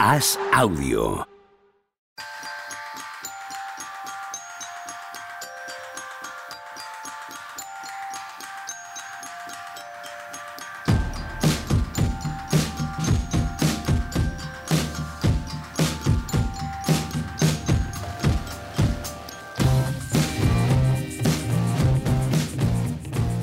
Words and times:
Haz 0.00 0.38
audio. 0.52 1.26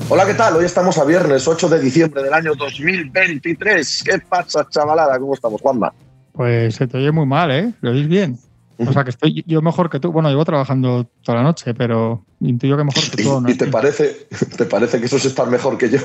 Hola, 0.08 0.24
¿qué 0.24 0.32
tal? 0.32 0.56
Hoy 0.56 0.64
estamos 0.64 0.96
a 0.96 1.04
viernes 1.04 1.46
8 1.46 1.68
de 1.68 1.80
diciembre 1.80 2.22
del 2.22 2.32
año 2.32 2.54
2023. 2.54 4.04
¿Qué 4.06 4.18
pasa, 4.20 4.66
chavalada? 4.70 5.18
¿Cómo 5.18 5.34
estamos, 5.34 5.60
Juanma? 5.60 5.92
Pues 6.36 6.74
se 6.74 6.86
te 6.86 6.98
oye 6.98 7.10
muy 7.12 7.24
mal, 7.24 7.50
¿eh? 7.50 7.72
¿Lo 7.80 7.92
oís 7.92 8.06
bien? 8.06 8.38
O 8.78 8.92
sea, 8.92 9.04
que 9.04 9.10
estoy 9.10 9.42
yo 9.46 9.62
mejor 9.62 9.88
que 9.88 9.98
tú. 9.98 10.12
Bueno, 10.12 10.28
llevo 10.28 10.44
trabajando 10.44 11.10
toda 11.22 11.38
la 11.38 11.44
noche, 11.44 11.72
pero 11.72 12.26
intuyo 12.40 12.76
que 12.76 12.84
mejor 12.84 13.02
que 13.10 13.22
tú. 13.22 13.42
¿Y, 13.48 13.54
te, 13.54 13.66
parece, 13.68 14.28
te 14.56 14.66
parece 14.66 15.00
que 15.00 15.06
eso 15.06 15.16
es 15.16 15.24
estar 15.24 15.48
mejor 15.48 15.78
que 15.78 15.88
yo? 15.88 15.98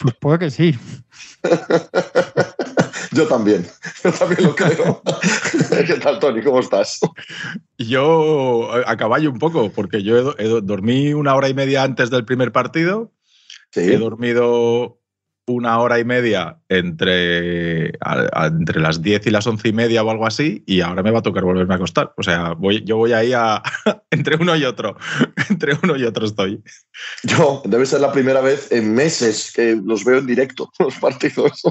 Pues 0.00 0.14
puede 0.20 0.38
que 0.40 0.50
sí. 0.50 0.76
yo 3.12 3.28
también. 3.28 3.64
Yo 4.02 4.12
también 4.12 4.42
lo 4.42 4.56
creo. 4.56 5.02
¿Qué 5.86 5.94
tal, 5.94 6.18
Tony? 6.18 6.42
¿Cómo 6.42 6.58
estás? 6.58 6.98
Yo 7.78 8.68
a 8.84 8.96
caballo 8.96 9.30
un 9.30 9.38
poco, 9.38 9.70
porque 9.70 10.02
yo 10.02 10.32
dormí 10.60 11.14
una 11.14 11.36
hora 11.36 11.48
y 11.48 11.54
media 11.54 11.84
antes 11.84 12.10
del 12.10 12.24
primer 12.24 12.50
partido. 12.50 13.12
He 13.74 13.96
dormido 13.96 14.98
una 15.46 15.78
hora 15.78 15.98
y 15.98 16.04
media 16.04 16.58
entre, 16.68 17.88
entre 17.88 18.80
las 18.80 19.00
10 19.00 19.26
y 19.26 19.30
las 19.30 19.46
once 19.46 19.68
y 19.68 19.72
media 19.72 20.02
o 20.02 20.10
algo 20.10 20.26
así, 20.26 20.64
y 20.66 20.80
ahora 20.80 21.02
me 21.02 21.10
va 21.10 21.20
a 21.20 21.22
tocar 21.22 21.44
volverme 21.44 21.74
a 21.74 21.76
acostar. 21.76 22.12
O 22.16 22.22
sea, 22.22 22.54
voy, 22.54 22.82
yo 22.84 22.96
voy 22.96 23.12
ahí 23.12 23.32
a, 23.32 23.62
entre 24.10 24.36
uno 24.36 24.56
y 24.56 24.64
otro. 24.64 24.96
entre 25.48 25.78
uno 25.82 25.96
y 25.96 26.04
otro 26.04 26.26
estoy. 26.26 26.62
Yo, 27.22 27.62
debe 27.64 27.86
ser 27.86 28.00
la 28.00 28.12
primera 28.12 28.40
vez 28.40 28.72
en 28.72 28.92
meses 28.94 29.52
que 29.54 29.76
los 29.82 30.04
veo 30.04 30.18
en 30.18 30.26
directo, 30.26 30.70
los 30.78 30.96
partidos. 30.96 31.62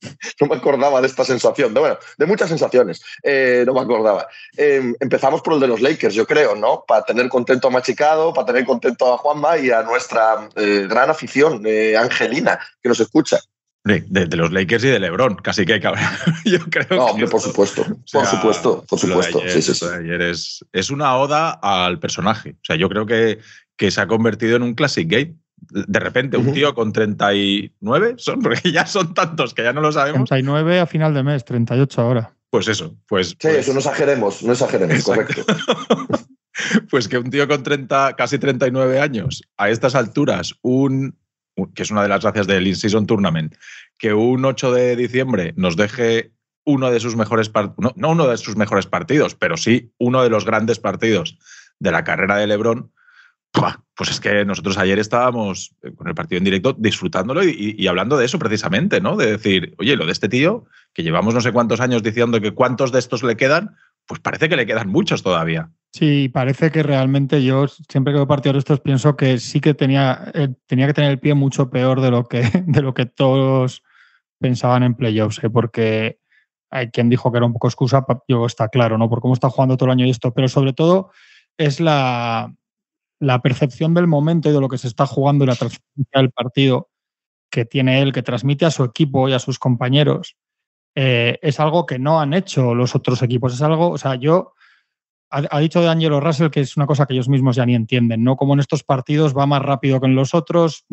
no 0.40 0.46
me 0.46 0.56
acordaba 0.56 1.00
de 1.00 1.06
esta 1.06 1.24
sensación, 1.24 1.74
de, 1.74 1.80
bueno, 1.80 1.98
de 2.16 2.26
muchas 2.26 2.48
sensaciones, 2.48 3.02
eh, 3.22 3.64
no 3.66 3.74
me 3.74 3.80
acordaba. 3.80 4.28
Em, 4.56 4.94
empezamos 5.00 5.42
por 5.42 5.54
el 5.54 5.60
de 5.60 5.68
los 5.68 5.80
Lakers, 5.80 6.14
yo 6.14 6.26
creo, 6.26 6.54
¿no? 6.54 6.84
Para 6.86 7.04
tener 7.04 7.28
contento 7.28 7.68
a 7.68 7.70
Machicado, 7.70 8.32
para 8.32 8.46
tener 8.46 8.64
contento 8.64 9.12
a 9.12 9.18
Juanma 9.18 9.58
y 9.58 9.70
a 9.70 9.82
nuestra 9.82 10.48
eh, 10.56 10.86
gran 10.88 11.10
afición, 11.10 11.62
eh, 11.66 11.96
Angelina, 11.96 12.58
que 12.82 12.88
nos 12.88 13.00
escucha. 13.00 13.38
De, 13.84 14.26
los 14.36 14.52
Lakers 14.52 14.84
y 14.84 14.88
de 14.88 14.98
LeBron, 14.98 15.36
casi 15.36 15.64
que 15.64 15.80
yo 16.44 16.58
creo 16.68 16.86
no, 16.90 17.06
hombre, 17.06 17.26
por 17.26 17.40
supuesto, 17.40 17.86
por 18.12 18.26
supuesto, 18.26 18.84
por 18.86 18.98
supuesto. 18.98 19.40
sí, 19.46 19.62
sí, 19.62 19.86
ayer 19.86 20.20
es, 20.20 20.62
es, 20.72 20.90
una 20.90 21.16
oda 21.16 21.52
al 21.62 21.98
personaje. 21.98 22.50
O 22.50 22.64
sea, 22.64 22.76
yo 22.76 22.90
creo 22.90 23.06
que, 23.06 23.38
que 23.78 23.90
se 23.90 24.00
ha 24.02 24.06
convertido 24.06 24.56
en 24.56 24.62
un 24.62 24.74
classic 24.74 25.08
game 25.08 25.36
de 25.70 26.00
repente 26.00 26.36
un 26.36 26.52
tío 26.52 26.74
con 26.74 26.92
39 26.92 28.14
son, 28.18 28.40
porque 28.42 28.72
ya 28.72 28.86
son 28.86 29.14
tantos 29.14 29.54
que 29.54 29.62
ya 29.62 29.72
no 29.72 29.80
lo 29.80 29.92
sabemos. 29.92 30.28
39 30.28 30.80
a 30.80 30.86
final 30.86 31.14
de 31.14 31.22
mes, 31.22 31.44
38 31.44 32.00
ahora. 32.00 32.32
Pues 32.50 32.68
eso, 32.68 32.96
pues. 33.06 33.28
Sí, 33.28 33.36
pues 33.42 33.56
eso 33.56 33.72
no 33.72 33.78
exageremos, 33.78 34.42
no 34.42 34.52
exageremos, 34.52 35.02
correcto. 35.04 35.44
pues 36.90 37.08
que 37.08 37.18
un 37.18 37.30
tío 37.30 37.46
con 37.46 37.62
30, 37.62 38.14
casi 38.16 38.38
39 38.38 39.00
años, 39.00 39.42
a 39.56 39.70
estas 39.70 39.94
alturas, 39.94 40.54
un 40.62 41.14
que 41.74 41.82
es 41.82 41.90
una 41.90 42.02
de 42.02 42.08
las 42.08 42.22
gracias 42.22 42.46
del 42.46 42.66
In-Season 42.66 43.06
Tournament, 43.06 43.54
que 43.98 44.14
un 44.14 44.44
8 44.44 44.72
de 44.72 44.96
diciembre 44.96 45.54
nos 45.56 45.76
deje 45.76 46.32
uno 46.64 46.90
de 46.90 47.00
sus 47.00 47.16
mejores 47.16 47.50
no, 47.78 47.92
no 47.96 48.10
uno 48.10 48.28
de 48.28 48.36
sus 48.36 48.56
mejores 48.56 48.86
partidos, 48.86 49.34
pero 49.34 49.56
sí 49.56 49.92
uno 49.98 50.22
de 50.22 50.30
los 50.30 50.44
grandes 50.44 50.78
partidos 50.78 51.38
de 51.78 51.90
la 51.90 52.04
carrera 52.04 52.36
de 52.36 52.46
LeBron, 52.46 52.92
pues 53.98 54.10
es 54.10 54.20
que 54.20 54.44
nosotros 54.44 54.78
ayer 54.78 54.98
estábamos 54.98 55.74
eh, 55.82 55.92
con 55.92 56.06
el 56.06 56.14
partido 56.14 56.38
en 56.38 56.44
directo 56.44 56.72
disfrutándolo 56.72 57.42
y, 57.44 57.86
hablando 57.88 58.16
de 58.16 58.26
eso 58.26 58.38
precisamente, 58.38 59.00
¿no? 59.00 59.16
De 59.16 59.32
decir, 59.32 59.74
oye, 59.78 59.96
lo 59.96 60.06
de 60.06 60.12
este 60.12 60.28
tío, 60.28 60.66
que 60.94 61.02
llevamos 61.02 61.34
no 61.34 61.40
sé 61.40 61.52
cuántos 61.52 61.80
años 61.80 62.02
diciendo 62.04 62.40
que 62.40 62.52
cuántos 62.52 62.92
de 62.92 63.00
estos 63.00 63.24
le 63.24 63.36
quedan, 63.36 63.74
pues 64.06 64.20
parece 64.20 64.48
que 64.48 64.56
le 64.56 64.66
quedan 64.66 64.88
muchos 64.88 65.22
todavía. 65.24 65.70
Sí, 65.92 66.28
parece 66.28 66.70
que 66.70 66.84
realmente 66.84 67.42
yo 67.42 67.66
siempre 67.66 68.12
que 68.12 68.18
veo 68.18 68.28
partidos 68.28 68.54
de 68.54 68.58
estos 68.60 68.80
pienso 68.80 69.16
que 69.16 69.38
sí 69.38 69.60
que 69.60 69.74
tenía, 69.74 70.30
eh, 70.32 70.48
tenía 70.66 70.86
que 70.86 70.94
tener 70.94 71.10
el 71.10 71.18
pie 71.18 71.34
mucho 71.34 71.68
peor 71.68 72.00
de 72.00 72.10
lo 72.10 72.28
que, 72.28 72.42
de 72.66 72.82
lo 72.82 72.94
que 72.94 73.06
todos 73.06 73.82
pensaban 74.38 74.84
en 74.84 74.94
playoffs, 74.94 75.42
¿eh? 75.42 75.50
porque 75.50 76.20
hay 76.70 76.90
quien 76.90 77.08
dijo 77.08 77.32
que 77.32 77.38
era 77.38 77.46
un 77.46 77.52
poco 77.52 77.66
excusa, 77.66 78.06
yo 78.28 78.46
está 78.46 78.68
claro, 78.68 78.96
¿no? 78.96 79.08
Por 79.08 79.20
cómo 79.20 79.34
está 79.34 79.50
jugando 79.50 79.76
todo 79.76 79.86
el 79.86 79.92
año 79.92 80.06
y 80.06 80.10
esto, 80.10 80.32
pero 80.32 80.46
sobre 80.46 80.74
todo 80.74 81.10
es 81.56 81.80
la, 81.80 82.54
la 83.20 83.40
percepción 83.42 83.94
del 83.94 84.06
momento 84.06 84.48
y 84.48 84.52
de 84.52 84.60
lo 84.60 84.68
que 84.68 84.78
se 84.78 84.88
está 84.88 85.06
jugando 85.06 85.44
y 85.44 85.48
la 85.48 85.56
transferencia 85.56 86.20
del 86.20 86.30
partido 86.30 86.88
que 87.50 87.64
tiene 87.64 88.02
él, 88.02 88.12
que 88.12 88.22
transmite 88.22 88.66
a 88.66 88.70
su 88.70 88.84
equipo 88.84 89.28
y 89.28 89.32
a 89.32 89.38
sus 89.38 89.58
compañeros, 89.58 90.36
eh, 90.94 91.38
es 91.42 91.60
algo 91.60 91.86
que 91.86 91.98
no 91.98 92.20
han 92.20 92.34
hecho 92.34 92.74
los 92.74 92.94
otros 92.94 93.22
equipos. 93.22 93.54
Es 93.54 93.62
algo, 93.62 93.90
o 93.90 93.98
sea, 93.98 94.16
yo, 94.16 94.54
ha, 95.30 95.60
dicho 95.60 95.80
de 95.80 95.88
Angelo 95.88 96.20
Russell 96.20 96.50
que 96.50 96.60
es 96.60 96.76
una 96.76 96.86
cosa 96.86 97.06
que 97.06 97.14
ellos 97.14 97.28
mismos 97.28 97.56
ya 97.56 97.66
ni 97.66 97.74
entienden, 97.74 98.24
¿no? 98.24 98.36
Como 98.36 98.54
en 98.54 98.60
estos 98.60 98.82
partidos 98.82 99.36
va 99.36 99.46
más 99.46 99.62
rápido 99.62 100.00
que 100.00 100.06
en 100.06 100.14
los 100.14 100.34
otros, 100.34 100.86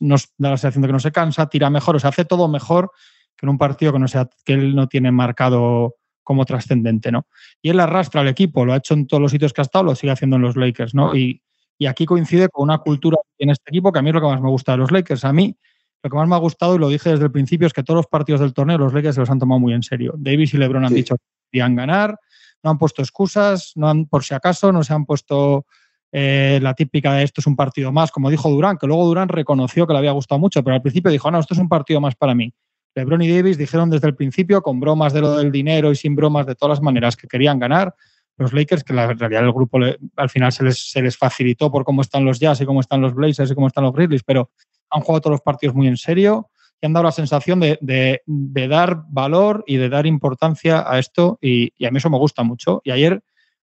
nos 0.00 0.28
da 0.38 0.50
la 0.50 0.56
sensación 0.56 0.82
de 0.82 0.88
que 0.88 0.92
no 0.92 1.00
se 1.00 1.12
cansa, 1.12 1.48
tira 1.48 1.70
mejor, 1.70 1.96
o 1.96 1.98
sea, 1.98 2.10
hace 2.10 2.24
todo 2.24 2.48
mejor 2.48 2.90
que 3.36 3.46
en 3.46 3.50
un 3.50 3.58
partido 3.58 3.92
que, 3.92 3.98
no 3.98 4.08
sea, 4.08 4.28
que 4.44 4.52
él 4.52 4.74
no 4.74 4.86
tiene 4.86 5.12
marcado 5.12 5.96
como 6.22 6.44
trascendente, 6.44 7.10
¿no? 7.10 7.26
Y 7.62 7.70
él 7.70 7.80
arrastra 7.80 8.20
al 8.20 8.28
equipo, 8.28 8.64
lo 8.64 8.74
ha 8.74 8.76
hecho 8.76 8.94
en 8.94 9.06
todos 9.06 9.20
los 9.20 9.32
sitios 9.32 9.52
que 9.52 9.62
ha 9.62 9.62
estado, 9.62 9.84
lo 9.84 9.94
sigue 9.94 10.12
haciendo 10.12 10.36
en 10.36 10.42
los 10.42 10.56
Lakers, 10.56 10.94
¿no? 10.94 11.16
Y, 11.16 11.42
y 11.80 11.86
aquí 11.86 12.04
coincide 12.04 12.50
con 12.50 12.64
una 12.64 12.76
cultura 12.76 13.16
en 13.38 13.48
este 13.48 13.70
equipo 13.70 13.90
que 13.90 13.98
a 13.98 14.02
mí 14.02 14.10
es 14.10 14.14
lo 14.14 14.20
que 14.20 14.26
más 14.26 14.40
me 14.42 14.50
gusta 14.50 14.72
de 14.72 14.78
los 14.78 14.92
Lakers. 14.92 15.24
A 15.24 15.32
mí 15.32 15.56
lo 16.02 16.10
que 16.10 16.16
más 16.16 16.28
me 16.28 16.34
ha 16.34 16.38
gustado, 16.38 16.74
y 16.74 16.78
lo 16.78 16.90
dije 16.90 17.08
desde 17.08 17.24
el 17.24 17.32
principio, 17.32 17.66
es 17.66 17.72
que 17.72 17.82
todos 17.82 17.96
los 17.96 18.06
partidos 18.06 18.42
del 18.42 18.52
torneo 18.52 18.76
los 18.76 18.92
Lakers 18.92 19.14
se 19.14 19.20
los 19.22 19.30
han 19.30 19.38
tomado 19.38 19.58
muy 19.58 19.72
en 19.72 19.82
serio. 19.82 20.12
Davis 20.18 20.52
y 20.52 20.58
LeBron 20.58 20.84
han 20.84 20.92
dicho 20.92 21.16
que 21.16 21.22
querían 21.50 21.74
ganar, 21.74 22.18
no 22.62 22.70
han 22.70 22.76
puesto 22.76 23.00
excusas, 23.00 23.72
no 23.76 23.88
han, 23.88 24.04
por 24.04 24.24
si 24.24 24.34
acaso, 24.34 24.72
no 24.72 24.84
se 24.84 24.92
han 24.92 25.06
puesto 25.06 25.64
eh, 26.12 26.58
la 26.60 26.74
típica 26.74 27.14
de 27.14 27.22
esto 27.22 27.40
es 27.40 27.46
un 27.46 27.56
partido 27.56 27.92
más, 27.92 28.10
como 28.10 28.28
dijo 28.28 28.50
Durán, 28.50 28.76
que 28.76 28.86
luego 28.86 29.06
Durán 29.06 29.30
reconoció 29.30 29.86
que 29.86 29.94
le 29.94 30.00
había 30.00 30.12
gustado 30.12 30.38
mucho, 30.38 30.62
pero 30.62 30.74
al 30.76 30.82
principio 30.82 31.10
dijo, 31.10 31.30
no, 31.30 31.40
esto 31.40 31.54
es 31.54 31.60
un 31.60 31.68
partido 31.70 31.98
más 32.02 32.14
para 32.14 32.34
mí. 32.34 32.52
LeBron 32.94 33.22
y 33.22 33.34
Davis 33.34 33.56
dijeron 33.56 33.88
desde 33.88 34.08
el 34.08 34.16
principio, 34.16 34.60
con 34.60 34.80
bromas 34.80 35.14
de 35.14 35.22
lo 35.22 35.34
del 35.34 35.50
dinero 35.50 35.90
y 35.92 35.96
sin 35.96 36.14
bromas 36.14 36.44
de 36.44 36.56
todas 36.56 36.76
las 36.76 36.82
maneras, 36.82 37.16
que 37.16 37.26
querían 37.26 37.58
ganar 37.58 37.94
los 38.42 38.52
Lakers, 38.52 38.84
que 38.84 38.92
la 38.92 39.12
realidad 39.12 39.44
el 39.44 39.52
grupo 39.52 39.78
al 40.16 40.30
final 40.30 40.52
se 40.52 40.64
les, 40.64 40.90
se 40.90 41.02
les 41.02 41.16
facilitó 41.16 41.70
por 41.70 41.84
cómo 41.84 42.02
están 42.02 42.24
los 42.24 42.40
Jazz 42.40 42.60
y 42.60 42.66
cómo 42.66 42.80
están 42.80 43.00
los 43.00 43.14
Blazers 43.14 43.50
y 43.50 43.54
cómo 43.54 43.66
están 43.66 43.84
los 43.84 43.92
Grizzlies, 43.92 44.22
pero 44.22 44.50
han 44.90 45.02
jugado 45.02 45.20
todos 45.20 45.34
los 45.34 45.40
partidos 45.42 45.74
muy 45.74 45.86
en 45.86 45.96
serio 45.96 46.50
y 46.80 46.86
han 46.86 46.92
dado 46.92 47.04
la 47.04 47.12
sensación 47.12 47.60
de, 47.60 47.78
de, 47.80 48.68
dar 48.68 49.02
valor 49.08 49.64
y 49.66 49.76
de 49.76 49.88
dar 49.88 50.06
importancia 50.06 50.84
a 50.90 50.98
esto 50.98 51.38
y, 51.40 51.72
a 51.84 51.90
mí 51.90 51.98
eso 51.98 52.10
me 52.10 52.18
gusta 52.18 52.42
mucho. 52.42 52.80
Y 52.84 52.90
ayer 52.90 53.22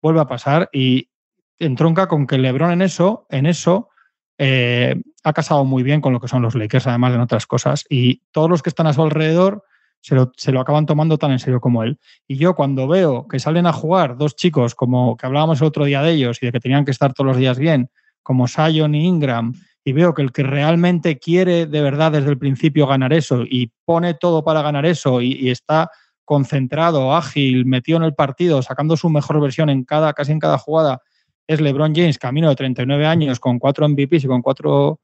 vuelve 0.02 0.22
a 0.22 0.26
pasar 0.26 0.70
y 0.72 1.10
entronca 1.58 2.08
con 2.08 2.28
que 2.28 2.38
LeBron 2.38 2.72
en 2.72 2.82
eso, 2.82 3.26
en 3.30 3.48
eso 3.48 3.90
eh, 4.38 5.02
ha 5.24 5.34
casado 5.34 5.66
muy 5.66 5.84
bien 5.84 6.02
con 6.02 6.14
lo 6.14 6.20
que 6.20 6.28
son 6.28 6.44
los 6.44 6.56
Lakers, 6.56 6.88
además 6.88 7.14
de 7.14 7.20
otras 7.20 7.48
cosas. 7.48 7.86
Y 7.90 8.22
todos 8.32 8.50
los 8.50 8.62
que 8.62 8.70
están 8.70 8.88
a 8.88 8.94
su 8.94 9.02
alrededor 9.02 9.64
se 10.02 10.16
lo, 10.52 10.62
acaban 10.62 10.86
tomando 10.86 11.18
tan 11.18 11.32
en 11.32 11.40
serio 11.40 11.60
como 11.60 11.84
él. 11.84 12.00
Y 12.28 12.38
yo 12.38 12.56
cuando 12.56 12.88
veo 12.88 13.28
que 13.28 13.40
salen 13.40 13.66
a 13.68 13.74
jugar 13.74 14.18
dos 14.18 14.36
chicos, 14.36 14.76
como 14.76 15.18
que 15.18 15.26
hablábamos 15.26 15.62
el 15.62 15.68
otro 15.68 15.86
día 15.86 16.02
de 16.02 16.12
ellos 16.12 16.40
y 16.42 16.48
de 16.48 16.52
que 16.52 16.60
tenían 16.60 16.86
que 16.86 16.92
estar 16.92 17.14
todos 17.14 17.28
los 17.28 17.38
días 17.38 17.60
bien, 17.60 17.90
como 18.24 18.48
Sion 18.48 18.96
y 18.96 19.06
Ingram, 19.06 19.54
y 19.84 19.94
veo 19.94 20.14
que 20.14 20.22
el 20.22 20.32
que 20.32 20.44
realmente 20.44 21.20
quiere 21.20 21.66
de 21.66 21.82
verdad 21.82 22.12
desde 22.12 22.30
el 22.30 22.38
principio 22.38 22.88
ganar 22.88 23.14
eso 23.14 23.44
y 23.44 23.72
pone 23.86 24.14
todo 24.14 24.44
para 24.44 24.62
ganar 24.62 24.86
eso 24.86 25.22
y, 25.22 25.50
está 25.50 25.90
concentrado, 26.26 27.16
ágil, 27.16 27.66
metido 27.66 27.98
en 27.98 28.04
el 28.04 28.14
partido, 28.14 28.62
sacando 28.62 28.96
su 28.96 29.10
mejor 29.10 29.42
versión 29.42 29.70
en 29.70 29.84
cada, 29.84 30.14
casi 30.14 30.32
en 30.32 30.40
cada 30.40 30.60
jugada, 30.60 31.02
es 31.48 31.60
LeBron 31.60 31.96
James, 31.96 32.20
camino 32.20 32.50
de 32.50 32.56
39 32.56 33.08
años, 33.08 33.40
con 33.40 33.58
cuatro 33.58 33.90
MVPs 33.90 34.26
y 34.26 34.28
con 34.28 34.44
cuatro 34.44 35.00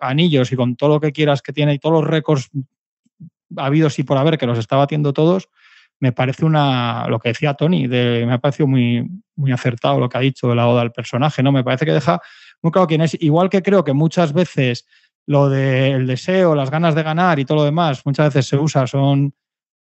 anillos 0.00 0.50
y 0.50 0.56
con 0.56 0.74
todo 0.74 0.94
lo 0.94 1.00
que 1.00 1.12
quieras 1.12 1.40
que 1.40 1.52
tiene 1.52 1.74
y 1.74 1.78
todos 1.78 2.00
los 2.00 2.10
récords 2.10 2.50
ha 3.56 3.66
habido 3.66 3.90
sí 3.90 4.02
por 4.02 4.18
haber, 4.18 4.38
que 4.38 4.46
los 4.46 4.58
está 4.58 4.76
batiendo 4.76 5.12
todos, 5.12 5.48
me 5.98 6.12
parece 6.12 6.44
una, 6.44 7.06
lo 7.08 7.18
que 7.18 7.30
decía 7.30 7.54
Tony, 7.54 7.86
de, 7.86 8.24
me 8.26 8.34
ha 8.34 8.38
parecido 8.38 8.66
muy, 8.66 9.08
muy 9.34 9.52
acertado 9.52 9.98
lo 9.98 10.08
que 10.08 10.18
ha 10.18 10.20
dicho 10.20 10.48
de 10.48 10.54
la 10.54 10.68
oda 10.68 10.82
al 10.82 10.92
personaje, 10.92 11.42
¿no? 11.42 11.52
Me 11.52 11.64
parece 11.64 11.86
que 11.86 11.92
deja 11.92 12.20
muy 12.62 12.72
claro 12.72 12.86
quién 12.86 13.00
es. 13.00 13.16
Igual 13.20 13.48
que 13.48 13.62
creo 13.62 13.84
que 13.84 13.92
muchas 13.92 14.32
veces 14.32 14.86
lo 15.26 15.48
del 15.48 16.06
deseo, 16.06 16.54
las 16.54 16.70
ganas 16.70 16.94
de 16.94 17.02
ganar 17.02 17.38
y 17.38 17.44
todo 17.44 17.58
lo 17.58 17.64
demás, 17.64 18.02
muchas 18.04 18.26
veces 18.26 18.46
se 18.46 18.56
usa, 18.56 18.86
son 18.86 19.34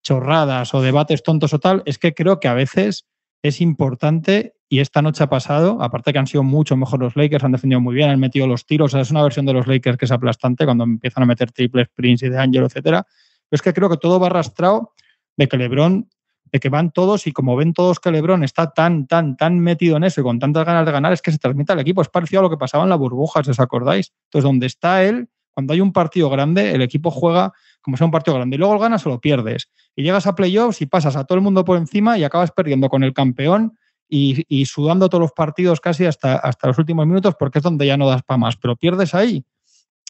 chorradas 0.03 0.73
o 0.75 0.81
debates 0.81 1.23
tontos 1.23 1.53
o 1.53 1.59
tal, 1.59 1.83
es 1.85 1.99
que 1.99 2.15
creo 2.15 2.39
que 2.39 2.49
a 2.49 2.55
veces 2.55 3.07
es 3.43 3.61
importante 3.61 4.55
y 4.69 4.79
esta 4.79 5.03
noche 5.03 5.25
ha 5.25 5.29
pasado, 5.29 5.83
aparte 5.83 6.13
que 6.13 6.19
han 6.19 6.27
sido 6.27 6.43
mucho 6.43 6.77
mejor 6.77 7.01
los 7.01 7.17
Lakers, 7.17 7.45
han 7.45 7.53
defendido 7.53 7.81
muy 7.81 7.95
bien, 7.95 8.11
han 8.11 8.19
metido 8.19 8.47
los 8.47 8.67
tiros, 8.67 8.95
es 8.95 9.11
una 9.11 9.23
versión 9.23 9.47
de 9.47 9.53
los 9.53 9.67
Lakers 9.67 9.99
que 9.99 10.05
es 10.05 10.13
aplastante 10.13 10.65
cuando 10.65 10.85
empiezan 10.85 11.25
a 11.25 11.27
meter 11.27 11.53
triples, 11.53 11.89
Prince 11.95 12.27
y 12.27 12.31
de 12.31 12.39
Angelo, 12.39 12.67
etcétera 12.67 13.07
Es 13.51 13.63
que 13.63 13.73
creo 13.73 13.89
que 13.89 13.97
todo 13.97 14.19
va 14.21 14.27
arrastrado 14.27 14.93
de 15.37 15.49
que 15.49 15.57
LeBron, 15.57 16.09
de 16.53 16.61
que 16.61 16.69
van 16.69 16.91
todos 16.91 17.27
y 17.27 17.33
como 17.33 17.57
ven 17.57 17.73
todos 17.73 18.01
que 18.01 18.11
LeBron 18.11 18.45
está 18.45 18.73
tan, 18.73 19.07
tan, 19.07 19.37
tan 19.37 19.59
metido 19.61 19.97
en 19.97 20.05
eso 20.05 20.21
y 20.21 20.25
con 20.25 20.39
tantas 20.39 20.65
ganas 20.65 20.87
de 20.87 20.93
ganar, 20.93 21.13
es 21.13 21.23
que 21.23 21.33
se 21.33 21.39
transmite 21.39 21.73
al 21.73 21.81
equipo. 21.81 22.03
Es 22.03 22.09
parecido 22.09 22.41
a 22.41 22.43
lo 22.45 22.51
que 22.51 22.57
pasaba 22.57 22.85
en 22.85 22.91
la 22.91 22.97
burbuja, 22.97 23.43
si 23.43 23.51
os 23.51 23.61
acordáis. 23.61 24.13
Entonces, 24.25 24.45
donde 24.45 24.67
está 24.67 25.05
él, 25.05 25.29
cuando 25.53 25.73
hay 25.73 25.81
un 25.81 25.93
partido 25.93 26.29
grande, 26.29 26.73
el 26.73 26.83
equipo 26.83 27.11
juega 27.11 27.53
como 27.81 27.97
sea 27.97 28.05
un 28.05 28.11
partido 28.11 28.37
grande 28.37 28.57
y 28.57 28.59
luego 28.59 28.79
ganas 28.79 29.07
o 29.07 29.11
lo 29.11 29.21
pierdes. 29.21 29.71
Y 29.95 30.03
llegas 30.03 30.27
a 30.27 30.35
playoffs 30.35 30.83
y 30.83 30.87
pasas 30.87 31.17
a 31.17 31.25
todo 31.25 31.39
el 31.39 31.43
mundo 31.43 31.65
por 31.65 31.79
encima 31.79 32.19
y 32.19 32.25
acabas 32.25 32.51
perdiendo 32.51 32.89
con 32.89 33.05
el 33.05 33.15
campeón 33.15 33.79
y, 34.09 34.67
sudando 34.67 35.09
todos 35.09 35.23
los 35.23 35.33
partidos 35.33 35.81
casi 35.81 36.05
hasta, 36.05 36.37
hasta 36.37 36.69
los 36.69 36.79
últimos 36.79 37.07
minutos 37.07 37.35
porque 37.39 37.59
es 37.59 37.63
donde 37.63 37.87
ya 37.87 37.97
no 37.97 38.09
das 38.09 38.23
para 38.23 38.39
más, 38.39 38.57
pero 38.57 38.77
pierdes 38.77 39.15
ahí. 39.15 39.45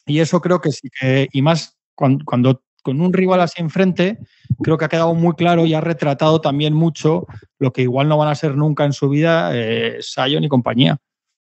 Y 0.05 0.19
eso 0.19 0.41
creo 0.41 0.59
que 0.59 0.71
sí 0.71 0.89
que, 0.99 1.27
y 1.31 1.41
más 1.41 1.77
cuando, 1.95 2.63
con 2.87 3.01
un 3.01 3.11
rival 3.11 3.41
así 3.41 3.61
enfrente, 3.61 4.17
creo 4.63 4.77
que 4.77 4.85
ha 4.85 4.87
quedado 4.87 5.13
muy 5.13 5.33
claro 5.33 5.65
y 5.65 5.73
ha 5.73 5.81
retratado 5.81 6.39
también 6.39 6.73
mucho 6.73 7.27
lo 7.59 7.73
que 7.73 7.81
igual 7.81 8.07
no 8.07 8.17
van 8.17 8.29
a 8.29 8.35
ser 8.35 8.55
nunca 8.55 8.85
en 8.85 8.93
su 8.93 9.09
vida 9.09 9.51
eh, 9.53 9.97
Sion 9.99 10.45
y 10.45 10.47
compañía. 10.47 10.95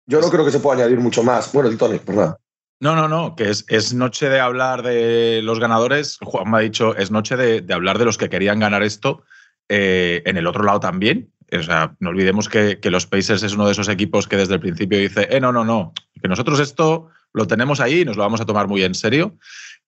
Yo 0.06 0.20
no 0.20 0.30
creo 0.30 0.44
que 0.44 0.52
se 0.52 0.60
pueda 0.60 0.82
añadir 0.82 1.00
mucho 1.00 1.24
más. 1.24 1.54
Bueno, 1.54 1.70
Tony, 1.78 2.00
perdón. 2.00 2.36
No, 2.82 2.98
no, 2.98 3.08
no, 3.08 3.38
que 3.38 3.50
es, 3.50 3.64
es, 3.70 3.94
noche 3.94 4.28
de 4.28 4.42
hablar 4.42 4.82
de 4.82 5.40
los 5.42 5.62
ganadores. 5.62 6.18
Juan 6.22 6.52
me 6.52 6.58
ha 6.58 6.60
dicho, 6.60 6.98
es 6.98 7.12
noche 7.12 7.38
de, 7.38 7.74
hablar 7.74 7.98
de 7.98 8.04
los 8.04 8.18
que 8.18 8.28
querían 8.28 8.60
ganar 8.60 8.84
esto. 8.84 9.24
Eh, 9.70 10.24
en 10.26 10.36
el 10.36 10.48
otro 10.48 10.66
lado 10.66 10.82
también, 10.82 11.32
o 11.50 11.64
sea, 11.64 11.96
no 12.00 12.10
olvidemos 12.10 12.50
que, 12.50 12.78
los 12.84 13.06
Pacers 13.06 13.44
es 13.44 13.54
uno 13.54 13.68
de 13.68 13.72
esos 13.72 13.88
equipos 13.88 14.28
que 14.28 14.36
desde 14.36 14.56
el 14.56 14.60
principio 14.60 15.00
dice, 15.00 15.30
eh, 15.32 15.40
no, 15.40 15.54
no, 15.54 15.64
no, 15.64 15.94
que 16.22 16.28
nosotros 16.28 16.60
esto 16.60 17.08
lo 17.32 17.48
tenemos 17.48 17.80
ahí 17.80 18.02
y 18.02 18.06
nos 18.06 18.18
lo 18.18 18.24
vamos 18.24 18.42
a 18.42 18.46
tomar 18.46 18.68
muy 18.68 18.84
en 18.84 18.96
serio. 18.96 19.38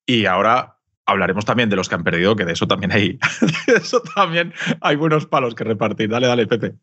Y 0.05 0.25
ahora 0.25 0.77
hablaremos 1.05 1.45
también 1.45 1.69
de 1.69 1.75
los 1.75 1.89
que 1.89 1.95
han 1.95 2.03
perdido, 2.03 2.35
que 2.35 2.45
de 2.45 2.53
eso 2.53 2.67
también 2.67 2.91
hay, 2.91 3.19
eso 3.67 4.01
también 4.15 4.53
hay 4.81 4.95
buenos 4.95 5.25
palos 5.25 5.55
que 5.55 5.63
repartir. 5.63 6.09
Dale, 6.09 6.27
dale, 6.27 6.47
Pepe. 6.47 6.73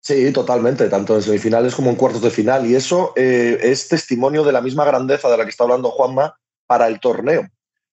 Sí, 0.00 0.30
totalmente, 0.32 0.88
tanto 0.90 1.16
en 1.16 1.22
semifinales 1.22 1.74
como 1.74 1.88
en 1.88 1.96
cuartos 1.96 2.20
de 2.20 2.30
final. 2.30 2.66
Y 2.66 2.74
eso 2.74 3.14
eh, 3.16 3.58
es 3.62 3.88
testimonio 3.88 4.44
de 4.44 4.52
la 4.52 4.60
misma 4.60 4.84
grandeza 4.84 5.30
de 5.30 5.38
la 5.38 5.44
que 5.44 5.50
está 5.50 5.64
hablando 5.64 5.90
Juanma 5.90 6.36
para 6.66 6.88
el 6.88 7.00
torneo. 7.00 7.48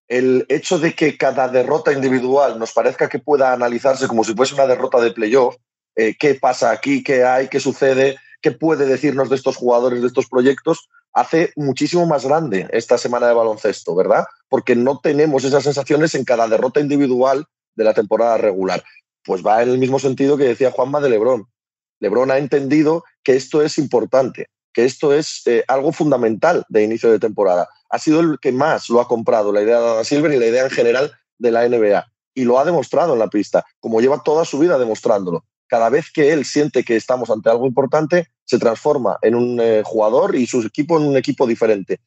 El 0.08 0.44
hecho 0.50 0.78
de 0.78 0.94
que 0.94 1.16
cada 1.16 1.48
derrota 1.48 1.90
individual 1.90 2.58
nos 2.58 2.72
parezca 2.72 3.08
que 3.08 3.18
pueda 3.18 3.54
analizarse 3.54 4.08
como 4.08 4.24
si 4.24 4.34
fuese 4.34 4.54
una 4.54 4.66
derrota 4.66 5.00
de 5.00 5.12
playoff, 5.12 5.56
eh, 5.96 6.14
qué 6.18 6.34
pasa 6.34 6.70
aquí, 6.70 7.02
qué 7.02 7.24
hay, 7.24 7.48
qué 7.48 7.60
sucede, 7.60 8.18
qué 8.42 8.52
puede 8.52 8.84
decirnos 8.84 9.30
de 9.30 9.36
estos 9.36 9.56
jugadores, 9.56 10.02
de 10.02 10.08
estos 10.08 10.28
proyectos, 10.28 10.90
hace 11.12 11.52
muchísimo 11.56 12.06
más 12.06 12.24
grande 12.24 12.68
esta 12.72 12.98
semana 12.98 13.28
de 13.28 13.34
baloncesto, 13.34 13.94
¿verdad? 13.94 14.24
Porque 14.48 14.74
no 14.76 14.98
tenemos 14.98 15.44
esas 15.44 15.64
sensaciones 15.64 16.14
en 16.14 16.24
cada 16.24 16.48
derrota 16.48 16.80
individual 16.80 17.46
de 17.74 17.84
la 17.84 17.94
temporada 17.94 18.38
regular. 18.38 18.82
Pues 19.24 19.44
va 19.44 19.62
en 19.62 19.70
el 19.70 19.78
mismo 19.78 19.98
sentido 19.98 20.36
que 20.36 20.44
decía 20.44 20.70
Juanma 20.70 21.00
de 21.00 21.10
Lebrón. 21.10 21.46
Lebrón 22.00 22.30
ha 22.30 22.38
entendido 22.38 23.04
que 23.22 23.36
esto 23.36 23.62
es 23.62 23.78
importante, 23.78 24.48
que 24.72 24.84
esto 24.84 25.12
es 25.12 25.42
eh, 25.46 25.64
algo 25.68 25.92
fundamental 25.92 26.64
de 26.68 26.82
inicio 26.82 27.10
de 27.10 27.20
temporada. 27.20 27.68
Ha 27.90 27.98
sido 27.98 28.20
el 28.20 28.38
que 28.40 28.52
más 28.52 28.88
lo 28.88 29.00
ha 29.00 29.06
comprado, 29.06 29.52
la 29.52 29.62
idea 29.62 29.78
de 29.78 29.86
Dana 29.86 30.04
Silver 30.04 30.32
y 30.32 30.38
la 30.38 30.46
idea 30.46 30.64
en 30.64 30.70
general 30.70 31.12
de 31.38 31.50
la 31.52 31.68
NBA. 31.68 32.06
Y 32.34 32.44
lo 32.44 32.58
ha 32.58 32.64
demostrado 32.64 33.12
en 33.12 33.18
la 33.18 33.28
pista, 33.28 33.64
como 33.78 34.00
lleva 34.00 34.22
toda 34.22 34.44
su 34.44 34.58
vida 34.58 34.78
demostrándolo 34.78 35.44
cada 35.72 35.88
vez 35.88 36.12
que 36.12 36.34
él 36.34 36.44
siente 36.44 36.84
que 36.84 36.96
estamos 36.96 37.30
ante 37.30 37.48
algo 37.48 37.66
importante, 37.66 38.28
se 38.44 38.58
transforma 38.58 39.16
en 39.22 39.34
un 39.34 39.58
eh, 39.58 39.80
jugador 39.82 40.36
y 40.36 40.46
su 40.46 40.60
equipo 40.60 40.98
en 40.98 41.04
un 41.04 41.16
equipo 41.16 41.46
diferente. 41.46 41.98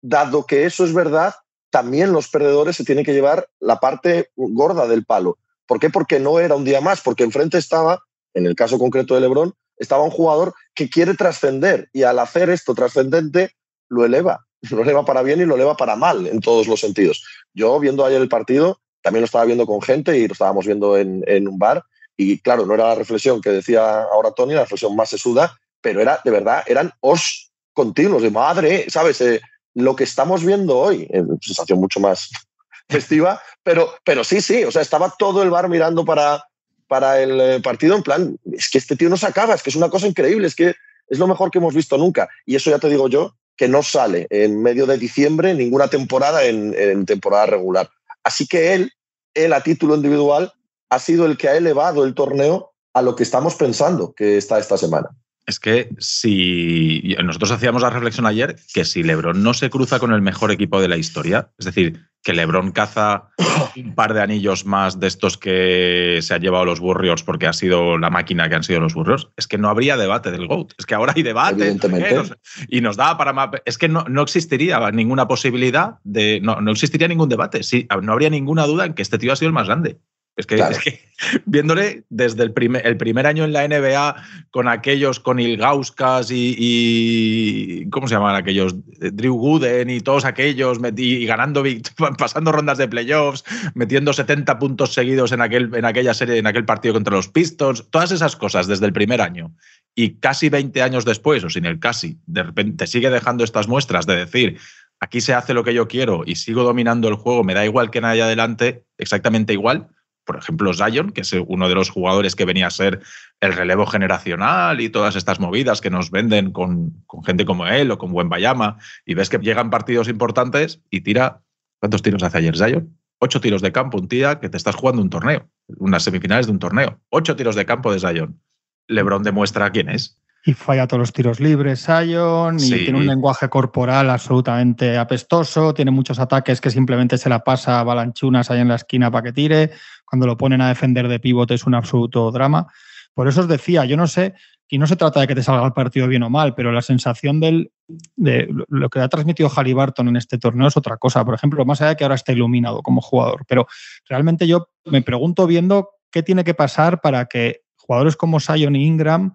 Dado 0.00 0.46
que 0.46 0.64
eso 0.64 0.82
es 0.86 0.94
verdad, 0.94 1.34
también 1.68 2.14
los 2.14 2.28
perdedores 2.28 2.74
se 2.74 2.86
tienen 2.86 3.04
que 3.04 3.12
llevar 3.12 3.50
la 3.60 3.80
parte 3.80 4.30
gorda 4.34 4.86
del 4.86 5.04
palo. 5.04 5.36
¿Por 5.66 5.78
qué? 5.78 5.90
Porque 5.90 6.20
no 6.20 6.40
era 6.40 6.54
un 6.54 6.64
día 6.64 6.80
más, 6.80 7.02
porque 7.02 7.22
enfrente 7.22 7.58
estaba, 7.58 8.00
en 8.32 8.46
el 8.46 8.54
caso 8.54 8.78
concreto 8.78 9.14
de 9.14 9.20
Lebron, 9.20 9.52
estaba 9.76 10.04
un 10.04 10.10
jugador 10.10 10.54
que 10.74 10.88
quiere 10.88 11.12
trascender 11.12 11.90
y 11.92 12.04
al 12.04 12.18
hacer 12.18 12.48
esto 12.48 12.74
trascendente 12.74 13.50
lo 13.90 14.06
eleva, 14.06 14.46
lo 14.70 14.84
eleva 14.84 15.04
para 15.04 15.22
bien 15.22 15.38
y 15.38 15.44
lo 15.44 15.56
eleva 15.56 15.76
para 15.76 15.96
mal 15.96 16.26
en 16.26 16.40
todos 16.40 16.66
los 16.66 16.80
sentidos. 16.80 17.22
Yo 17.52 17.78
viendo 17.78 18.06
ayer 18.06 18.22
el 18.22 18.30
partido, 18.30 18.80
también 19.02 19.20
lo 19.20 19.26
estaba 19.26 19.44
viendo 19.44 19.66
con 19.66 19.82
gente 19.82 20.16
y 20.16 20.26
lo 20.26 20.32
estábamos 20.32 20.64
viendo 20.64 20.96
en, 20.96 21.22
en 21.26 21.46
un 21.46 21.58
bar 21.58 21.84
y 22.16 22.38
claro, 22.38 22.66
no 22.66 22.74
era 22.74 22.88
la 22.88 22.94
reflexión 22.94 23.40
que 23.40 23.50
decía 23.50 24.02
ahora 24.02 24.32
Tony, 24.32 24.54
la 24.54 24.62
reflexión 24.62 24.94
más 24.94 25.10
sesuda, 25.10 25.58
pero 25.80 26.00
era 26.00 26.20
de 26.24 26.30
verdad, 26.30 26.62
eran 26.66 26.92
os 27.00 27.50
continuos 27.72 28.22
de 28.22 28.30
madre, 28.30 28.86
¿sabes? 28.88 29.20
Eh, 29.20 29.40
lo 29.74 29.96
que 29.96 30.04
estamos 30.04 30.44
viendo 30.44 30.78
hoy, 30.78 31.06
en 31.10 31.40
sensación 31.40 31.80
mucho 31.80 32.00
más 32.00 32.30
festiva, 32.88 33.40
pero, 33.62 33.94
pero 34.04 34.24
sí, 34.24 34.40
sí, 34.40 34.64
o 34.64 34.70
sea, 34.70 34.82
estaba 34.82 35.14
todo 35.18 35.42
el 35.42 35.50
bar 35.50 35.68
mirando 35.68 36.04
para, 36.04 36.44
para 36.86 37.20
el 37.20 37.40
eh, 37.40 37.60
partido 37.60 37.96
en 37.96 38.02
plan, 38.02 38.38
es 38.52 38.68
que 38.68 38.78
este 38.78 38.96
tío 38.96 39.08
no 39.08 39.16
se 39.16 39.26
acaba, 39.26 39.54
es 39.54 39.62
que 39.62 39.70
es 39.70 39.76
una 39.76 39.88
cosa 39.88 40.06
increíble, 40.06 40.46
es 40.46 40.54
que 40.54 40.74
es 41.08 41.18
lo 41.18 41.26
mejor 41.26 41.50
que 41.50 41.58
hemos 41.58 41.74
visto 41.74 41.98
nunca. 41.98 42.28
Y 42.46 42.56
eso 42.56 42.70
ya 42.70 42.78
te 42.78 42.88
digo 42.88 43.08
yo, 43.08 43.34
que 43.56 43.68
no 43.68 43.82
sale 43.82 44.26
en 44.30 44.62
medio 44.62 44.86
de 44.86 44.98
diciembre 44.98 45.54
ninguna 45.54 45.88
temporada 45.88 46.44
en, 46.44 46.74
en 46.76 47.04
temporada 47.04 47.46
regular. 47.46 47.90
Así 48.24 48.46
que 48.46 48.74
él, 48.74 48.92
él 49.34 49.52
a 49.52 49.62
título 49.62 49.94
individual, 49.94 50.52
ha 50.92 50.98
sido 50.98 51.24
el 51.24 51.38
que 51.38 51.48
ha 51.48 51.56
elevado 51.56 52.04
el 52.04 52.12
torneo 52.12 52.74
a 52.92 53.00
lo 53.00 53.16
que 53.16 53.22
estamos 53.22 53.54
pensando 53.54 54.14
que 54.14 54.36
está 54.36 54.58
esta 54.58 54.76
semana. 54.76 55.08
Es 55.46 55.58
que 55.58 55.88
si 55.98 57.16
nosotros 57.24 57.50
hacíamos 57.50 57.80
la 57.80 57.88
reflexión 57.88 58.26
ayer 58.26 58.56
que 58.74 58.84
si 58.84 59.02
LeBron 59.02 59.42
no 59.42 59.54
se 59.54 59.70
cruza 59.70 59.98
con 59.98 60.12
el 60.12 60.20
mejor 60.20 60.52
equipo 60.52 60.82
de 60.82 60.88
la 60.88 60.98
historia, 60.98 61.50
es 61.58 61.64
decir, 61.64 61.98
que 62.22 62.34
LeBron 62.34 62.72
caza 62.72 63.30
un 63.76 63.94
par 63.94 64.12
de 64.12 64.20
anillos 64.20 64.66
más 64.66 65.00
de 65.00 65.06
estos 65.06 65.38
que 65.38 66.18
se 66.20 66.34
han 66.34 66.42
llevado 66.42 66.66
los 66.66 66.78
Warriors 66.78 67.22
porque 67.22 67.46
ha 67.46 67.54
sido 67.54 67.96
la 67.96 68.10
máquina 68.10 68.50
que 68.50 68.54
han 68.54 68.62
sido 68.62 68.80
los 68.80 68.94
Warriors, 68.94 69.28
es 69.36 69.48
que 69.48 69.56
no 69.56 69.70
habría 69.70 69.96
debate 69.96 70.30
del 70.30 70.46
GOAT. 70.46 70.74
Es 70.78 70.84
que 70.84 70.94
ahora 70.94 71.14
hay 71.16 71.22
debate. 71.22 71.62
Evidentemente. 71.62 72.34
y 72.68 72.82
nos 72.82 72.98
da 72.98 73.16
para. 73.16 73.50
Es 73.64 73.78
que 73.78 73.88
no, 73.88 74.04
no 74.04 74.22
existiría 74.22 74.90
ninguna 74.90 75.26
posibilidad 75.26 75.94
de. 76.04 76.38
No, 76.40 76.60
no 76.60 76.70
existiría 76.70 77.08
ningún 77.08 77.30
debate. 77.30 77.62
Sí, 77.62 77.88
no 78.02 78.12
habría 78.12 78.28
ninguna 78.28 78.66
duda 78.66 78.84
en 78.84 78.92
que 78.92 79.02
este 79.02 79.18
tío 79.18 79.32
ha 79.32 79.36
sido 79.36 79.48
el 79.48 79.54
más 79.54 79.66
grande. 79.66 79.98
Es 80.34 80.46
que, 80.46 80.56
viéndole 81.44 82.04
desde 82.08 82.42
el 82.42 82.52
primer, 82.52 82.86
el 82.86 82.96
primer 82.96 83.26
año 83.26 83.44
en 83.44 83.52
la 83.52 83.68
NBA 83.68 84.16
con 84.50 84.66
aquellos, 84.66 85.20
con 85.20 85.38
Ilgauskas 85.38 86.30
y, 86.30 86.56
y, 86.58 87.90
¿Cómo 87.90 88.08
se 88.08 88.14
llaman 88.14 88.36
aquellos? 88.36 88.74
Drew 88.98 89.34
Gooden 89.34 89.90
y 89.90 90.00
todos 90.00 90.24
aquellos, 90.24 90.78
y 90.96 91.26
ganando, 91.26 91.62
pasando 92.18 92.50
rondas 92.50 92.78
de 92.78 92.88
playoffs, 92.88 93.44
metiendo 93.74 94.14
70 94.14 94.58
puntos 94.58 94.94
seguidos 94.94 95.32
en, 95.32 95.42
aquel, 95.42 95.74
en 95.74 95.84
aquella 95.84 96.14
serie, 96.14 96.38
en 96.38 96.46
aquel 96.46 96.64
partido 96.64 96.94
contra 96.94 97.14
los 97.14 97.28
Pistons, 97.28 97.90
todas 97.90 98.10
esas 98.10 98.34
cosas 98.34 98.66
desde 98.66 98.86
el 98.86 98.92
primer 98.94 99.20
año. 99.20 99.54
Y 99.94 100.14
casi 100.14 100.48
20 100.48 100.80
años 100.80 101.04
después, 101.04 101.44
o 101.44 101.50
sin 101.50 101.66
el 101.66 101.78
casi, 101.78 102.16
de 102.24 102.42
repente 102.42 102.86
sigue 102.86 103.10
dejando 103.10 103.44
estas 103.44 103.68
muestras 103.68 104.06
de 104.06 104.16
decir 104.16 104.58
aquí 104.98 105.20
se 105.20 105.34
hace 105.34 105.52
lo 105.52 105.64
que 105.64 105.74
yo 105.74 105.88
quiero 105.88 106.22
y 106.24 106.36
sigo 106.36 106.62
dominando 106.62 107.08
el 107.08 107.16
juego, 107.16 107.42
me 107.42 107.54
da 107.54 107.64
igual 107.64 107.90
que 107.90 108.00
nadie 108.00 108.22
adelante, 108.22 108.84
exactamente 108.96 109.52
igual 109.52 109.88
por 110.24 110.36
ejemplo, 110.36 110.72
Zion, 110.72 111.10
que 111.10 111.22
es 111.22 111.32
uno 111.46 111.68
de 111.68 111.74
los 111.74 111.90
jugadores 111.90 112.36
que 112.36 112.44
venía 112.44 112.66
a 112.66 112.70
ser 112.70 113.00
el 113.40 113.52
relevo 113.52 113.86
generacional 113.86 114.80
y 114.80 114.88
todas 114.88 115.16
estas 115.16 115.40
movidas 115.40 115.80
que 115.80 115.90
nos 115.90 116.10
venden 116.10 116.52
con, 116.52 117.04
gente 117.24 117.44
como 117.44 117.66
él 117.66 117.90
o 117.90 117.98
con 117.98 118.12
Buen 118.12 118.28
Bayama, 118.28 118.78
y 119.04 119.14
ves 119.14 119.28
que 119.28 119.38
llegan 119.38 119.70
partidos 119.70 120.08
importantes 120.08 120.80
y 120.90 121.00
tira. 121.00 121.42
¿Cuántos 121.80 122.02
tiros 122.02 122.22
hace 122.22 122.38
ayer 122.38 122.56
Zion? 122.56 122.96
Ocho 123.18 123.40
tiros 123.40 123.62
de 123.62 123.72
campo, 123.72 123.98
un 123.98 124.08
tía 124.08 124.38
que 124.38 124.48
te 124.48 124.56
estás 124.56 124.76
jugando 124.76 125.02
un 125.02 125.10
torneo, 125.10 125.48
unas 125.78 126.04
semifinales 126.04 126.46
de 126.46 126.52
un 126.52 126.58
torneo. 126.58 127.00
Ocho 127.08 127.34
tiros 127.36 127.56
de 127.56 127.66
campo 127.66 127.92
de 127.92 127.98
Zion. 127.98 128.40
LeBron 128.88 129.22
demuestra 129.22 129.70
quién 129.70 129.88
es. 129.88 130.18
Y 130.44 130.54
falla 130.54 130.88
todos 130.88 130.98
los 130.98 131.12
tiros 131.12 131.38
libres, 131.38 131.84
Sion, 131.84 132.58
y 132.58 132.70
tiene 132.70 132.98
un 132.98 133.06
lenguaje 133.06 133.48
corporal 133.48 134.10
absolutamente 134.10 134.98
apestoso, 134.98 135.72
tiene 135.72 135.92
muchos 135.92 136.18
ataques 136.18 136.60
que 136.60 136.70
simplemente 136.70 137.16
se 137.16 137.28
la 137.28 137.44
pasa 137.44 137.78
a 137.78 137.84
balanchunas 137.84 138.50
ahí 138.50 138.58
en 138.58 138.66
la 138.66 138.74
esquina 138.74 139.08
para 139.08 139.22
que 139.22 139.32
tire, 139.32 139.70
cuando 140.12 140.26
lo 140.26 140.36
ponen 140.36 140.60
a 140.60 140.68
defender 140.68 141.08
de 141.08 141.18
pivote 141.18 141.54
es 141.54 141.64
un 141.64 141.74
absoluto 141.74 142.30
drama. 142.30 142.66
Por 143.14 143.28
eso 143.28 143.40
os 143.40 143.48
decía, 143.48 143.86
yo 143.86 143.96
no 143.96 144.06
sé, 144.06 144.34
y 144.68 144.76
no 144.76 144.86
se 144.86 144.96
trata 144.96 145.20
de 145.20 145.26
que 145.26 145.34
te 145.34 145.42
salga 145.42 145.64
el 145.64 145.72
partido 145.72 146.06
bien 146.06 146.22
o 146.22 146.28
mal, 146.28 146.54
pero 146.54 146.70
la 146.70 146.82
sensación 146.82 147.40
del, 147.40 147.72
de 148.16 148.46
lo 148.68 148.90
que 148.90 149.00
ha 149.00 149.08
transmitido 149.08 149.50
Barton 149.74 150.08
en 150.08 150.16
este 150.16 150.36
torneo 150.36 150.68
es 150.68 150.76
otra 150.76 150.98
cosa. 150.98 151.24
Por 151.24 151.34
ejemplo, 151.34 151.64
más 151.64 151.80
allá 151.80 151.90
de 151.90 151.96
que 151.96 152.04
ahora 152.04 152.16
está 152.16 152.32
iluminado 152.32 152.82
como 152.82 153.00
jugador, 153.00 153.46
pero 153.48 153.66
realmente 154.06 154.46
yo 154.46 154.68
me 154.84 155.00
pregunto 155.00 155.46
viendo 155.46 155.88
qué 156.10 156.22
tiene 156.22 156.44
que 156.44 156.52
pasar 156.52 157.00
para 157.00 157.24
que 157.24 157.62
jugadores 157.76 158.14
como 158.14 158.38
Sion 158.38 158.76
y 158.76 158.84
Ingram 158.84 159.32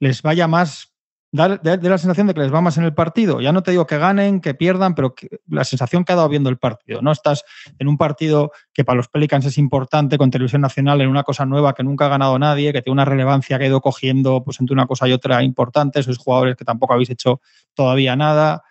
les 0.00 0.22
vaya 0.22 0.48
más, 0.48 0.94
da, 1.36 1.60
la 1.62 1.98
sensación 1.98 2.26
de 2.26 2.34
que 2.34 2.40
les 2.40 2.52
va 2.52 2.60
más 2.60 2.78
en 2.78 2.84
el 2.84 2.94
partido. 2.94 3.40
Ya 3.40 3.52
no 3.52 3.62
te 3.62 3.70
digo 3.70 3.86
que 3.86 3.98
ganen, 3.98 4.40
que 4.40 4.54
pierdan, 4.54 4.94
pero 4.94 5.14
la 5.48 5.64
sensación 5.64 6.04
que 6.04 6.12
ha 6.12 6.16
dado 6.16 6.28
viendo 6.28 6.50
el 6.50 6.58
partido. 6.58 7.02
No 7.02 7.12
estás 7.12 7.44
en 7.78 7.88
un 7.88 7.96
partido 7.96 8.50
que 8.72 8.84
para 8.84 8.96
los 8.96 9.08
Pelicans 9.08 9.44
es 9.44 9.58
importante 9.58 10.18
con 10.18 10.30
televisión 10.30 10.62
nacional, 10.62 11.00
en 11.00 11.08
una 11.08 11.22
cosa 11.22 11.46
nueva 11.46 11.74
que 11.74 11.84
nunca 11.84 12.06
ha 12.06 12.08
ganado 12.08 12.38
nadie, 12.38 12.72
que 12.72 12.82
tiene 12.82 12.94
una 12.94 13.04
relevancia 13.04 13.58
que 13.58 13.64
ha 13.64 13.68
ido 13.68 13.80
cogiendo 13.80 14.42
pues, 14.42 14.60
entre 14.60 14.74
una 14.74 14.86
cosa 14.86 15.06
y 15.08 15.12
otra 15.12 15.42
importante. 15.42 16.02
Sois 16.02 16.18
jugadores 16.18 16.56
que 16.56 16.64
tampoco 16.64 16.94
habéis 16.94 17.10
hecho 17.10 17.40
todavía 17.74 18.16
nada. 18.16 18.62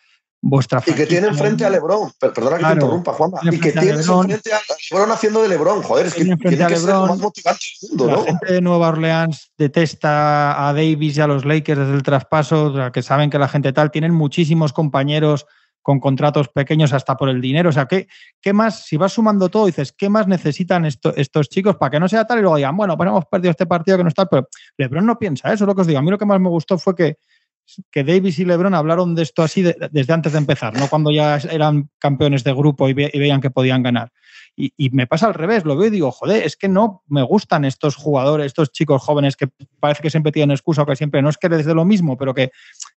Vuestra 0.46 0.82
Y 0.86 0.94
que 0.94 1.08
tienen 1.08 1.36
frente 1.36 1.66
a 1.66 1.70
LeBron, 1.72 2.12
perdona 2.20 2.58
que 2.58 2.64
te 2.64 2.74
interrumpa, 2.74 3.14
Juanma, 3.14 3.40
y 3.44 3.60
que 3.60 3.72
tienen 3.72 4.04
frente 4.04 4.54
a 4.54 4.60
LeBron 4.92 5.12
haciendo 5.12 5.42
de 5.42 5.50
LeBron, 5.50 5.82
joder, 5.82 6.06
es 6.06 6.14
que 6.14 6.24
tiene 6.24 6.38
que 6.38 6.76
ser 6.76 6.90
lo 6.90 7.08
más 7.08 7.18
motivante 7.18 7.66
del 7.82 7.98
mundo, 7.98 8.16
La 8.16 8.24
gente 8.24 8.54
de 8.54 8.62
Nueva 8.62 8.90
Orleans 8.90 9.52
detesta 9.58 10.68
a 10.68 10.74
Davis 10.74 11.18
y 11.18 11.22
a 11.22 11.28
los 11.28 11.46
Lakers 11.46 11.80
desde 11.80 11.96
el 11.96 12.04
traspaso, 12.04 12.74
que 12.94 13.02
saben 13.02 13.32
que 13.32 13.40
la 13.40 13.48
gente 13.48 13.74
tal, 13.74 13.90
tienen 13.90 14.14
muchísimos 14.14 14.72
compañeros 14.72 15.48
con 15.82 16.00
contratos 16.00 16.50
pequeños 16.50 16.94
hasta 16.94 17.16
por 17.16 17.30
el 17.30 17.42
dinero. 17.42 17.70
O 17.70 17.72
sea, 17.72 17.88
¿qué, 17.88 18.08
qué 18.42 18.54
más? 18.54 18.86
Si 18.86 18.98
vas 18.98 19.14
sumando 19.14 19.50
todo, 19.50 19.68
dices, 19.68 19.92
¿qué 19.92 20.10
más 20.10 20.28
necesitan 20.28 20.86
estos 20.86 21.50
chicos 21.50 21.76
para 21.76 21.92
que 21.92 22.00
no 22.00 22.08
sea 22.08 22.26
tal? 22.26 22.40
Y 22.40 22.42
luego 22.42 22.56
digan, 22.58 22.76
bueno, 22.76 22.98
pues 22.98 23.08
hemos 23.08 23.26
perdido 23.26 23.52
este 23.52 23.66
partido 23.68 23.98
que 23.98 24.04
no 24.04 24.10
está. 24.10 24.26
Pero 24.26 24.48
LeBron 24.78 25.06
no 25.06 25.18
piensa 25.18 25.54
eso, 25.54 25.64
es 25.64 25.68
lo 25.68 25.76
que 25.76 25.82
os 25.82 25.88
digo. 25.88 26.00
A 26.00 26.02
mí 26.02 26.10
lo 26.10 26.18
que 26.18 26.26
más 26.26 26.40
me 26.40 26.50
gustó 26.50 26.80
fue 26.80 26.96
que, 26.96 27.18
que 27.92 28.04
Davis 28.04 28.40
y 28.40 28.46
LeBron 28.46 28.74
hablaron 28.74 29.16
de 29.16 29.24
esto 29.24 29.44
así 29.44 29.62
desde 29.62 30.14
antes 30.14 30.34
de 30.34 30.38
empezar, 30.38 30.74
no 30.78 30.88
cuando 30.88 31.12
ya 31.12 31.38
eran 31.38 31.90
campeones 32.00 32.44
de 32.44 32.54
grupo 32.54 32.88
y, 32.90 32.94
veían 32.94 33.42
que 33.42 33.50
podían 33.50 33.84
ganar. 33.84 34.12
Y, 34.58 34.90
me 34.92 35.06
pasa 35.06 35.28
al 35.28 35.34
revés, 35.34 35.66
lo 35.66 35.76
veo 35.76 35.88
y 35.88 35.92
digo, 35.92 36.12
joder, 36.12 36.44
es 36.44 36.56
que 36.56 36.70
no 36.70 37.04
me 37.08 37.24
gustan 37.24 37.66
estos 37.66 37.98
jugadores, 37.98 38.46
estos 38.46 38.72
chicos 38.72 39.02
jóvenes 39.02 39.36
que 39.36 39.50
parece 39.82 40.02
que 40.02 40.10
siempre 40.10 40.32
tienen 40.32 40.56
excusa 40.56 40.84
o 40.84 40.86
que 40.86 40.96
siempre 40.96 41.22
no 41.22 41.28
es 41.28 41.38
que 41.38 41.50
desde 41.50 41.74
lo 41.74 41.84
mismo, 41.84 42.18
pero 42.18 42.34
que, 42.34 42.52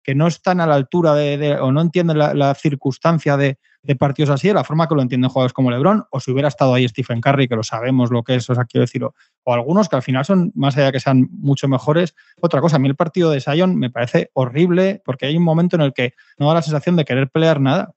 que 0.04 0.14
no 0.14 0.28
están 0.28 0.62
a 0.62 0.68
la 0.68 0.76
altura 0.76 1.16
de, 1.16 1.56
o 1.60 1.72
no 1.72 1.82
entienden 1.82 2.20
la, 2.20 2.54
circunstancia 2.54 3.38
de, 3.38 3.58
partidos 3.96 4.30
así, 4.30 4.48
de 4.48 4.54
la 4.54 4.64
forma 4.64 4.88
que 4.88 4.96
lo 4.96 5.02
entienden 5.02 5.30
jugadores 5.30 5.54
como 5.54 5.72
LeBron, 5.72 6.06
o 6.12 6.20
si 6.20 6.32
hubiera 6.32 6.48
estado 6.48 6.74
ahí 6.74 6.88
Stephen 6.88 7.22
Curry, 7.22 7.48
que 7.48 7.56
lo 7.56 7.64
sabemos 7.64 8.12
lo 8.12 8.24
que 8.24 8.36
es, 8.36 8.50
o 8.50 8.56
sea, 8.56 8.66
quiero 8.66 8.82
decirlo, 8.82 9.14
o 9.44 9.54
algunos 9.54 9.90
que 9.90 9.96
al 9.96 10.02
final 10.02 10.26
son, 10.26 10.52
más 10.56 10.76
allá 10.76 10.88
de 10.88 10.92
que 10.94 11.00
sean 11.00 11.30
mucho 11.32 11.68
mejores. 11.68 12.16
Otra 12.42 12.62
cosa, 12.62 12.76
a 12.76 12.80
mí 12.80 12.88
el 12.88 12.96
partido 12.96 13.32
de 13.32 13.40
Sion 13.40 13.78
me 13.78 13.90
parece 13.90 14.30
horrible 14.34 15.02
porque 15.06 15.26
hay 15.26 15.38
un 15.38 15.44
momento 15.44 15.76
en 15.76 15.82
el 15.84 15.94
que 15.94 16.14
no 16.38 16.48
da 16.48 16.56
la 16.56 16.62
sensación 16.62 16.96
de 16.96 17.06
querer 17.06 17.30
pelear 17.30 17.62
nada. 17.62 17.94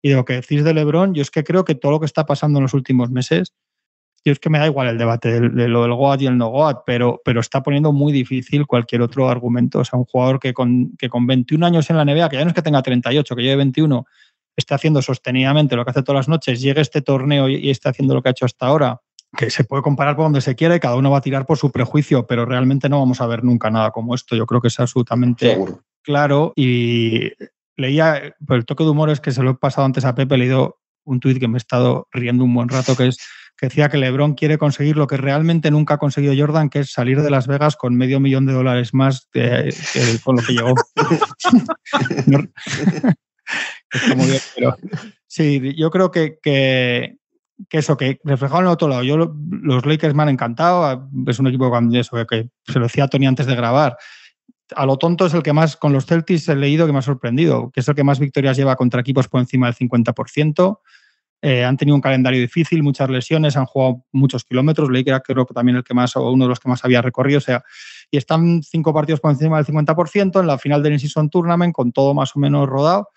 Y 0.00 0.10
de 0.10 0.16
lo 0.16 0.24
que 0.24 0.34
decís 0.34 0.64
de 0.64 0.74
Lebron, 0.74 1.14
yo 1.14 1.22
es 1.22 1.30
que 1.30 1.44
creo 1.44 1.64
que 1.64 1.74
todo 1.74 1.92
lo 1.92 2.00
que 2.00 2.06
está 2.06 2.26
pasando 2.26 2.58
en 2.58 2.64
los 2.64 2.74
últimos 2.74 3.10
meses, 3.10 3.54
yo 4.24 4.32
es 4.32 4.38
que 4.38 4.48
me 4.48 4.58
da 4.58 4.66
igual 4.66 4.88
el 4.88 4.96
debate 4.96 5.40
de, 5.40 5.68
lo 5.68 5.82
del 5.82 5.92
Goat 5.92 6.22
y 6.22 6.26
el 6.26 6.38
no 6.38 6.48
Goat, 6.48 6.78
pero, 6.86 7.20
pero 7.24 7.40
está 7.40 7.62
poniendo 7.62 7.92
muy 7.92 8.10
difícil 8.10 8.66
cualquier 8.66 9.02
otro 9.02 9.28
argumento. 9.28 9.80
O 9.80 9.84
sea, 9.84 9.98
un 9.98 10.06
jugador 10.06 10.40
que 10.40 10.54
con, 10.54 10.96
que 10.96 11.10
con 11.10 11.26
21 11.26 11.66
años 11.66 11.90
en 11.90 11.98
la 11.98 12.04
NBA, 12.06 12.30
que 12.30 12.36
ya 12.36 12.44
no 12.44 12.48
es 12.48 12.54
que 12.54 12.62
tenga 12.62 12.82
38, 12.82 13.36
que 13.36 13.42
lleve 13.42 13.56
21, 13.56 14.06
esté 14.56 14.74
haciendo 14.74 15.02
sostenidamente 15.02 15.76
lo 15.76 15.84
que 15.84 15.90
hace 15.90 16.02
todas 16.02 16.20
las 16.20 16.28
noches, 16.28 16.60
llegue 16.60 16.80
este 16.80 17.02
torneo 17.02 17.48
y, 17.48 17.70
esté 17.70 17.88
haciendo 17.88 18.14
lo 18.14 18.22
que 18.22 18.28
ha 18.28 18.32
hecho 18.32 18.44
hasta 18.44 18.66
ahora, 18.66 19.00
que 19.36 19.50
se 19.50 19.64
puede 19.64 19.82
comparar 19.82 20.16
por 20.16 20.26
donde 20.26 20.40
se 20.40 20.54
quiera 20.54 20.76
y 20.76 20.80
cada 20.80 20.96
uno 20.96 21.10
va 21.10 21.18
a 21.18 21.22
tirar 21.22 21.46
por 21.46 21.58
su 21.58 21.70
prejuicio, 21.70 22.26
pero 22.26 22.44
realmente 22.44 22.88
no 22.88 23.00
vamos 23.00 23.20
a 23.20 23.26
ver 23.26 23.42
nunca 23.42 23.70
nada 23.70 23.90
como 23.90 24.14
esto. 24.14 24.36
Yo 24.36 24.46
creo 24.46 24.60
que 24.60 24.68
es 24.68 24.78
absolutamente 24.78 25.58
claro 26.02 26.52
y 26.54 27.32
leía, 27.76 28.34
por 28.46 28.56
el 28.56 28.64
toque 28.64 28.84
de 28.84 28.90
humor 28.90 29.10
es 29.10 29.20
que 29.20 29.32
se 29.32 29.42
lo 29.42 29.50
he 29.50 29.54
pasado 29.54 29.86
antes 29.86 30.04
a 30.04 30.14
Pepe, 30.14 30.36
he 30.36 30.38
leído 30.38 30.78
un 31.04 31.20
tuit 31.20 31.38
que 31.38 31.48
me 31.48 31.56
he 31.56 31.58
estado 31.58 32.08
riendo 32.12 32.44
un 32.44 32.54
buen 32.54 32.68
rato, 32.68 32.96
que 32.96 33.08
es 33.08 33.18
que 33.56 33.66
decía 33.66 33.88
que 33.88 33.98
LeBron 33.98 34.34
quiere 34.34 34.58
conseguir 34.58 34.96
lo 34.96 35.06
que 35.06 35.16
realmente 35.16 35.70
nunca 35.70 35.94
ha 35.94 35.98
conseguido 35.98 36.34
Jordan, 36.36 36.70
que 36.70 36.80
es 36.80 36.90
salir 36.90 37.22
de 37.22 37.30
Las 37.30 37.46
Vegas 37.46 37.76
con 37.76 37.94
medio 37.94 38.18
millón 38.18 38.46
de 38.46 38.52
dólares 38.52 38.92
más 38.94 39.28
con 40.24 40.36
lo 40.36 40.42
que 40.42 40.52
llegó. 40.52 40.74
sí, 45.26 45.74
yo 45.76 45.90
creo 45.90 46.10
que, 46.10 46.38
que, 46.42 47.18
eso, 47.70 47.96
que 47.96 48.20
reflejado 48.24 48.60
en 48.60 48.66
el 48.66 48.72
otro 48.72 48.88
lado. 48.88 49.02
Yo, 49.02 49.16
los 49.16 49.86
Lakers 49.86 50.14
me 50.14 50.22
han 50.22 50.30
encantado, 50.30 51.08
es 51.26 51.38
un 51.38 51.46
equipo 51.46 51.68
cuando 51.70 51.98
eso, 51.98 52.16
que 52.26 52.48
se 52.66 52.78
lo 52.78 52.86
decía 52.86 53.04
a 53.04 53.08
Tony 53.08 53.26
antes 53.26 53.46
de 53.46 53.54
grabar, 53.54 53.96
a 54.74 54.86
lo 54.86 54.96
tonto 54.96 55.26
es 55.26 55.34
el 55.34 55.42
que 55.42 55.52
más, 55.52 55.76
con 55.76 55.92
los 55.92 56.06
Celtics 56.06 56.48
he 56.48 56.56
leído 56.56 56.86
que 56.86 56.92
me 56.92 56.98
ha 56.98 57.02
sorprendido, 57.02 57.70
que 57.70 57.80
es 57.80 57.88
el 57.88 57.94
que 57.94 58.04
más 58.04 58.18
victorias 58.18 58.56
lleva 58.56 58.76
contra 58.76 59.00
equipos 59.00 59.28
por 59.28 59.40
encima 59.40 59.66
del 59.66 59.76
50%. 59.76 60.80
Eh, 61.42 61.62
han 61.62 61.76
tenido 61.76 61.94
un 61.94 62.00
calendario 62.00 62.40
difícil, 62.40 62.82
muchas 62.82 63.10
lesiones, 63.10 63.56
han 63.58 63.66
jugado 63.66 64.06
muchos 64.12 64.44
kilómetros. 64.44 64.88
Que 64.88 65.04
era 65.06 65.20
creo 65.20 65.44
que 65.44 65.52
también 65.52 65.76
el 65.76 65.84
que 65.84 65.92
más, 65.92 66.16
o 66.16 66.30
uno 66.30 66.46
de 66.46 66.48
los 66.48 66.58
que 66.58 66.70
más 66.70 66.82
había 66.84 67.02
recorrido. 67.02 67.38
O 67.38 67.42
sea, 67.42 67.62
y 68.10 68.16
están 68.16 68.62
cinco 68.62 68.94
partidos 68.94 69.20
por 69.20 69.30
encima 69.30 69.62
del 69.62 69.66
50% 69.66 70.40
en 70.40 70.46
la 70.46 70.56
final 70.56 70.82
del 70.82 70.94
In-Season 70.94 71.28
Tournament, 71.28 71.74
con 71.74 71.92
todo 71.92 72.14
más 72.14 72.34
o 72.34 72.38
menos 72.38 72.66
rodado 72.66 73.10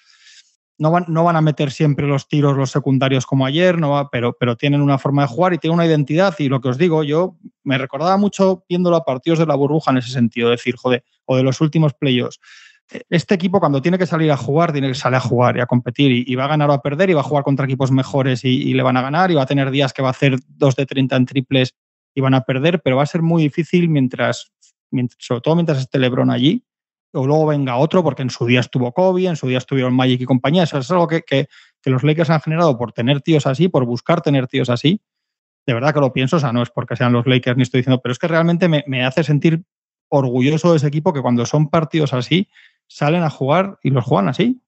no 0.78 0.92
van, 0.92 1.06
no 1.08 1.24
van 1.24 1.36
a 1.36 1.42
meter 1.42 1.72
siempre 1.72 2.08
los 2.08 2.28
tiros 2.28 2.56
los 2.56 2.72
secundarios 2.72 3.26
como 3.26 3.46
ayer, 3.46 3.80
no 3.80 3.92
va, 3.92 4.10
pero, 4.10 4.36
pero 4.40 4.56
tienen 4.56 4.82
una 4.82 4.98
forma 4.98 5.24
de 5.24 5.28
jugar 5.28 5.54
y 5.54 5.58
tienen 5.58 5.76
una 5.76 5.86
identidad. 5.86 6.36
Y 6.38 6.50
lo 6.50 6.62
que 6.62 6.70
os 6.70 6.78
digo, 6.78 7.04
yo 7.04 7.38
me 7.64 7.78
recordaba 7.78 8.18
mucho 8.18 8.64
viéndolo 8.70 8.96
a 8.96 9.04
partidos 9.04 9.40
de 9.40 9.46
la 9.46 9.56
burbuja 9.56 9.92
en 9.92 9.98
ese 9.98 10.12
sentido, 10.12 10.50
decir, 10.50 10.76
joder, 10.76 11.04
o 11.26 11.36
de 11.36 11.44
los 11.44 11.62
últimos 11.62 11.94
playoffs. 11.94 12.40
Este 13.10 13.36
equipo 13.36 13.60
cuando 13.60 13.82
tiene 13.82 13.98
que 13.98 14.06
salir 14.06 14.32
a 14.32 14.38
jugar, 14.38 14.72
tiene 14.72 14.88
que 14.88 14.96
salir 14.96 15.18
a 15.18 15.20
jugar 15.20 15.58
y 15.58 15.60
a 15.60 15.66
competir 15.66 16.26
y, 16.26 16.36
va 16.36 16.46
a 16.46 16.48
ganar 16.48 16.70
o 16.70 16.74
a 16.74 16.82
perder 16.82 17.10
y 17.10 17.14
va 17.14 17.20
a 17.20 17.24
jugar 17.24 17.44
contra 17.44 17.66
equipos 17.66 17.92
mejores 17.92 18.46
y, 18.46 18.74
le 18.74 18.84
van 18.84 18.96
a 18.96 19.02
ganar 19.02 19.30
y 19.30 19.36
va 19.36 19.44
a 19.44 19.46
tener 19.46 19.72
días 19.72 19.92
que 19.92 20.02
va 20.02 20.10
a 20.10 20.12
hacer 20.12 20.38
dos 20.48 20.76
de 20.76 20.86
30 20.86 21.16
en 21.16 21.26
triples 21.26 21.76
y 22.16 22.22
van 22.22 22.34
a 22.34 22.42
perder, 22.42 22.82
pero 22.82 22.96
va 22.96 23.04
a 23.04 23.08
ser 23.08 23.22
muy 23.22 23.44
difícil 23.44 23.90
mientras, 23.90 24.54
mientras 24.90 25.18
sobre 25.20 25.42
todo 25.42 25.56
mientras 25.56 25.80
esté 25.80 26.00
Lebron 26.00 26.32
allí, 26.32 26.64
o 27.14 27.26
luego 27.26 27.46
venga 27.48 27.78
otro, 27.78 28.04
porque 28.04 28.22
en 28.22 28.30
su 28.30 28.46
día 28.46 28.60
estuvo 28.60 28.92
Kobe, 28.92 29.26
en 29.26 29.36
su 29.36 29.48
día 29.48 29.58
estuvieron 29.58 29.96
Magic 29.96 30.22
y 30.22 30.26
compañía. 30.26 30.64
Eso 30.64 30.78
es 30.78 30.92
algo 30.92 31.08
que, 31.08 31.24
que, 31.24 31.48
los 31.86 32.04
Lakers 32.04 32.30
han 32.30 32.42
generado 32.42 32.78
por 32.78 32.92
tener 32.92 33.22
tíos 33.22 33.48
así, 33.48 33.70
por 33.70 33.86
buscar 33.86 34.22
tener 34.22 34.48
tíos 34.48 34.70
así. 34.70 35.02
De 35.66 35.74
verdad 35.74 35.94
que 35.94 36.02
lo 36.02 36.12
pienso, 36.12 36.38
o 36.38 36.40
sea, 36.40 36.52
no 36.52 36.62
es 36.62 36.70
porque 36.70 36.96
sean 36.96 37.14
los 37.14 37.26
Lakers 37.26 37.56
ni 37.56 37.64
estoy 37.64 37.80
diciendo, 37.80 38.02
pero 38.02 38.12
es 38.12 38.20
que 38.20 38.28
realmente 38.28 38.68
me, 38.68 38.84
me 38.88 39.06
hace 39.06 39.24
sentir 39.24 39.64
orgulloso 40.10 40.72
de 40.72 40.78
ese 40.78 40.88
equipo 40.88 41.14
que 41.14 41.22
cuando 41.22 41.46
son 41.46 41.70
partidos 41.70 42.14
así, 42.14 42.50
salen 42.88 43.24
a 43.24 43.30
jugar 43.30 43.78
y 43.84 43.90
los 43.90 44.04
juegan 44.04 44.30
así. 44.30 44.62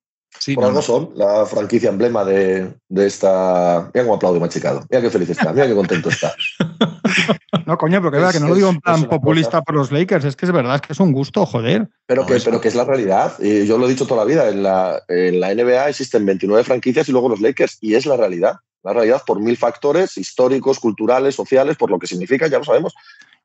Por 0.55 0.63
algo 0.63 0.81
son 0.81 1.11
la 1.15 1.45
franquicia 1.45 1.89
emblema 1.89 2.23
de, 2.23 2.73
esta. 2.95 3.89
Mira 3.93 4.05
cómo 4.05 4.15
aplaude 4.15 4.39
machicado. 4.39 4.85
Mira 4.89 5.01
qué 5.01 5.09
feliz 5.09 5.29
está. 5.29 5.51
Mira 5.51 5.67
qué 5.67 5.73
contento 5.73 6.09
está. 6.09 6.33
no, 7.65 7.77
coña, 7.77 7.99
pero 7.99 8.11
que 8.11 8.19
vea 8.19 8.31
que 8.31 8.39
no 8.39 8.47
lo 8.47 8.55
digo 8.55 8.69
en 8.69 8.79
plan 8.79 9.05
populista 9.05 9.61
por 9.61 9.75
los 9.75 9.91
Lakers. 9.91 10.25
Es 10.25 10.35
que 10.35 10.45
es 10.45 10.51
verdad, 10.51 10.75
es 10.75 10.81
que 10.81 10.93
es 10.93 10.99
un 10.99 11.11
gusto, 11.11 11.45
joder. 11.45 11.89
Pero, 12.05 12.25
que, 12.25 12.39
pero 12.39 12.61
que 12.61 12.67
es 12.67 12.75
la 12.75 12.85
realidad. 12.85 13.33
Y 13.39 13.65
yo 13.65 13.77
lo 13.77 13.87
he 13.87 13.89
dicho 13.89 14.05
toda 14.05 14.23
la 14.23 14.29
vida. 14.29 14.49
En 14.49 14.63
la, 14.63 15.03
en 15.07 15.39
la 15.39 15.53
NBA 15.53 15.89
existen 15.89 16.25
29 16.25 16.63
franquicias 16.63 17.09
y 17.09 17.11
luego 17.11 17.29
los 17.29 17.41
Lakers. 17.41 17.77
Y 17.81 17.95
es 17.95 18.05
la 18.05 18.15
realidad. 18.15 18.55
La 18.83 18.93
realidad 18.93 19.23
por 19.25 19.41
mil 19.41 19.57
factores 19.57 20.17
históricos, 20.17 20.79
culturales, 20.79 21.35
sociales, 21.35 21.75
por 21.75 21.89
lo 21.89 21.99
que 21.99 22.07
significa, 22.07 22.47
ya 22.47 22.59
lo 22.59 22.63
sabemos. 22.63 22.93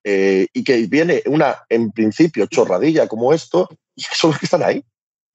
Eh, 0.05 0.47
y 0.53 0.63
que 0.63 0.87
viene 0.87 1.23
una, 1.27 1.57
en 1.71 1.91
principio, 1.91 2.47
chorradilla 2.47 3.09
como 3.09 3.33
esto, 3.33 3.69
y 3.97 4.03
son 4.13 4.31
los 4.31 4.39
que 4.39 4.47
están 4.47 4.63
ahí 4.63 4.85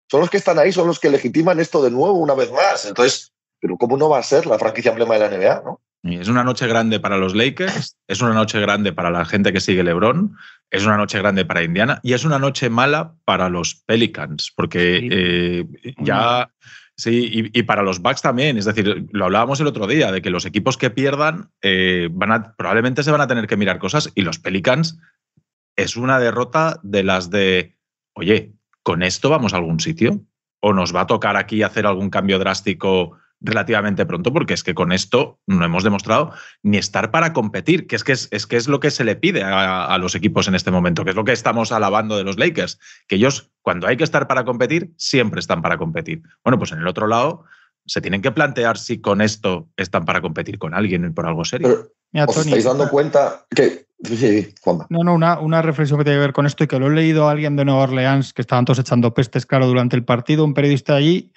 son 0.10 0.22
los 0.22 0.30
que 0.30 0.38
están 0.38 0.58
ahí, 0.58 0.72
son 0.72 0.88
los 0.88 1.00
que 1.00 1.10
legitiman 1.10 1.60
esto 1.60 1.84
de 1.84 1.92
nuevo 1.92 2.14
una 2.14 2.34
vez 2.34 2.52
más. 2.52 2.86
Entonces, 2.86 3.32
pero 3.60 3.78
¿cómo 3.78 3.98
no 3.98 4.10
va 4.10 4.20
a 4.20 4.24
ser 4.24 4.46
la 4.46 4.58
franquicia 4.58 4.92
emblema 4.92 5.16
de 5.16 5.20
la 5.20 5.38
NBA? 5.38 5.62
¿no? 5.64 5.82
Es 6.04 6.30
una 6.30 6.44
noche 6.44 6.66
grande 6.66 7.00
para 7.00 7.18
los 7.18 7.36
Lakers, 7.36 7.98
es 8.08 8.22
una 8.22 8.34
noche 8.34 8.60
grande 8.60 8.94
para 8.94 9.12
la 9.12 9.26
gente 9.26 9.52
que 9.54 9.60
sigue 9.60 9.84
LeBron, 9.84 10.36
es 10.72 10.86
una 10.86 10.98
noche 10.98 11.20
grande 11.20 11.46
para 11.46 11.64
Indiana 11.64 12.00
y 12.04 12.14
es 12.14 12.24
una 12.24 12.40
noche 12.40 12.70
mala 12.70 13.16
para 13.26 13.50
los 13.50 13.76
Pelicans, 13.76 14.52
porque 14.56 15.10
eh, 15.12 15.66
ya. 15.98 16.52
Sí, 16.96 17.50
y, 17.54 17.64
para 17.64 17.82
los 17.82 18.02
Bucks 18.02 18.22
también. 18.22 18.58
Es 18.58 18.66
decir, 18.66 19.08
lo 19.14 19.24
hablábamos 19.24 19.62
el 19.62 19.68
otro 19.68 19.88
día, 19.88 20.12
de 20.12 20.22
que 20.22 20.30
los 20.30 20.46
equipos 20.46 20.76
que 20.76 20.90
pierdan 20.90 21.50
eh, 21.62 22.10
van 22.12 22.32
a, 22.34 22.56
probablemente 22.58 23.04
se 23.04 23.12
van 23.12 23.22
a 23.22 23.28
tener 23.28 23.48
que 23.48 23.56
mirar 23.56 23.80
cosas 23.80 24.12
y 24.16 24.22
los 24.24 24.38
Pelicans 24.38 25.00
es 25.78 25.96
una 25.96 26.20
derrota 26.20 26.78
de 26.84 27.04
las 27.04 27.30
de, 27.30 27.78
oye, 28.16 28.52
¿con 28.84 29.04
esto 29.04 29.30
vamos 29.30 29.54
a 29.54 29.58
algún 29.58 29.80
sitio? 29.80 30.22
¿O 30.62 30.74
nos 30.74 30.96
va 30.96 31.02
a 31.02 31.08
tocar 31.08 31.38
aquí 31.38 31.64
hacer 31.64 31.86
algún 31.86 32.10
cambio 32.10 32.40
drástico 32.40 33.18
relativamente 33.42 34.06
pronto? 34.06 34.34
Porque 34.34 34.54
es 34.54 34.64
que 34.64 34.74
con 34.74 34.92
esto 34.92 35.40
no 35.48 35.64
hemos 35.64 35.84
demostrado 35.84 36.34
ni 36.64 36.78
estar 36.78 37.12
para 37.12 37.32
competir, 37.34 37.88
que 37.88 37.96
es 37.96 38.04
que 38.04 38.12
es, 38.12 38.28
que 38.28 38.58
es 38.58 38.68
lo 38.68 38.80
que 38.80 38.92
se 38.92 39.04
le 39.04 39.16
pide 39.16 39.44
a, 39.44 39.98
los 39.98 40.16
equipos 40.16 40.48
en 40.48 40.56
este 40.56 40.72
momento, 40.72 41.04
que 41.04 41.12
es 41.12 41.16
lo 41.16 41.24
que 41.24 41.32
estamos 41.32 41.72
alabando 41.72 42.18
de 42.18 42.24
los 42.24 42.38
Lakers, 42.38 42.80
que 43.08 43.16
ellos 43.16 43.52
cuando 43.62 43.88
hay 43.88 43.98
que 43.98 44.04
estar 44.04 44.28
para 44.28 44.44
competir, 44.44 44.92
siempre 44.98 45.40
están 45.40 45.62
para 45.62 45.78
competir. 45.78 46.22
Bueno, 46.44 46.58
pues 46.58 46.72
en 46.72 46.80
el 46.80 46.88
otro 46.88 47.08
lado 47.08 47.46
se 47.86 48.02
tienen 48.02 48.22
que 48.22 48.32
plantear 48.32 48.78
si 48.78 49.02
con 49.02 49.22
esto 49.22 49.70
están 49.78 50.06
para 50.06 50.22
competir 50.22 50.60
con 50.60 50.74
alguien 50.74 51.14
por 51.14 51.26
algo 51.26 51.46
serio. 51.46 51.92
¿Os 52.28 52.38
estáis 52.38 52.64
dando 52.64 52.90
cuenta 52.90 53.46
que 53.50 53.89
Sí, 54.02 54.54
no, 54.90 55.04
no, 55.04 55.14
una, 55.14 55.40
una, 55.40 55.62
reflexión 55.62 56.00
que 56.00 56.06
tiene 56.06 56.18
que 56.18 56.22
ver 56.22 56.34
con 56.34 56.46
esto 56.46 56.64
y 56.64 56.68
que 56.68 56.80
lo 56.80 56.88
he 56.88 56.96
leído 56.96 57.28
a 57.28 57.32
alguien 57.32 57.58
de 57.58 57.66
Nueva 57.66 57.84
Orleans 57.84 58.32
que 58.32 58.42
estaban 58.42 58.64
todos 58.64 58.80
echando 58.80 59.14
pestes, 59.14 59.46
claro, 59.46 59.68
durante 59.68 59.98
el 59.98 60.06
partido, 60.06 60.46
un 60.46 60.54
periodista 60.54 60.96
allí, 60.96 61.34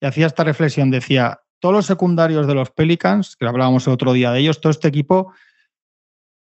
y 0.00 0.06
hacía 0.06 0.26
esta 0.26 0.44
reflexión, 0.44 0.92
decía, 0.92 1.40
todos 1.58 1.74
los 1.74 1.86
secundarios 1.86 2.46
de 2.46 2.54
los 2.54 2.70
Pelicans, 2.70 3.34
que 3.36 3.46
hablábamos 3.46 3.86
el 3.88 3.94
otro 3.94 4.12
día 4.12 4.30
de 4.30 4.38
ellos, 4.38 4.60
todo 4.60 4.70
este 4.70 4.86
equipo, 4.86 5.32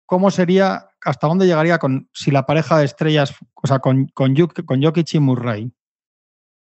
¿cómo 0.05 0.29
sería, 0.29 0.89
hasta 1.01 1.27
dónde 1.27 1.47
llegaría 1.47 1.79
con 1.79 2.07
si 2.13 2.29
la 2.29 2.45
pareja 2.45 2.77
de 2.77 2.85
estrellas, 2.85 3.33
o 3.55 3.65
sea, 3.65 3.79
con, 3.79 4.07
con, 4.13 4.35
con 4.35 4.83
Jokic 4.83 5.13
y 5.15 5.19
Murray, 5.19 5.71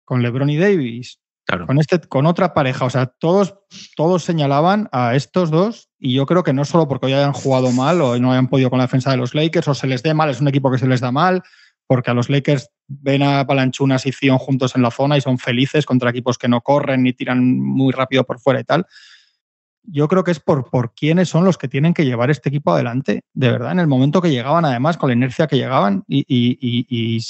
con 0.05 0.23
LeBron 0.23 0.51
y 0.51 0.59
Davis, 0.59 1.19
con, 1.67 1.79
este, 1.79 2.01
con 2.01 2.27
otra 2.27 2.53
pareja, 2.53 2.85
o 2.85 2.91
sea, 2.91 3.07
todos, 3.07 3.55
todos 3.97 4.23
señalaban 4.25 4.89
a 4.93 5.15
estos 5.15 5.51
dos 5.51 5.89
y 5.99 6.15
yo 6.15 6.27
creo 6.27 6.43
que 6.43 6.53
no 6.53 6.65
solo 6.65 6.89
porque 6.89 7.07
hoy 7.07 7.15
hayan 7.15 7.33
jugado 7.33 7.73
mal 7.73 8.01
o 8.03 8.19
no 8.19 8.33
hayan 8.33 8.49
podido 8.49 8.71
con 8.71 8.79
la 8.79 8.85
defensa 8.85 9.11
de 9.11 9.17
los 9.17 9.35
Lakers 9.35 9.69
o 9.69 9.75
se 9.75 9.87
les 9.87 10.03
dé 10.03 10.13
mal, 10.13 10.29
es 10.29 10.41
un 10.41 10.49
equipo 10.49 10.71
que 10.71 10.79
se 10.79 10.87
les 10.87 11.01
da 11.01 11.11
mal, 11.11 11.43
porque 11.87 12.11
a 12.11 12.15
los 12.15 12.29
Lakers 12.29 12.71
ven 12.87 13.23
a 13.23 13.45
Balanchunas 13.45 14.05
y 14.07 14.13
Zion 14.13 14.39
juntos 14.39 14.77
en 14.77 14.83
la 14.83 14.91
zona 14.91 15.17
y 15.17 15.23
son 15.23 15.39
felices 15.39 15.87
contra 15.87 16.11
equipos 16.11 16.37
que 16.37 16.49
no 16.49 16.61
corren 16.61 17.03
ni 17.03 17.15
tiran 17.15 17.59
muy 17.59 17.93
rápido 17.93 18.25
por 18.25 18.39
fuera 18.39 18.61
y 18.61 18.65
tal. 18.65 18.87
Yo 19.83 20.07
creo 20.07 20.23
que 20.23 20.33
es 20.33 20.41
por, 20.41 20.69
por 20.69 20.93
quiénes 20.93 21.31
son 21.31 21.47
los 21.47 21.57
que 21.57 21.67
tienen 21.67 21.95
que 21.95 22.05
llevar 22.05 22.31
este 22.31 22.51
equipo 22.51 22.73
adelante, 22.73 23.23
de 23.33 23.51
verdad, 23.51 23.73
en 23.73 23.81
el 23.81 23.87
momento 23.87 24.21
que 24.21 24.31
llegaban, 24.31 24.67
además, 24.67 24.99
con 24.99 25.09
la 25.09 25.15
inercia 25.15 25.47
que 25.47 25.57
llegaban 25.57 26.05
y, 26.07 26.27
y, 26.29 27.21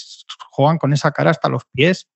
juegan 0.51 0.79
con 0.79 0.93
esa 0.93 1.13
cara 1.13 1.31
hasta 1.31 1.49
los 1.49 1.63
pies. 1.73 2.09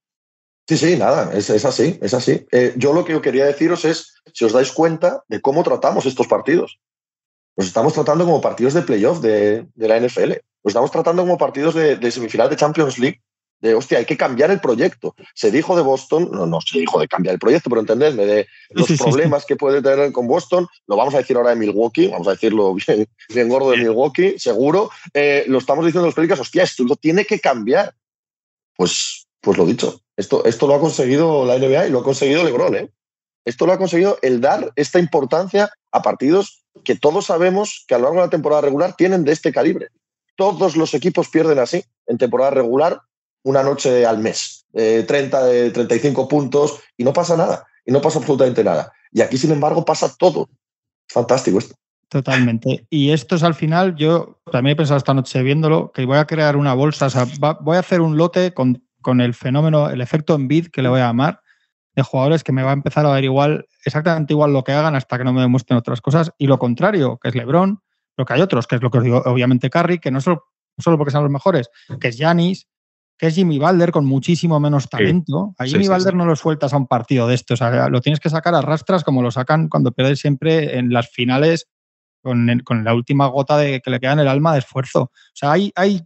Sí, 0.69 0.77
sí, 0.77 0.97
nada, 0.97 1.33
es, 1.35 1.51
es 1.51 1.65
así, 1.65 1.99
es 2.01 2.15
así. 2.15 2.47
Eh, 2.53 2.73
yo 2.77 2.93
lo 2.93 3.05
que 3.05 3.13
yo 3.13 3.21
quería 3.21 3.47
deciros 3.47 3.85
es, 3.85 4.15
si 4.33 4.45
os 4.45 4.53
dais 4.53 4.71
cuenta 4.71 5.25
de 5.29 5.41
cómo 5.41 5.63
tratamos 5.63 6.07
estos 6.07 6.29
partidos. 6.29 6.79
Los 7.57 7.67
estamos 7.67 7.93
tratando 7.93 8.25
como 8.25 8.41
partidos 8.41 8.75
de 8.75 8.83
playoff 8.83 9.21
de, 9.21 9.67
de 9.75 9.89
la 9.89 9.99
NFL. 9.99 10.31
Los 10.63 10.71
estamos 10.71 10.91
tratando 10.91 11.23
como 11.23 11.37
partidos 11.37 11.75
de, 11.75 11.97
de, 11.97 12.11
semifinal 12.11 12.49
de 12.49 12.57
Champions 12.57 12.99
League. 12.99 13.21
De, 13.61 13.75
hostia, 13.75 13.99
hay 13.99 14.05
que 14.05 14.17
cambiar 14.17 14.51
el 14.51 14.61
proyecto. 14.61 15.15
Se 15.35 15.51
dijo 15.51 15.77
de 15.77 15.83
Boston, 15.83 16.31
no, 16.33 16.47
no 16.47 16.61
se 16.61 16.79
dijo 16.79 16.99
de 16.99 17.07
cambiar 17.07 17.35
el 17.35 17.39
proyecto, 17.39 17.69
pero 17.69 17.81
entendedme, 17.81 18.25
de 18.25 18.49
los 18.71 18.89
problemas 18.99 19.45
que 19.45 19.57
puede 19.57 19.83
tener 19.83 20.11
con 20.11 20.27
Boston, 20.27 20.67
lo 20.87 20.97
vamos 20.97 21.15
a 21.15 21.19
decir 21.19 21.37
ahora 21.37 21.51
de 21.51 21.57
Milwaukee, 21.57 22.09
vamos 22.09 22.27
a 22.27 22.33
decirlo 22.33 22.75
bien, 22.75 23.07
bien 23.29 23.49
gordo 23.49 23.71
de 23.71 23.77
Milwaukee, 23.79 24.39
seguro. 24.39 24.91
Eh, 25.15 25.45
lo 25.47 25.59
estamos 25.59 25.85
diciendo 25.85 26.07
los 26.07 26.15
películas, 26.15 26.41
hostia, 26.41 26.65
esto 26.65 26.85
lo 26.85 26.97
tiene 26.97 27.25
que 27.25 27.39
cambiar. 27.39 27.95
Pues, 28.77 29.22
pues 29.43 29.59
lo 29.59 29.67
dicho, 29.67 30.01
esto, 30.17 30.45
esto 30.45 30.67
lo 30.67 30.75
ha 30.75 30.81
conseguido 30.81 31.45
la 31.45 31.59
NBA 31.59 31.89
y 31.89 31.91
lo 31.91 32.01
ha 32.01 32.05
conseguido 32.05 32.45
LeBron, 32.45 32.77
¿eh? 32.77 32.91
Esto 33.45 33.67
lo 33.67 33.73
ha 33.73 33.79
conseguido 33.79 34.19
el 34.23 34.41
dar 34.41 34.73
esta 34.77 35.01
importancia 35.01 35.71
a 35.91 36.01
partidos 36.01 36.65
que 36.85 36.95
todos 36.97 37.27
sabemos 37.27 37.85
que 37.89 37.95
a 37.95 37.99
lo 37.99 38.05
largo 38.05 38.21
de 38.21 38.27
la 38.27 38.31
temporada 38.31 38.63
regular 38.63 38.95
tienen 38.95 39.25
de 39.25 39.33
este 39.33 39.53
calibre. 39.53 39.89
Todos 40.37 40.77
los 40.77 40.95
equipos 40.95 41.29
pierden 41.29 41.59
así 41.59 41.85
en 42.07 42.19
temporada 42.19 42.53
regular 42.53 43.01
una 43.43 43.65
noche 43.65 44.07
al 44.07 44.19
mes, 44.19 44.65
eh, 44.75 45.05
30, 45.07 45.73
35 45.73 46.29
puntos 46.29 46.79
y 46.97 47.03
no 47.03 47.13
pasa 47.13 47.37
nada, 47.37 47.67
y 47.85 47.91
no 47.91 48.01
pasa 48.01 48.21
absolutamente 48.21 48.63
nada. 48.63 48.93
Y 49.11 49.21
aquí, 49.23 49.37
sin 49.37 49.51
embargo, 49.51 49.85
pasa 49.85 50.15
todo. 50.17 50.49
Fantástico 51.09 51.59
esto. 51.59 51.75
Totalmente. 52.09 52.87
Y 52.91 53.11
esto 53.11 53.35
es 53.35 53.43
al 53.43 53.55
final, 53.55 53.97
yo 53.97 54.39
también 54.53 54.75
he 54.75 54.77
pensado 54.77 54.99
esta 54.99 55.15
noche 55.15 55.43
viéndolo, 55.43 55.91
que 55.93 56.05
voy 56.05 56.19
a 56.19 56.27
crear 56.27 56.57
una 56.57 56.75
bolsa, 56.75 57.07
o 57.07 57.11
sea, 57.11 57.27
voy 57.61 57.77
a 57.77 57.81
hacer 57.81 58.01
un 58.01 58.17
lote 58.17 58.55
con, 58.55 58.85
con 59.03 59.21
el 59.21 59.35
fenómeno, 59.35 59.91
el 59.91 60.01
efecto 60.01 60.35
Envid, 60.35 60.69
que 60.69 60.83
le 60.83 60.89
voy 60.89 61.01
a 61.01 61.09
llamar, 61.09 61.41
de 61.95 62.03
jugadores 62.03 62.43
que 62.43 62.53
me 62.53 62.63
va 62.63 62.71
a 62.71 62.75
empezar 62.75 63.05
a 63.05 63.11
dar 63.11 63.25
igual, 63.25 63.67
exactamente 63.85 64.33
igual 64.33 64.53
lo 64.53 64.65
que 64.65 64.73
hagan 64.73 64.95
hasta 64.95 65.19
que 65.19 65.25
no 65.25 65.33
me 65.33 65.43
demuestren 65.43 65.79
otras 65.79 66.01
cosas. 66.01 66.33
Y 66.39 66.47
lo 66.47 66.59
contrario, 66.59 67.19
que 67.23 67.29
es 67.29 67.35
LeBron, 67.35 67.81
lo 68.17 68.25
que 68.25 68.33
hay 68.33 68.41
otros, 68.41 68.67
que 68.67 68.77
es 68.77 68.83
lo 68.83 68.91
que 68.91 68.99
os 68.99 69.05
digo, 69.05 69.23
obviamente 69.25 69.69
Curry, 69.69 69.99
que 69.99 70.11
no 70.11 70.21
solo, 70.21 70.45
solo 70.79 70.97
porque 70.97 71.11
sean 71.11 71.23
los 71.23 71.33
mejores, 71.33 71.69
que 72.01 72.09
es 72.09 72.17
Yanis, 72.17 72.69
que 73.19 73.27
es 73.29 73.35
Jimmy 73.35 73.59
Balder 73.59 73.93
con 73.93 74.07
muchísimo 74.07 74.59
menos 74.59 74.89
talento. 74.89 75.55
A 75.59 75.65
Jimmy 75.65 75.87
Balder 75.87 76.15
no 76.15 76.25
lo 76.25 76.35
sueltas 76.35 76.73
a 76.73 76.77
un 76.77 76.87
partido 76.87 77.29
de 77.29 77.35
estos, 77.35 77.61
o 77.61 77.65
sea, 77.65 77.89
lo 77.89 78.01
tienes 78.01 78.21
que 78.21 78.31
sacar 78.31 78.55
a 78.55 78.63
rastras 78.63 79.05
como 79.05 79.23
lo 79.23 79.31
sacan 79.31 79.69
cuando 79.69 79.93
pierdes 79.93 80.21
siempre 80.21 80.79
en 80.79 80.93
las 80.93 81.11
finales 81.11 81.69
con, 82.23 82.61
con, 82.65 82.85
la 82.85 82.95
última 82.95 83.27
gota 83.27 83.57
de 83.59 83.81
que 83.81 83.91
le 83.91 84.01
queda 84.01 84.13
en 84.13 84.21
el 84.21 84.29
alma 84.29 84.53
de 84.53 84.61
esfuerzo. 84.61 85.03
O 85.03 85.35
sea, 85.35 85.53
hay, 85.53 85.73
hay, 85.75 86.01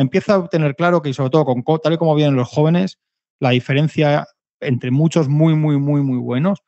empieza 0.00 0.36
a 0.36 0.48
tener 0.48 0.74
claro 0.76 1.02
que, 1.02 1.12
sobre 1.12 1.30
todo 1.30 1.44
con 1.44 1.62
tal 1.82 1.92
y 1.92 1.98
como 1.98 2.14
vienen 2.14 2.36
los 2.36 2.48
jóvenes, 2.48 2.98
la 3.40 3.50
diferencia 3.50 4.26
entre 4.60 4.90
muchos 4.90 5.28
muy, 5.28 5.54
muy, 5.54 5.78
muy, 5.78 6.02
muy 6.02 6.18
buenos. 6.18 6.62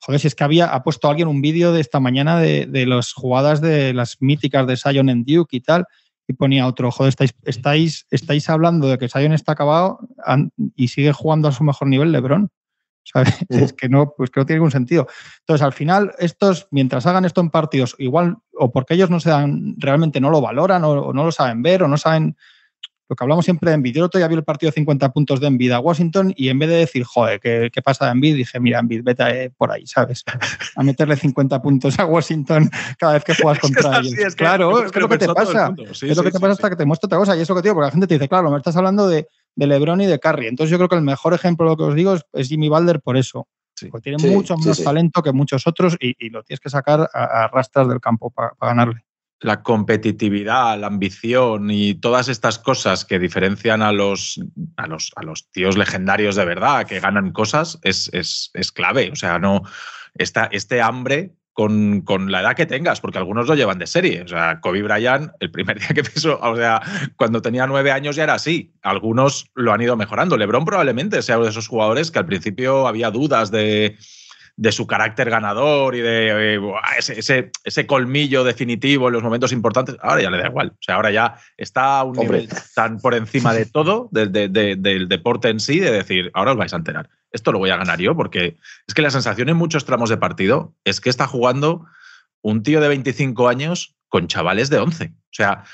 Joder, 0.00 0.20
si 0.20 0.26
es 0.28 0.34
que 0.34 0.44
había, 0.44 0.66
ha 0.66 0.82
puesto 0.82 1.08
alguien 1.08 1.28
un 1.28 1.40
vídeo 1.40 1.72
de 1.72 1.80
esta 1.80 2.00
mañana 2.00 2.38
de, 2.38 2.66
de 2.66 2.86
las 2.86 3.12
jugadas 3.12 3.60
de 3.60 3.92
las 3.92 4.18
míticas 4.20 4.66
de 4.66 4.76
Sion 4.76 5.08
en 5.08 5.24
Duke 5.24 5.56
y 5.56 5.60
tal, 5.60 5.84
y 6.28 6.34
ponía 6.34 6.66
otro, 6.66 6.90
joder, 6.90 7.10
estáis, 7.10 7.34
estáis, 7.44 8.06
estáis 8.10 8.48
hablando 8.50 8.88
de 8.88 8.98
que 8.98 9.08
Sion 9.08 9.32
está 9.32 9.52
acabado 9.52 10.00
y 10.74 10.88
sigue 10.88 11.12
jugando 11.12 11.48
a 11.48 11.52
su 11.52 11.64
mejor 11.64 11.88
nivel 11.88 12.12
LeBron. 12.12 12.50
¿Sabes? 13.06 13.36
Es 13.48 13.72
que 13.72 13.88
no, 13.88 14.14
pues 14.16 14.30
que 14.30 14.40
no 14.40 14.46
tiene 14.46 14.58
ningún 14.58 14.72
sentido. 14.72 15.06
Entonces, 15.38 15.64
al 15.64 15.72
final, 15.72 16.12
estos, 16.18 16.66
mientras 16.72 17.06
hagan 17.06 17.24
esto 17.24 17.40
en 17.40 17.50
partidos, 17.50 17.94
igual, 17.98 18.38
o 18.52 18.72
porque 18.72 18.94
ellos 18.94 19.10
no 19.10 19.20
se 19.20 19.30
dan, 19.30 19.76
realmente 19.78 20.20
no 20.20 20.28
lo 20.28 20.40
valoran, 20.40 20.82
o, 20.82 20.90
o 20.90 21.12
no 21.12 21.24
lo 21.24 21.30
saben 21.30 21.62
ver, 21.62 21.84
o 21.84 21.88
no 21.88 21.98
saben 21.98 22.36
lo 23.08 23.14
que 23.14 23.24
hablamos 23.24 23.44
siempre 23.44 23.70
de 23.70 23.76
Envid. 23.76 23.94
Yo 23.94 24.04
otro 24.04 24.18
día 24.18 24.28
vi 24.28 24.34
el 24.34 24.44
partido 24.44 24.70
de 24.70 24.74
50 24.74 25.12
puntos 25.12 25.40
de 25.40 25.46
Envid 25.46 25.72
a 25.72 25.80
Washington 25.80 26.32
y 26.36 26.48
en 26.48 26.58
vez 26.58 26.68
de 26.68 26.76
decir, 26.76 27.04
joder, 27.04 27.40
¿qué, 27.40 27.70
qué 27.72 27.82
pasa 27.82 28.06
de 28.06 28.12
Envid? 28.12 28.36
Dije, 28.36 28.58
mira, 28.58 28.80
Envid, 28.80 29.02
vete 29.04 29.50
por 29.50 29.70
ahí, 29.70 29.86
¿sabes? 29.86 30.24
A 30.74 30.82
meterle 30.82 31.16
50 31.16 31.62
puntos 31.62 31.98
a 31.98 32.06
Washington 32.06 32.68
cada 32.98 33.14
vez 33.14 33.24
que 33.24 33.34
juegas 33.34 33.60
contra 33.60 34.00
ellos. 34.00 34.14
Es 34.18 34.34
claro, 34.34 34.84
es, 34.84 34.94
lo 34.94 35.08
que 35.08 35.18
te 35.18 35.28
pasa. 35.28 35.74
es 35.78 36.16
lo 36.16 36.22
que 36.22 36.30
te 36.30 36.40
pasa 36.40 36.52
hasta 36.52 36.70
que 36.70 36.76
te 36.76 36.84
muestro 36.84 37.06
otra 37.06 37.18
cosa. 37.18 37.36
Y 37.36 37.40
es 37.40 37.48
lo 37.48 37.54
que 37.54 37.62
te 37.62 37.68
digo, 37.68 37.76
porque 37.76 37.86
la 37.86 37.92
gente 37.92 38.06
te 38.06 38.14
dice, 38.14 38.28
claro, 38.28 38.50
me 38.50 38.56
estás 38.56 38.76
hablando 38.76 39.08
de, 39.08 39.28
de 39.54 39.66
LeBron 39.66 40.00
y 40.00 40.06
de 40.06 40.18
Curry. 40.18 40.48
Entonces 40.48 40.70
yo 40.70 40.78
creo 40.78 40.88
que 40.88 40.96
el 40.96 41.02
mejor 41.02 41.34
ejemplo 41.34 41.66
de 41.66 41.70
lo 41.70 41.76
que 41.76 41.84
os 41.84 41.94
digo 41.94 42.16
es, 42.32 42.48
Jimmy 42.48 42.68
Balder 42.68 43.00
por 43.00 43.16
eso. 43.16 43.46
Porque 43.90 44.10
tiene 44.10 44.34
mucho 44.34 44.56
menos 44.56 44.82
talento 44.82 45.22
que 45.22 45.32
muchos 45.32 45.66
otros 45.66 45.98
y, 46.00 46.14
y, 46.18 46.30
lo 46.30 46.42
tienes 46.42 46.60
que 46.60 46.70
sacar 46.70 47.10
a, 47.12 47.44
a 47.44 47.48
rastras 47.48 47.86
del 47.86 48.00
campo 48.00 48.30
para 48.30 48.54
ganarle 48.58 49.05
la 49.40 49.62
competitividad, 49.62 50.78
la 50.78 50.86
ambición 50.86 51.70
y 51.70 51.94
todas 51.94 52.28
estas 52.28 52.58
cosas 52.58 53.04
que 53.04 53.18
diferencian 53.18 53.82
a 53.82 53.92
los, 53.92 54.40
a 54.76 54.86
los, 54.86 55.12
a 55.16 55.22
los 55.22 55.50
tíos 55.50 55.76
legendarios 55.76 56.36
de 56.36 56.44
verdad, 56.44 56.86
que 56.86 57.00
ganan 57.00 57.32
cosas, 57.32 57.78
es, 57.82 58.10
es, 58.12 58.50
es 58.54 58.72
clave. 58.72 59.10
O 59.12 59.16
sea, 59.16 59.38
no. 59.38 59.62
Esta, 60.14 60.48
este 60.50 60.80
hambre 60.80 61.32
con, 61.52 62.00
con, 62.00 62.32
la 62.32 62.40
edad 62.40 62.56
que 62.56 62.64
tengas, 62.64 63.02
porque 63.02 63.18
algunos 63.18 63.46
lo 63.46 63.54
llevan 63.54 63.78
de 63.78 63.86
serie. 63.86 64.22
O 64.22 64.28
sea, 64.28 64.60
Kobe 64.60 64.82
Bryant, 64.82 65.32
el 65.40 65.50
primer 65.50 65.78
día 65.80 65.88
que 65.88 66.02
pisó, 66.02 66.38
o 66.40 66.56
sea, 66.56 66.80
cuando 67.16 67.42
tenía 67.42 67.66
nueve 67.66 67.92
años 67.92 68.16
ya 68.16 68.24
era 68.24 68.34
así. 68.34 68.72
Algunos 68.82 69.50
lo 69.54 69.72
han 69.72 69.82
ido 69.82 69.96
mejorando. 69.96 70.38
LeBron 70.38 70.64
probablemente 70.64 71.20
sea 71.20 71.36
uno 71.36 71.44
de 71.44 71.50
esos 71.50 71.68
jugadores 71.68 72.10
que 72.10 72.18
al 72.18 72.26
principio 72.26 72.86
había 72.86 73.10
dudas 73.10 73.50
de 73.50 73.98
de 74.56 74.72
su 74.72 74.86
carácter 74.86 75.28
ganador 75.28 75.94
y 75.94 76.00
de 76.00 76.54
eh, 76.54 76.60
ese, 76.98 77.18
ese, 77.18 77.50
ese, 77.62 77.86
colmillo 77.86 78.42
definitivo 78.42 79.08
en 79.08 79.12
los 79.12 79.22
momentos 79.22 79.52
importantes, 79.52 79.96
ahora 80.00 80.22
ya 80.22 80.30
le 80.30 80.38
da 80.38 80.48
igual. 80.48 80.68
O 80.68 80.78
sea, 80.80 80.94
ahora 80.94 81.10
ya 81.10 81.36
está 81.58 82.00
a 82.00 82.04
un 82.04 82.18
Hombre. 82.18 82.40
nivel 82.40 82.56
tan 82.74 82.98
por 82.98 83.14
encima 83.14 83.52
de 83.52 83.66
todo, 83.66 84.08
de, 84.12 84.26
de, 84.26 84.48
de, 84.48 84.76
del 84.76 85.08
deporte 85.08 85.50
en 85.50 85.60
sí, 85.60 85.78
de 85.78 85.90
decir, 85.90 86.30
ahora 86.32 86.52
os 86.52 86.56
vais 86.56 86.72
a 86.72 86.76
enterar. 86.76 87.10
Esto 87.30 87.52
lo 87.52 87.58
voy 87.58 87.68
a 87.68 87.76
ganar 87.76 88.00
yo, 88.00 88.16
porque 88.16 88.56
es 88.86 88.94
que 88.94 89.02
la 89.02 89.10
sensación 89.10 89.50
en 89.50 89.56
muchos 89.58 89.84
tramos 89.84 90.08
de 90.08 90.16
partido 90.16 90.74
es 90.84 91.02
que 91.02 91.10
está 91.10 91.26
jugando 91.26 91.84
un 92.40 92.62
tío 92.62 92.80
de 92.80 92.88
25 92.88 93.48
años 93.48 93.94
con 94.08 94.26
chavales 94.26 94.70
de 94.70 94.78
11. 94.78 95.04
O 95.04 95.12
sea, 95.32 95.64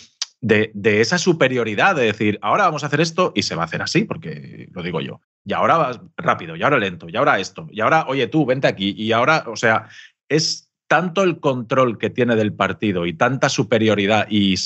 de, 0.43 1.01
esa 1.01 1.19
superioridad 1.19 1.95
de 1.95 2.05
decir, 2.05 2.39
ahora 2.43 2.65
vamos 2.65 2.83
a 2.83 2.89
hacer 2.89 3.01
esto 3.01 3.33
y 3.35 3.43
se 3.43 3.55
va 3.55 3.63
a 3.63 3.65
hacer 3.67 3.81
así, 3.81 4.05
porque 4.05 4.69
lo 4.73 4.83
digo 4.83 5.01
yo. 5.01 5.21
Y 5.45 5.53
ahora 5.53 5.77
vas 5.77 6.01
rápido, 6.17 6.57
y 6.57 6.63
ahora 6.63 6.79
lento, 6.79 7.09
y 7.09 7.17
ahora 7.17 7.39
esto, 7.39 7.69
y 7.71 7.81
ahora, 7.81 8.07
oye, 8.09 8.27
tú, 8.27 8.45
vente 8.45 8.67
aquí, 8.67 8.95
y 8.97 9.13
ahora, 9.13 9.45
o 9.47 9.57
sea, 9.57 9.89
es 10.29 10.69
tanto 10.89 11.23
el 11.23 11.41
control 11.41 11.97
que 11.97 12.11
tiene 12.11 12.37
del 12.37 12.53
partido 12.53 13.07
y 13.07 13.15
tanta 13.15 13.49
superioridad 13.49 14.27
y, 14.29 14.57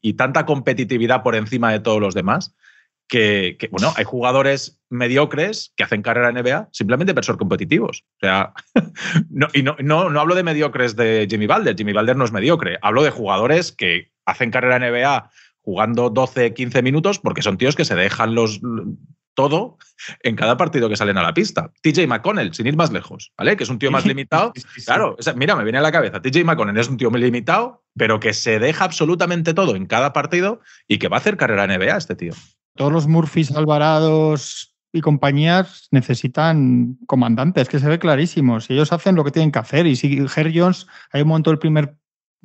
y 0.00 0.12
tanta 0.14 0.46
competitividad 0.46 1.22
por 1.22 1.34
encima 1.34 1.70
de 1.72 1.80
todos 1.80 2.00
los 2.00 2.14
demás, 2.14 2.54
que, 3.08 3.56
que, 3.58 3.68
bueno, 3.68 3.92
hay 3.96 4.04
jugadores 4.04 4.80
mediocres 4.90 5.72
que 5.76 5.84
hacen 5.84 6.02
carrera 6.02 6.30
en 6.30 6.36
NBA 6.36 6.68
simplemente 6.72 7.14
por 7.14 7.24
ser 7.24 7.36
competitivos. 7.36 8.04
O 8.16 8.18
sea, 8.20 8.52
no, 9.30 9.48
y 9.52 9.62
no, 9.62 9.76
no, 9.80 10.10
no 10.10 10.20
hablo 10.20 10.34
de 10.34 10.42
mediocres 10.42 10.96
de 10.96 11.26
Jimmy 11.28 11.46
Balder, 11.46 11.76
Jimmy 11.76 11.92
Balder 11.92 12.16
no 12.16 12.24
es 12.24 12.32
mediocre, 12.32 12.78
hablo 12.82 13.02
de 13.02 13.10
jugadores 13.10 13.72
que 13.72 14.10
hacen 14.24 14.50
carrera 14.50 14.76
en 14.76 14.92
NBA 14.92 15.30
jugando 15.60 16.10
12, 16.10 16.54
15 16.54 16.82
minutos 16.82 17.18
porque 17.18 17.42
son 17.42 17.56
tíos 17.56 17.74
que 17.74 17.84
se 17.84 17.94
dejan 17.94 18.34
los 18.34 18.60
todo 19.34 19.78
en 20.22 20.36
cada 20.36 20.56
partido 20.56 20.88
que 20.88 20.96
salen 20.96 21.18
a 21.18 21.22
la 21.22 21.34
pista. 21.34 21.72
TJ 21.82 22.06
McConnell, 22.06 22.54
sin 22.54 22.66
ir 22.66 22.76
más 22.76 22.92
lejos, 22.92 23.32
¿vale? 23.36 23.56
Que 23.56 23.64
es 23.64 23.70
un 23.70 23.78
tío 23.78 23.90
más 23.90 24.06
limitado. 24.06 24.52
Claro, 24.84 25.16
o 25.18 25.22
sea, 25.22 25.34
mira, 25.34 25.56
me 25.56 25.64
viene 25.64 25.78
a 25.78 25.82
la 25.82 25.92
cabeza. 25.92 26.22
TJ 26.22 26.44
McConnell 26.44 26.78
es 26.78 26.88
un 26.88 26.96
tío 26.96 27.10
muy 27.10 27.20
limitado, 27.20 27.82
pero 27.96 28.20
que 28.20 28.32
se 28.32 28.58
deja 28.58 28.84
absolutamente 28.84 29.54
todo 29.54 29.76
en 29.76 29.86
cada 29.86 30.12
partido 30.12 30.60
y 30.88 30.98
que 30.98 31.08
va 31.08 31.16
a 31.16 31.20
hacer 31.20 31.36
carrera 31.36 31.64
en 31.64 31.78
NBA 31.78 31.96
este 31.96 32.14
tío. 32.14 32.32
Todos 32.76 32.92
los 32.92 33.06
Murphys, 33.06 33.52
Alvarados 33.52 34.74
y 34.92 35.00
compañías 35.00 35.88
necesitan 35.90 36.98
comandantes, 37.06 37.68
que 37.68 37.78
se 37.78 37.88
ve 37.88 37.98
clarísimo. 37.98 38.60
Si 38.60 38.74
ellos 38.74 38.92
hacen 38.92 39.14
lo 39.14 39.24
que 39.24 39.30
tienen 39.30 39.52
que 39.52 39.58
hacer 39.58 39.86
y 39.86 39.96
si 39.96 40.24
Her 40.36 40.52
Jones, 40.54 40.86
hay 41.12 41.22
un 41.22 41.28
momento 41.28 41.50
del 41.50 41.58
primer, 41.58 41.96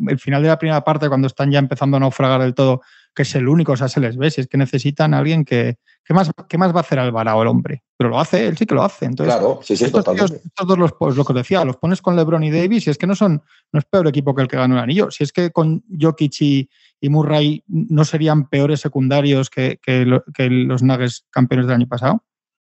el 0.08 0.20
final 0.20 0.42
de 0.42 0.50
la 0.50 0.58
primera 0.58 0.84
parte, 0.84 1.10
cuando 1.10 1.28
están 1.28 1.52
ya 1.52 1.60
empezando 1.60 1.98
a 1.98 2.00
naufragar 2.00 2.42
del 2.42 2.54
todo, 2.54 2.82
que 3.14 3.24
es 3.24 3.36
el 3.36 3.48
único, 3.48 3.74
o 3.74 3.78
sea, 3.78 3.88
se 3.88 4.00
les 4.00 4.18
ve, 4.18 4.32
si 4.32 4.42
es 4.42 4.48
que 4.48 4.58
necesitan 4.58 5.14
a 5.14 5.20
alguien 5.20 5.44
que, 5.44 5.78
¿qué 6.04 6.14
más, 6.14 6.32
qué 6.48 6.58
más 6.58 6.74
va 6.74 6.78
a 6.78 6.82
hacer 6.82 7.00
Alvarado 7.00 7.42
el 7.42 7.48
hombre? 7.48 7.84
Pero 7.98 8.10
lo 8.10 8.20
hace, 8.20 8.48
él 8.48 8.58
sí 8.58 8.66
que 8.66 8.76
lo 8.76 8.84
hace. 8.84 9.06
Entonces, 9.06 9.36
claro, 9.36 9.60
sí, 9.62 9.76
sí, 9.76 9.86
estos, 9.86 10.06
tíos, 10.06 10.32
estos 10.32 10.68
dos, 10.68 10.78
los, 10.78 10.94
pues, 10.94 11.16
lo 11.16 11.26
que 11.26 11.34
decía, 11.34 11.66
los 11.66 11.78
pones 11.78 12.02
con 12.02 12.16
LeBron 12.16 12.44
y 12.44 12.52
Davis 12.52 12.88
y 12.88 12.92
es 12.92 12.98
que 12.98 13.08
no 13.08 13.16
son, 13.16 13.44
no 13.72 13.80
es 13.80 13.86
peor 13.86 14.08
equipo 14.08 14.34
que 14.34 14.44
el 14.44 14.48
que 14.48 14.58
ganó 14.58 14.76
el 14.76 14.82
anillo. 14.82 15.12
Si 15.12 15.24
es 15.24 15.34
que 15.34 15.52
con 15.52 15.84
Jokic 16.00 16.42
y, 16.42 16.70
y 17.02 17.10
Murray 17.10 17.64
no 17.68 18.06
serían 18.06 18.48
peores 18.48 18.80
secundarios 18.80 19.50
que, 19.50 19.80
que, 19.82 20.06
lo, 20.06 20.24
que 20.34 20.50
los 20.50 20.82
Nuggets 20.84 21.26
campeones 21.30 21.68
del 21.68 21.76
año 21.76 21.88
pasado. 21.88 22.24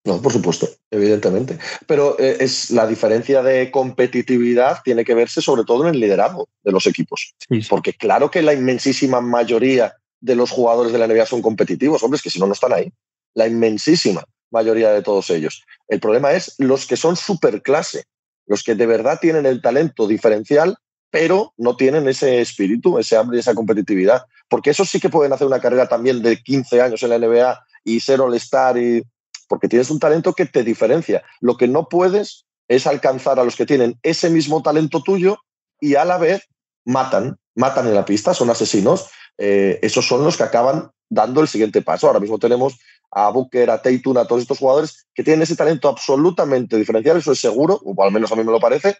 No, 0.05 0.21
por 0.23 0.33
supuesto, 0.33 0.67
evidentemente. 0.91 1.59
Pero 1.87 2.19
eh, 2.19 2.39
es 2.41 2.71
la 2.71 2.87
diferencia 2.87 3.43
de 3.43 3.71
competitividad 3.71 4.79
tiene 4.83 5.05
que 5.05 5.15
verse 5.15 5.43
sobre 5.43 5.65
todo 5.65 5.87
en 5.87 5.95
el 5.95 6.01
liderazgo 6.01 6.49
de 6.65 6.73
los 6.73 6.87
equipos. 6.87 7.35
Sí, 7.49 7.63
sí. 7.63 7.69
Porque 7.69 7.93
claro 7.93 8.31
que 8.31 8.41
la 8.41 8.55
inmensísima 8.55 9.21
mayoría 9.21 9.95
de 10.21 10.35
los 10.35 10.51
jugadores 10.51 10.93
de 10.93 10.99
la 10.99 11.07
NBA 11.07 11.27
son 11.27 11.43
competitivos, 11.43 12.03
hombres, 12.03 12.23
que 12.23 12.31
si 12.31 12.39
no, 12.39 12.47
no 12.47 12.55
están 12.55 12.73
ahí. 12.73 12.93
La 13.35 13.47
inmensísima 13.47 14.25
mayoría 14.51 14.91
de 14.91 15.03
todos 15.03 15.31
ellos. 15.31 15.65
El 15.89 16.01
problema 16.01 16.33
es 16.33 16.55
los 16.59 16.87
que 16.87 16.97
son 16.97 17.17
superclase, 17.17 18.05
los 18.47 18.63
que 18.63 18.75
de 18.75 18.87
verdad 18.87 19.19
tienen 19.21 19.47
el 19.47 19.63
talento 19.63 20.07
diferencial, 20.07 20.77
pero 21.11 21.53
no 21.57 21.77
tienen 21.77 22.09
ese 22.09 22.41
espíritu, 22.41 22.99
ese 22.99 23.17
hambre 23.17 23.37
y 23.37 23.41
esa 23.41 23.55
competitividad. 23.55 24.25
Porque 24.49 24.71
esos 24.71 24.89
sí 24.89 25.01
que 25.01 25.09
pueden 25.09 25.33
hacer 25.33 25.47
una 25.47 25.61
carrera 25.61 25.89
también 25.89 26.23
de 26.23 26.43
15 26.43 26.81
años 26.81 27.03
en 27.03 27.11
la 27.11 27.19
NBA 27.19 27.65
y 27.85 28.01
ser 28.01 28.21
all-star, 28.21 28.79
y... 28.79 29.03
porque 29.51 29.67
tienes 29.67 29.91
un 29.91 29.99
talento 29.99 30.33
que 30.33 30.47
te 30.47 30.63
diferencia. 30.63 31.25
Lo 31.41 31.57
que 31.57 31.67
no 31.67 31.89
puedes 31.89 32.47
es 32.69 32.87
alcanzar 32.87 33.41
a 33.41 33.45
los 33.45 33.57
que 33.57 33.67
tienen 33.67 33.99
ese 34.05 34.31
mismo 34.31 34.63
talento 34.63 35.03
tuyo 35.03 35.39
y 35.81 35.97
a 35.97 36.05
la 36.05 36.19
vez 36.19 36.47
matan, 36.85 37.37
matan 37.57 37.89
en 37.89 37.97
la 37.97 38.05
pista, 38.05 38.33
son 38.33 38.49
asesinos. 38.49 39.11
Eh, 39.39 39.81
esos 39.83 40.07
son 40.07 40.23
los 40.23 40.37
que 40.37 40.45
acaban 40.45 40.93
dando 41.09 41.41
el 41.41 41.49
siguiente 41.49 41.83
paso. 41.83 42.07
Ahora 42.07 42.21
mismo 42.21 42.39
tenemos 42.39 42.79
a 43.11 43.29
Booker, 43.31 43.71
a 43.71 43.83
Tatum, 43.83 44.19
a 44.19 44.25
todos 44.25 44.43
estos 44.43 44.59
jugadores 44.59 45.09
que 45.13 45.25
tienen 45.25 45.43
ese 45.43 45.57
talento 45.57 45.89
absolutamente 45.89 46.77
diferencial, 46.77 47.17
eso 47.17 47.33
es 47.33 47.41
seguro, 47.41 47.81
o 47.85 48.01
al 48.05 48.13
menos 48.13 48.31
a 48.31 48.37
mí 48.37 48.45
me 48.45 48.53
lo 48.53 48.61
parece, 48.61 48.99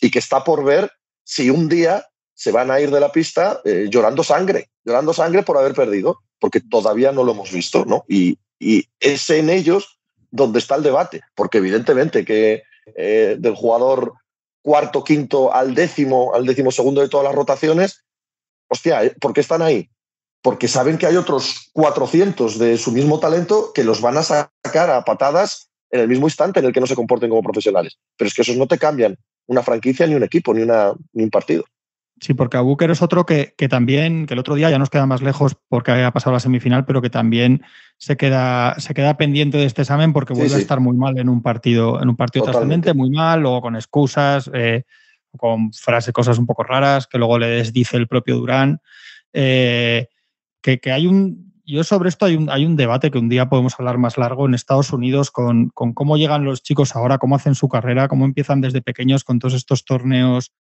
y 0.00 0.10
que 0.10 0.18
está 0.18 0.42
por 0.42 0.64
ver 0.64 0.90
si 1.22 1.50
un 1.50 1.68
día 1.68 2.04
se 2.34 2.50
van 2.50 2.72
a 2.72 2.80
ir 2.80 2.90
de 2.90 2.98
la 2.98 3.12
pista 3.12 3.60
eh, 3.64 3.86
llorando 3.88 4.24
sangre, 4.24 4.70
llorando 4.84 5.14
sangre 5.14 5.44
por 5.44 5.56
haber 5.56 5.72
perdido, 5.72 6.18
porque 6.40 6.60
todavía 6.60 7.12
no 7.12 7.22
lo 7.22 7.30
hemos 7.30 7.52
visto, 7.52 7.84
¿no? 7.84 8.04
Y, 8.08 8.38
es 8.58 9.30
en 9.30 9.50
ellos 9.50 9.98
donde 10.30 10.58
está 10.58 10.76
el 10.76 10.82
debate, 10.82 11.22
porque 11.34 11.58
evidentemente 11.58 12.24
que 12.24 12.62
eh, 12.96 13.36
del 13.38 13.54
jugador 13.54 14.14
cuarto, 14.62 15.04
quinto 15.04 15.52
al 15.52 15.74
décimo, 15.74 16.34
al 16.34 16.46
décimo 16.46 16.70
segundo 16.70 17.00
de 17.00 17.08
todas 17.08 17.24
las 17.24 17.34
rotaciones, 17.34 18.04
hostia, 18.68 19.04
¿eh? 19.04 19.14
¿por 19.20 19.32
qué 19.32 19.40
están 19.40 19.62
ahí? 19.62 19.88
porque 20.44 20.68
saben 20.68 20.98
que 20.98 21.06
hay 21.06 21.16
otros 21.16 21.70
400 21.72 22.58
de 22.58 22.76
su 22.76 22.92
mismo 22.92 23.18
talento 23.18 23.72
que 23.74 23.82
los 23.82 24.02
van 24.02 24.18
a 24.18 24.22
sacar 24.22 24.90
a 24.90 25.02
patadas 25.02 25.70
en 25.90 26.00
el 26.00 26.08
mismo 26.08 26.26
instante 26.26 26.60
en 26.60 26.66
el 26.66 26.72
que 26.74 26.80
no 26.80 26.86
se 26.86 26.94
comporten 26.94 27.30
como 27.30 27.42
profesionales. 27.42 27.96
Pero 28.18 28.28
es 28.28 28.34
que 28.34 28.42
esos 28.42 28.58
no 28.58 28.66
te 28.66 28.76
cambian 28.76 29.16
una 29.46 29.62
franquicia, 29.62 30.06
ni 30.06 30.14
un 30.14 30.22
equipo, 30.22 30.52
ni, 30.52 30.60
una, 30.60 30.92
ni 31.14 31.22
un 31.24 31.30
partido. 31.30 31.64
Sí, 32.24 32.32
porque 32.32 32.56
a 32.56 32.62
Booker 32.62 32.90
es 32.90 33.02
otro 33.02 33.26
que, 33.26 33.52
también, 33.68 34.24
que 34.24 34.32
el 34.32 34.40
otro 34.40 34.54
día 34.54 34.70
ya 34.70 34.78
nos 34.78 34.88
queda 34.88 35.04
más 35.04 35.20
lejos 35.20 35.58
porque 35.68 35.92
ha 35.92 36.10
pasado 36.10 36.32
la 36.32 36.40
semifinal, 36.40 36.86
pero 36.86 37.02
que 37.02 37.10
también 37.10 37.62
se 37.98 38.16
queda, 38.16 38.80
se 38.80 38.94
queda 38.94 39.18
pendiente 39.18 39.58
de 39.58 39.66
este 39.66 39.82
examen 39.82 40.14
porque 40.14 40.32
vuelve 40.32 40.54
a 40.54 40.58
estar 40.58 40.80
muy 40.80 40.96
mal 40.96 41.18
en 41.18 41.28
un 41.28 41.42
partido, 41.42 42.00
en 42.02 42.08
un 42.08 42.16
partido 42.16 42.46
trascendente, 42.46 42.94
muy 42.94 43.10
mal, 43.10 43.44
o 43.44 43.60
con 43.60 43.76
excusas, 43.76 44.50
eh, 44.54 44.84
con 45.36 45.70
frases, 45.74 46.14
cosas 46.14 46.38
un 46.38 46.46
poco 46.46 46.62
raras, 46.62 47.06
que 47.06 47.18
luego 47.18 47.38
le 47.38 47.46
desdice 47.48 47.98
el 47.98 48.08
propio 48.08 48.36
Durán. 48.36 48.80
Eh, 49.34 50.08
que, 50.62 50.80
hay 50.90 51.06
un, 51.06 51.52
yo 51.66 51.84
sobre 51.84 52.08
esto 52.08 52.24
hay 52.24 52.36
un, 52.36 52.48
hay 52.48 52.64
un, 52.64 52.76
debate 52.76 53.10
que 53.10 53.18
un 53.18 53.28
día 53.28 53.50
podemos 53.50 53.78
hablar 53.78 53.98
más 53.98 54.16
largo 54.16 54.46
en 54.46 54.54
Estados 54.54 54.94
Unidos 54.94 55.30
con, 55.30 55.68
con, 55.74 55.92
cómo 55.92 56.16
llegan 56.16 56.46
los 56.46 56.62
chicos 56.62 56.96
ahora, 56.96 57.18
cómo 57.18 57.36
hacen 57.36 57.54
su 57.54 57.68
carrera, 57.68 58.08
cómo 58.08 58.24
empiezan 58.24 58.62
desde 58.62 58.80
pequeños 58.80 59.24
con 59.24 59.38
todos 59.40 59.52
estos 59.52 59.84
torneos 59.84 60.54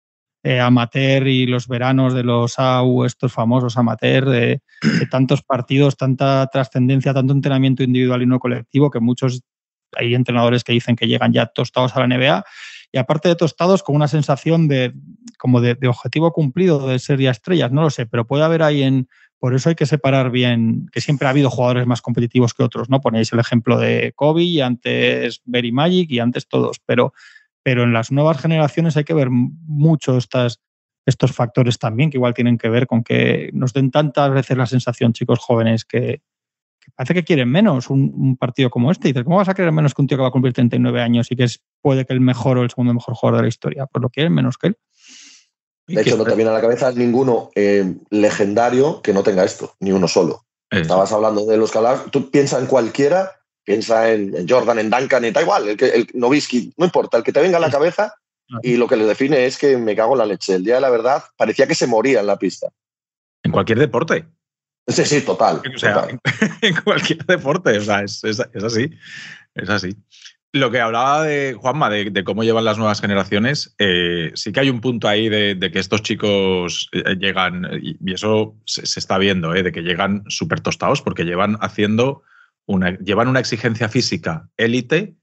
eh, 0.44 0.60
amateur 0.60 1.28
y 1.28 1.46
los 1.46 1.68
veranos 1.68 2.14
de 2.14 2.24
los 2.24 2.60
AU, 2.60 3.06
estos 3.06 3.32
famosos 3.32 3.78
amateur, 3.78 4.26
de, 4.30 4.62
tantos 5.10 5.42
partidos, 5.42 5.96
tanta 5.96 6.48
trascendencia, 6.52 7.14
tanto 7.14 7.34
entrenamiento 7.34 7.82
individual 7.82 8.22
y 8.22 8.26
no 8.26 8.40
colectivo, 8.40 8.92
que 8.92 9.00
muchos 9.00 9.42
hay 9.96 10.16
entrenadores 10.16 10.64
que 10.64 10.74
dicen 10.74 10.96
que 10.96 11.08
llegan 11.08 11.32
ya 11.32 11.46
tostados 11.46 11.96
a 11.96 12.06
la 12.06 12.08
NBA 12.08 12.44
y 12.92 12.98
aparte 12.98 13.30
de 13.30 13.36
tostados 13.36 13.84
con 13.84 13.96
una 13.96 14.08
sensación 14.08 14.68
de 14.68 14.94
como 15.38 15.62
de, 15.62 15.78
objetivo 15.88 16.32
cumplido 16.32 16.88
de 16.88 17.00
ser 17.00 17.20
ya 17.20 17.32
estrellas, 17.32 17.72
no 17.72 17.82
lo 17.82 17.90
sé, 17.90 18.06
pero 18.06 18.26
puede 18.26 18.44
haber 18.44 18.64
ahí 18.64 18.84
en 18.84 19.08
por 19.40 19.54
eso 19.54 19.68
hay 19.68 19.76
que 19.76 19.86
separar 19.86 20.32
bien, 20.32 20.88
que 20.94 21.02
siempre 21.02 21.28
ha 21.28 21.32
habido 21.32 21.50
jugadores 21.50 21.86
más 21.86 22.02
competitivos 22.02 22.54
que 22.54 22.64
otros, 22.64 22.90
¿no? 22.90 23.02
Ponéis 23.02 23.34
el 23.34 23.40
ejemplo 23.40 23.78
de 23.78 24.14
Kobe 24.16 24.44
y 24.44 24.62
antes 24.62 25.42
Berry 25.44 25.74
Magic 25.74 26.10
y 26.12 26.20
antes 26.20 26.48
todos, 26.48 26.80
pero, 26.86 27.14
pero 27.64 27.84
en 27.84 27.94
las 27.94 28.12
nuevas 28.12 28.40
generaciones 28.40 28.98
hay 28.98 29.06
que 29.06 29.14
ver 29.14 29.30
mucho 29.30 30.18
estas, 30.18 30.62
estos 31.06 31.32
factores 31.32 31.80
también, 31.80 32.10
que 32.12 32.18
igual 32.18 32.34
tienen 32.34 32.58
que 32.58 32.70
ver 32.70 32.88
con 32.88 33.04
que 33.04 33.50
nos 33.54 33.74
den 33.74 33.90
tantas 33.90 34.32
veces 34.32 34.58
la 34.58 34.66
sensación, 34.66 35.14
chicos 35.14 35.40
jóvenes, 35.40 35.86
que, 35.86 36.22
parece 36.96 37.14
que 37.14 37.24
quieren 37.24 37.50
menos 37.50 37.90
un, 37.90 38.38
partido 38.38 38.70
como 38.70 38.92
este. 38.92 39.08
Y 39.08 39.14
dices, 39.14 39.24
¿cómo 39.24 39.38
vas 39.38 39.50
a 39.50 39.54
querer 39.54 39.72
menos 39.72 39.94
que 39.94 40.02
un 40.02 40.08
tío 40.08 40.18
que 40.18 40.24
va 40.24 40.28
a 40.28 40.32
cumplir 40.32 40.54
39 40.54 41.02
años 41.02 41.32
y 41.32 41.36
que 41.36 41.44
es 41.46 41.62
puede 41.82 42.06
que 42.06 42.14
el 42.14 42.22
mejor 42.22 42.58
o 42.58 42.64
el 42.64 42.70
segundo 42.70 42.94
mejor 42.94 43.16
jugador 43.16 43.38
de 43.38 43.44
la 43.44 43.50
historia? 43.50 43.86
Pues 43.88 44.02
lo 44.02 44.10
quieren 44.10 44.34
menos 44.34 44.58
que 44.58 44.68
él. 44.68 44.78
De 45.88 46.02
hecho, 46.02 46.16
no 46.16 46.24
te 46.24 46.36
viene 46.36 46.50
a 46.50 46.54
la 46.54 46.62
cabeza 46.62 46.92
ninguno 46.94 47.50
eh, 47.56 47.96
legendario 48.10 49.02
que 49.02 49.14
no 49.14 49.22
tenga 49.22 49.44
esto, 49.44 49.76
ni 49.80 49.92
uno 49.92 50.08
solo. 50.08 50.46
Estabas 50.70 51.12
hablando 51.12 51.46
de 51.46 51.58
los 51.58 51.72
que 51.72 51.80
Tú 52.10 52.32
piensa 52.32 52.58
en 52.58 52.66
cualquiera, 52.66 53.32
piensa 53.64 54.12
en, 54.12 54.48
Jordan, 54.48 54.80
en 54.80 54.90
Duncan, 54.90 55.26
y 55.26 55.32
da 55.32 55.42
igual, 55.42 55.70
el, 55.70 55.78
que, 55.78 55.86
el 55.88 56.08
Novisky, 56.14 56.74
no 56.78 56.86
importa, 56.86 57.18
el 57.18 57.24
que 57.24 57.32
te 57.32 57.42
venga 57.42 57.58
a 57.58 57.62
la 57.62 57.72
cabeza 57.72 58.14
y 58.62 58.78
lo 58.78 58.88
que 58.88 58.98
le 58.98 59.06
define 59.06 59.46
es 59.46 59.58
que 59.58 59.78
me 59.78 59.96
cago 59.96 60.14
en 60.14 60.20
la 60.20 60.26
leche. 60.26 60.56
El 60.56 60.64
día 60.64 60.76
de 60.76 60.82
la 60.82 60.90
verdad 60.90 61.24
parecía 61.38 61.66
que 61.66 61.76
se 61.76 61.88
moría 61.88 62.20
en 62.20 62.28
la 62.28 62.38
pista. 62.38 62.68
En 63.42 63.52
cualquier 63.52 63.80
deporte. 63.80 64.26
Sí, 64.88 65.06
sí, 65.06 65.22
total. 65.22 65.62
O 65.74 65.78
sea, 65.78 66.08
En, 66.62 66.76
cualquier 66.84 67.26
deporte, 67.26 67.78
o 67.78 67.82
sea, 67.82 68.04
es, 68.04 68.24
es 68.24 68.64
así. 68.64 68.92
Es 69.56 69.70
así. 69.70 69.96
Lo 70.56 70.70
que 70.70 70.80
hablaba 70.80 71.24
de 71.24 71.56
Juanma, 71.60 71.90
de, 71.90 72.24
cómo 72.24 72.44
llevan 72.44 72.64
las 72.64 72.78
nuevas 72.78 73.02
generaciones, 73.02 73.74
eh, 73.80 74.32
sí 74.36 74.52
que 74.52 74.60
hay 74.60 74.70
un 74.70 74.82
punto 74.82 75.08
ahí 75.08 75.28
de, 75.28 75.58
que 75.74 75.80
estos 75.80 76.04
chicos 76.04 76.90
eh, 76.92 77.16
llegan, 77.20 77.68
y 77.82 78.14
eso 78.14 78.56
se, 78.66 78.84
está 79.00 79.18
viendo, 79.18 79.56
eh, 79.56 79.64
de 79.64 79.72
que 79.72 79.82
llegan 79.82 80.24
súper 80.28 80.60
tostados 80.60 81.02
porque 81.02 81.24
llevan 81.24 81.58
haciendo 81.60 82.22
llevan 82.68 83.28
una 83.28 83.40
exigencia 83.40 83.90
física 83.90 84.50
élite 84.58 85.16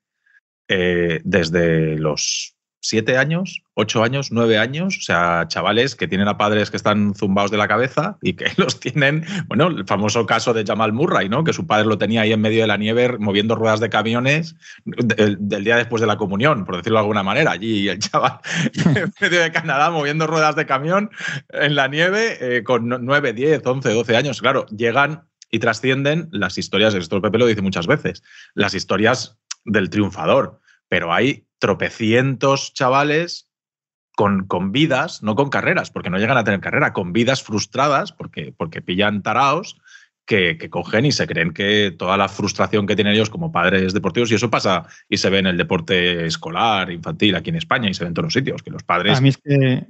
desde 0.68 1.98
los 1.98 2.54
siete 2.80 3.18
años, 3.18 3.62
ocho 3.74 4.02
años, 4.02 4.32
nueve 4.32 4.58
años, 4.58 4.96
o 4.98 5.02
sea, 5.02 5.44
chavales 5.48 5.94
que 5.94 6.08
tienen 6.08 6.28
a 6.28 6.38
padres 6.38 6.70
que 6.70 6.76
están 6.76 7.14
zumbados 7.14 7.50
de 7.50 7.58
la 7.58 7.68
cabeza 7.68 8.16
y 8.22 8.34
que 8.34 8.46
los 8.56 8.80
tienen, 8.80 9.24
bueno, 9.46 9.68
el 9.68 9.86
famoso 9.86 10.26
caso 10.26 10.54
de 10.54 10.64
Jamal 10.64 10.92
Murray, 10.92 11.28
¿no? 11.28 11.44
Que 11.44 11.52
su 11.52 11.66
padre 11.66 11.86
lo 11.86 11.98
tenía 11.98 12.22
ahí 12.22 12.32
en 12.32 12.40
medio 12.40 12.62
de 12.62 12.66
la 12.66 12.78
nieve 12.78 13.16
moviendo 13.18 13.54
ruedas 13.54 13.80
de 13.80 13.90
camiones 13.90 14.56
del, 14.84 15.38
día 15.38 15.76
después 15.76 16.00
de 16.00 16.06
la 16.06 16.16
comunión, 16.16 16.64
por 16.64 16.76
decirlo 16.76 16.98
de 16.98 17.02
alguna 17.02 17.22
manera, 17.22 17.52
allí 17.52 17.88
el 17.88 17.98
chaval 17.98 18.38
en 18.74 19.12
medio 19.20 19.40
de 19.40 19.52
Canadá 19.52 19.90
moviendo 19.90 20.26
ruedas 20.26 20.56
de 20.56 20.66
camión 20.66 21.10
en 21.50 21.74
la 21.74 21.88
nieve 21.88 22.38
eh, 22.40 22.64
con 22.64 22.88
nueve, 22.88 23.32
diez, 23.32 23.64
once, 23.66 23.92
doce 23.92 24.16
años, 24.16 24.40
claro, 24.40 24.66
llegan 24.66 25.29
y 25.50 25.58
trascienden 25.58 26.28
las 26.30 26.58
historias, 26.58 26.94
esto 26.94 27.20
Pepe 27.20 27.38
lo 27.38 27.46
dice 27.46 27.62
muchas 27.62 27.86
veces, 27.86 28.22
las 28.54 28.74
historias 28.74 29.38
del 29.64 29.90
triunfador, 29.90 30.60
pero 30.88 31.12
hay 31.12 31.46
tropecientos 31.58 32.72
chavales 32.72 33.50
con, 34.16 34.46
con, 34.46 34.72
vidas, 34.72 35.22
no 35.22 35.34
con 35.34 35.50
carreras, 35.50 35.90
porque 35.90 36.10
no 36.10 36.18
llegan 36.18 36.36
a 36.36 36.44
tener 36.44 36.60
carrera, 36.60 36.92
con 36.92 37.12
vidas 37.12 37.42
frustradas, 37.42 38.12
porque, 38.12 38.52
porque 38.56 38.82
pillan 38.82 39.22
taraos, 39.22 39.78
que, 40.26 40.58
que, 40.58 40.70
cogen 40.70 41.06
y 41.06 41.12
se 41.12 41.26
creen 41.26 41.52
que 41.52 41.92
toda 41.98 42.16
la 42.16 42.28
frustración 42.28 42.86
que 42.86 42.94
tienen 42.94 43.14
ellos 43.14 43.30
como 43.30 43.50
padres 43.50 43.92
deportivos, 43.92 44.30
y 44.30 44.36
eso 44.36 44.50
pasa 44.50 44.86
y 45.08 45.16
se 45.16 45.28
ve 45.28 45.38
en 45.38 45.46
el 45.46 45.56
deporte 45.56 46.26
escolar, 46.26 46.92
infantil, 46.92 47.34
aquí 47.34 47.50
en 47.50 47.56
España, 47.56 47.90
y 47.90 47.94
se 47.94 48.04
ve 48.04 48.08
en 48.08 48.14
todos 48.14 48.26
los 48.26 48.34
sitios, 48.34 48.62
que 48.62 48.70
los 48.70 48.84
padres... 48.84 49.18
A 49.18 49.20
mí 49.20 49.30
es 49.30 49.38
que 49.38 49.86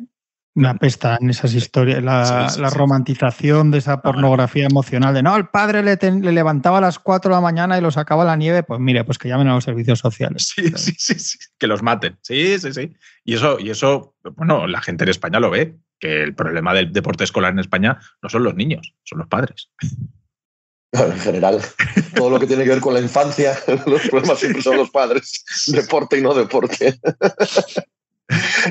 me 0.55 0.69
apesta 0.69 1.17
en 1.21 1.31
esas 1.31 1.55
historias, 1.55 2.03
la, 2.03 2.71
romantización 2.71 3.71
de 3.71 3.79
esa 3.79 4.03
pornografía 4.03 4.67
emocional 4.67 5.15
de 5.15 5.23
no, 5.23 5.37
el 5.37 5.49
padre 5.49 5.83
le, 5.83 5.97
levantaba 6.33 6.79
a 6.79 6.81
las 6.81 6.99
4 6.99 7.31
de 7.31 7.37
la 7.37 7.41
mañana 7.41 7.79
y 7.79 7.81
lo 7.81 7.91
sacaba 7.91 8.23
a 8.25 8.27
la 8.27 8.37
nieve, 8.37 8.63
pues 8.63 8.81
mire, 8.81 9.05
pues 9.05 9.19
que 9.19 9.29
llamen 9.29 9.49
a 9.49 9.55
los 9.55 9.65
servicios 9.65 10.01
sociales. 10.01 10.53
Sí, 10.55 10.71
sí, 10.77 10.95
sí, 10.99 11.19
sí, 11.19 11.39
que 11.59 11.67
los 11.67 11.83
maten. 11.83 12.19
Sí, 12.23 12.59
sí, 12.59 12.73
sí. 12.73 12.93
Y 13.25 13.35
eso, 13.35 13.59
y 13.61 13.71
eso, 13.71 14.15
bueno, 14.37 14.67
la 14.67 14.81
gente 14.81 15.05
en 15.05 15.11
España 15.11 15.39
lo 15.39 15.51
ve, 15.51 15.77
que 16.01 16.23
el 16.23 16.35
problema 16.35 16.75
del 16.75 16.93
deporte 16.93 17.25
escolar 17.25 17.53
en 17.53 17.61
España 17.61 18.01
no 18.23 18.29
son 18.29 18.43
los 18.43 18.55
niños, 18.55 18.95
son 19.05 19.19
los 19.19 19.29
padres. 19.29 19.71
En 20.93 21.17
general, 21.21 21.61
todo 22.17 22.31
lo 22.31 22.41
que 22.41 22.49
tiene 22.49 22.65
que 22.65 22.71
ver 22.71 22.81
con 22.81 22.95
la 22.95 23.01
infancia, 23.01 23.57
los 23.87 24.09
problemas 24.09 24.41
siempre 24.41 24.63
son 24.63 24.77
los 24.77 24.91
padres, 24.91 25.45
deporte 25.69 26.19
y 26.19 26.23
no 26.23 26.35
deporte. 26.35 26.99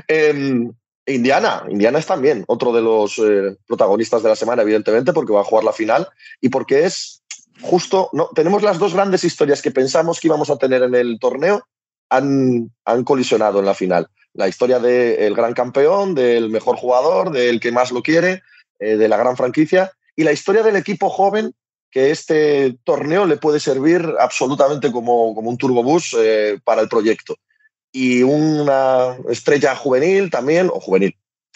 Em, 0.08 0.72
Indiana, 1.10 1.64
Indiana 1.70 2.00
es 2.00 2.06
también 2.06 2.44
otro 2.48 2.72
de 2.72 2.82
los 2.82 3.18
eh, 3.20 3.58
protagonistas 3.68 4.22
de 4.24 4.30
la 4.30 4.36
semana, 4.36 4.62
evidentemente, 4.62 5.14
porque 5.14 5.34
va 5.34 5.42
a 5.42 5.46
jugar 5.46 5.64
la 5.64 5.74
final 5.74 6.08
y 6.40 6.50
porque 6.50 6.86
es 6.86 7.24
justo, 7.62 8.10
no, 8.14 8.30
tenemos 8.34 8.64
las 8.64 8.80
dos 8.80 8.94
grandes 8.94 9.24
historias 9.24 9.62
que 9.62 9.72
pensamos 9.72 10.20
que 10.20 10.28
íbamos 10.28 10.50
a 10.50 10.58
tener 10.58 10.84
en 10.84 10.96
el 10.96 11.20
torneo, 11.20 11.64
han, 12.10 12.72
han 12.86 13.04
colisionado 13.04 13.60
en 13.60 13.66
la 13.66 13.74
final. 13.74 14.08
La 14.34 14.48
historia 14.48 14.80
del 14.80 15.34
gran 15.34 15.54
campeón, 15.54 16.16
del 16.16 16.50
mejor 16.50 16.78
jugador, 16.78 17.32
del 17.32 17.60
que 17.60 17.72
más 17.72 17.92
lo 17.92 18.02
quiere, 18.02 18.44
eh, 18.80 18.96
de 18.96 19.10
la 19.10 19.18
gran 19.18 19.36
franquicia, 19.36 19.92
y 20.16 20.24
la 20.24 20.32
historia 20.32 20.64
del 20.64 20.76
equipo 20.76 21.10
joven 21.10 21.54
que 21.92 22.12
este 22.12 22.78
torneo 22.84 23.26
le 23.26 23.38
puede 23.38 23.60
servir 23.60 24.08
absolutamente 24.20 24.92
como, 24.92 25.34
como 25.34 25.50
un 25.50 25.58
turbobús 25.58 26.16
eh, 26.20 26.60
para 26.64 26.82
el 26.82 26.90
proyecto 26.90 27.36
y 27.92 28.24
una 28.24 29.18
estrella 29.30 29.76
juvenil 29.76 30.30
también, 30.30 30.70
o 30.72 30.80
juvenil, 30.80 31.16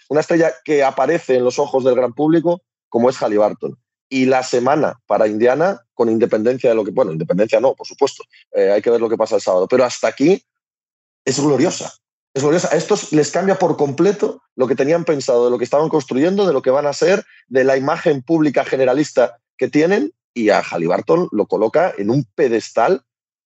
una 0.09 0.21
estrella 0.21 0.51
que 0.63 0.83
aparece 0.83 1.35
en 1.35 1.43
los 1.43 1.59
ojos 1.59 1.83
del 1.83 1.95
gran 1.95 2.13
público, 2.13 2.61
como 2.89 3.09
es 3.09 3.17
Halliburton. 3.17 3.77
y 4.09 4.25
la 4.25 4.43
semana 4.43 4.99
para 5.07 5.27
Indiana, 5.27 5.81
con 5.95 6.07
independencia 6.07 6.69
de 6.69 6.75
lo 6.75 6.83
que, 6.83 6.91
bueno, 6.91 7.11
independencia 7.11 7.59
no, 7.59 7.73
por 7.73 7.87
supuesto, 7.87 8.23
eh, 8.51 8.71
hay 8.71 8.81
que 8.81 8.91
ver 8.91 9.01
lo 9.01 9.09
que 9.09 9.17
pasa 9.17 9.35
el 9.35 9.41
sábado, 9.41 9.67
pero 9.67 9.83
hasta 9.85 10.07
aquí 10.07 10.43
es 11.25 11.39
gloriosa. 11.39 11.91
Es 12.31 12.43
gloriosa. 12.43 12.69
A 12.71 12.75
estos 12.75 13.11
les 13.11 13.31
cambia 13.31 13.57
por 13.57 13.75
completo 13.75 14.43
lo 14.55 14.67
que 14.67 14.75
tenían 14.75 15.03
pensado, 15.03 15.45
de 15.45 15.51
lo 15.51 15.57
que 15.57 15.63
estaban 15.63 15.89
construyendo, 15.89 16.45
de 16.45 16.53
lo 16.53 16.61
que 16.61 16.69
van 16.69 16.85
a 16.85 16.93
ser, 16.93 17.25
de 17.47 17.63
la 17.63 17.75
imagen 17.75 18.21
pública 18.21 18.63
generalista 18.63 19.39
que 19.57 19.67
tienen, 19.67 20.13
y 20.35 20.49
a 20.49 20.61
Halliburton 20.61 21.29
lo 21.31 21.47
coloca 21.47 21.93
en 21.97 22.11
un 22.11 22.25
pedestal 22.35 23.03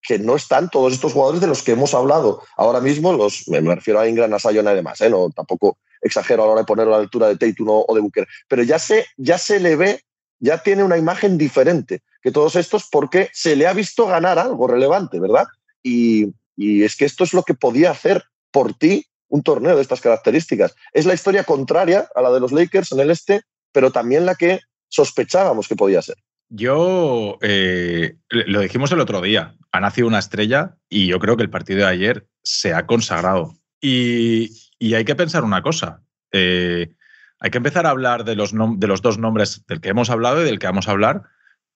que 0.08 0.18
no 0.18 0.38
están 0.38 0.70
todos 0.70 0.94
estos 0.94 1.12
jugadores 1.12 1.42
de 1.42 1.48
los 1.48 1.62
que 1.62 1.74
hemos 1.74 1.94
hablado 1.94 2.42
ahora 2.56 2.80
mismo, 2.80 3.12
los, 3.12 3.46
me 3.50 3.76
refiero 3.76 4.00
a 4.00 4.08
Ingram, 4.08 4.34
a 4.34 4.40
Sion 4.40 4.66
y 4.66 4.74
demás, 4.74 5.02
¿eh? 5.02 5.10
no, 5.10 5.30
tampoco 5.32 5.78
exagero 6.02 6.44
a 6.44 6.46
la 6.46 6.52
hora 6.54 6.62
de 6.62 6.66
ponerlo 6.66 6.94
a 6.94 6.98
la 6.98 7.04
altura 7.04 7.28
de 7.28 7.36
Tatum 7.36 7.68
o, 7.70 7.94
de 7.94 8.00
Booker, 8.00 8.26
pero 8.48 8.64
ya 8.64 8.80
se, 8.80 9.06
ya 9.18 9.38
se 9.38 9.60
le 9.60 9.76
ve, 9.76 10.02
ya 10.40 10.64
tiene 10.64 10.86
una 10.86 10.98
imagen 10.98 11.38
diferente 11.38 12.02
que 12.22 12.32
todos 12.32 12.56
estos 12.56 12.88
porque 12.90 13.30
se 13.34 13.58
le 13.58 13.68
ha 13.68 13.74
visto 13.74 14.08
ganar 14.08 14.40
algo 14.40 14.66
relevante, 14.68 15.20
¿verdad? 15.20 15.46
Y, 15.84 16.34
y 16.56 16.84
es 16.84 16.96
que 16.96 17.04
esto 17.04 17.26
es 17.26 17.34
lo 17.34 17.44
que 17.44 17.54
podía 17.54 17.92
hacer 17.92 18.24
por 18.52 18.74
ti 18.74 19.06
un 19.28 19.44
torneo 19.44 19.76
de 19.76 19.82
estas 19.82 20.00
características. 20.00 20.74
Es 20.94 21.06
la 21.06 21.14
historia 21.14 21.44
contraria 21.44 22.08
a 22.16 22.22
la 22.22 22.32
de 22.32 22.40
los 22.40 22.54
Lakers 22.54 22.94
en 22.94 23.02
el 23.02 23.12
este, 23.12 23.42
pero 23.74 23.92
también 23.92 24.26
la 24.26 24.36
que 24.36 24.62
sospechábamos 24.88 25.68
que 25.68 25.76
podía 25.76 26.02
ser. 26.02 26.16
Yo 26.50 27.38
eh, 27.42 28.18
lo 28.30 28.62
dijimos 28.62 28.92
el 28.92 29.02
otro 29.02 29.22
día, 29.22 29.56
ha 29.72 29.80
nacido 29.80 30.08
una 30.08 30.20
estrella 30.20 30.78
y 30.90 31.08
yo 31.08 31.20
creo 31.20 31.36
que 31.36 31.44
el 31.44 31.50
partido 31.50 31.80
de 31.80 31.86
ayer 31.86 32.28
se 32.44 32.74
ha 32.74 32.86
consagrado. 32.86 33.54
Y, 33.82 34.52
hay 34.94 35.06
que 35.06 35.16
pensar 35.16 35.44
una 35.44 35.62
cosa. 35.62 36.04
Eh, 36.32 36.94
hay 37.40 37.52
que 37.52 37.58
empezar 37.58 37.86
a 37.86 37.90
hablar 37.90 38.24
de 38.24 38.36
los, 38.36 38.54
de 38.54 38.88
los 38.88 39.02
dos 39.02 39.18
nombres 39.18 39.66
del 39.68 39.82
que 39.82 39.90
hemos 39.90 40.10
hablado 40.10 40.42
y 40.42 40.46
del 40.46 40.60
que 40.60 40.68
vamos 40.68 40.88
a 40.88 40.92
hablar 40.92 41.24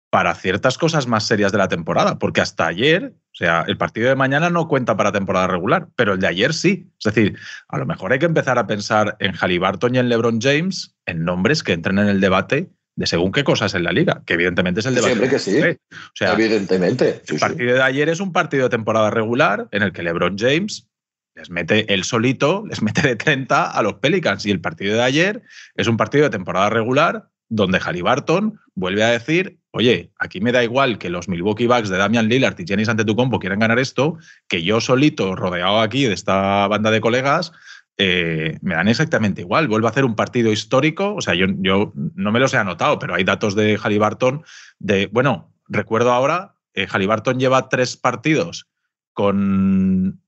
para 0.09 0.35
ciertas 0.35 0.77
cosas 0.77 1.07
más 1.07 1.25
serias 1.25 1.53
de 1.53 1.57
la 1.57 1.69
temporada, 1.69 2.19
porque 2.19 2.41
hasta 2.41 2.67
ayer, 2.67 3.13
o 3.15 3.35
sea, 3.35 3.63
el 3.65 3.77
partido 3.77 4.09
de 4.09 4.15
mañana 4.15 4.49
no 4.49 4.67
cuenta 4.67 4.97
para 4.97 5.13
temporada 5.13 5.47
regular, 5.47 5.87
pero 5.95 6.13
el 6.13 6.19
de 6.19 6.27
ayer 6.27 6.53
sí. 6.53 6.91
Es 6.99 7.13
decir, 7.13 7.37
a 7.69 7.77
lo 7.77 7.85
mejor 7.85 8.11
hay 8.11 8.19
que 8.19 8.25
empezar 8.25 8.57
a 8.59 8.67
pensar 8.67 9.15
en 9.19 9.33
Halliburton 9.33 9.95
y 9.95 9.99
en 9.99 10.09
LeBron 10.09 10.41
James, 10.41 10.95
en 11.05 11.23
nombres 11.23 11.63
que 11.63 11.71
entren 11.71 11.97
en 11.97 12.09
el 12.09 12.19
debate 12.19 12.69
de 13.01 13.07
según 13.07 13.31
qué 13.31 13.43
cosas 13.43 13.73
en 13.75 13.83
la 13.83 13.91
liga, 13.91 14.23
que 14.25 14.35
evidentemente 14.35 14.79
es 14.79 14.85
el 14.85 14.95
debate. 14.95 15.13
Siempre 15.13 15.29
que 15.29 15.39
sí. 15.39 15.59
O 15.59 16.15
sea, 16.15 16.33
evidentemente. 16.33 17.21
el 17.27 17.39
partido 17.39 17.73
de 17.75 17.83
ayer 17.83 18.07
es 18.07 18.19
un 18.19 18.31
partido 18.31 18.63
de 18.63 18.69
temporada 18.69 19.09
regular 19.09 19.67
en 19.71 19.83
el 19.83 19.91
que 19.91 20.03
LeBron 20.03 20.37
James 20.37 20.87
les 21.35 21.49
mete 21.49 21.93
el 21.93 22.03
solito, 22.03 22.63
les 22.67 22.81
mete 22.81 23.01
de 23.01 23.15
30 23.15 23.71
a 23.71 23.81
los 23.81 23.95
Pelicans. 23.95 24.45
Y 24.45 24.51
el 24.51 24.61
partido 24.61 24.95
de 24.95 25.03
ayer 25.03 25.41
es 25.75 25.87
un 25.87 25.97
partido 25.97 26.25
de 26.25 26.29
temporada 26.29 26.69
regular 26.69 27.29
donde 27.49 27.79
Barton 28.01 28.59
vuelve 28.75 29.03
a 29.03 29.09
decir, 29.09 29.59
oye, 29.71 30.11
aquí 30.17 30.39
me 30.39 30.53
da 30.53 30.63
igual 30.63 30.97
que 30.97 31.09
los 31.09 31.27
Milwaukee 31.27 31.67
Bucks 31.67 31.89
de 31.89 31.97
Damian 31.97 32.29
Lillard 32.29 32.57
y 32.57 32.65
Giannis 32.65 32.87
Antetokounmpo 32.87 33.39
quieran 33.39 33.59
ganar 33.59 33.77
esto, 33.77 34.17
que 34.47 34.63
yo 34.63 34.79
solito, 34.79 35.35
rodeado 35.35 35.81
aquí 35.81 36.05
de 36.05 36.13
esta 36.13 36.67
banda 36.67 36.91
de 36.91 37.01
colegas, 37.01 37.51
eh, 37.97 38.57
me 38.61 38.75
dan 38.75 38.87
exactamente 38.87 39.41
igual. 39.41 39.67
Vuelvo 39.67 39.87
a 39.87 39.91
hacer 39.91 40.05
un 40.05 40.15
partido 40.15 40.51
histórico. 40.51 41.13
O 41.15 41.21
sea, 41.21 41.35
yo, 41.35 41.47
yo 41.57 41.93
no 41.95 42.31
me 42.31 42.39
los 42.39 42.53
he 42.53 42.57
anotado, 42.57 42.99
pero 42.99 43.13
hay 43.13 43.23
datos 43.23 43.55
de 43.55 43.77
Halliburton 43.77 44.43
de, 44.79 45.07
bueno, 45.07 45.53
recuerdo 45.67 46.11
ahora, 46.11 46.55
eh, 46.73 46.87
Halliburton 46.87 47.39
lleva 47.39 47.69
tres 47.69 47.97
partidos 47.97 48.67
con 49.13 50.21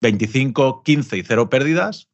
25, 0.00 0.82
15 0.82 1.16
y 1.16 1.22
cero 1.22 1.48
pérdidas, 1.48 2.10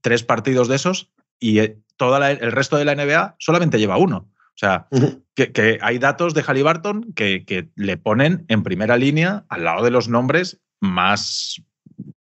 tres 0.00 0.22
partidos 0.22 0.68
de 0.68 0.76
esos, 0.76 1.12
y 1.38 1.58
eh, 1.58 1.78
todo 1.96 2.16
el 2.24 2.52
resto 2.52 2.76
de 2.76 2.84
la 2.84 2.94
NBA 2.94 3.36
solamente 3.38 3.78
lleva 3.78 3.98
uno. 3.98 4.30
O 4.54 4.58
sea, 4.60 4.88
que, 5.34 5.78
hay 5.82 5.98
datos 5.98 6.34
de 6.34 6.42
Halliburton 6.42 7.12
que, 7.14 7.44
que 7.44 7.70
le 7.74 7.96
ponen 7.96 8.44
en 8.48 8.62
primera 8.62 8.96
línea 8.96 9.44
al 9.48 9.64
lado 9.64 9.84
de 9.84 9.90
los 9.90 10.08
nombres 10.08 10.60
más 10.80 11.62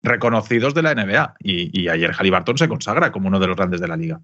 reconocidos 0.03 0.75
de 0.75 0.83
la 0.83 0.95
NBA. 0.95 1.35
Y, 1.41 1.83
y 1.83 1.89
ayer 1.89 2.13
Halliburton 2.13 2.59
se 2.59 2.69
consagra 2.69 3.13
como 3.13 3.29
uno 3.29 3.39
de 3.39 3.47
los 3.47 3.57
grandes 3.57 3.81
de 3.81 3.89
la 3.89 3.97
liga. 3.97 4.21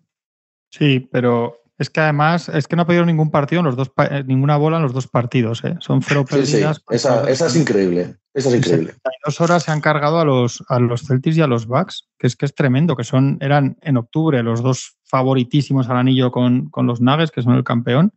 Sí, 0.70 1.08
pero 1.12 1.64
es 1.78 1.90
que 1.90 2.00
además 2.00 2.48
es 2.48 2.68
que 2.68 2.76
no 2.76 2.82
ha 2.82 2.86
pedido 2.86 3.04
ningún 3.04 3.30
partido 3.30 3.60
en 3.60 3.66
los 3.66 3.76
dos 3.76 3.90
eh, 4.10 4.22
ninguna 4.26 4.56
bola 4.56 4.76
en 4.76 4.84
los 4.84 4.92
dos 4.92 5.08
partidos. 5.08 5.64
¿eh? 5.64 5.76
Son 5.80 6.02
cero 6.02 6.24
perdidas. 6.28 6.82
Esa, 6.90 7.28
es 7.28 7.56
increíble. 7.56 8.16
Esa 8.32 8.48
es 8.48 8.56
increíble. 8.56 8.94
dos 9.24 9.40
horas 9.40 9.64
se 9.64 9.72
han 9.72 9.80
cargado 9.80 10.20
a 10.20 10.24
los, 10.24 10.62
a 10.68 10.78
los 10.78 11.02
Celtics 11.02 11.36
y 11.36 11.40
a 11.40 11.46
los 11.46 11.66
Bucks, 11.66 12.08
que 12.18 12.26
es 12.26 12.36
que 12.36 12.46
es 12.46 12.54
tremendo, 12.54 12.96
que 12.96 13.04
son, 13.04 13.38
eran 13.40 13.76
en 13.82 13.96
octubre 13.96 14.42
los 14.42 14.62
dos 14.62 14.96
favoritísimos 15.04 15.88
al 15.88 15.96
anillo 15.96 16.30
con, 16.30 16.70
con 16.70 16.86
los 16.86 17.00
Nuggets, 17.00 17.30
que 17.30 17.42
son 17.42 17.54
el 17.54 17.64
campeón 17.64 18.12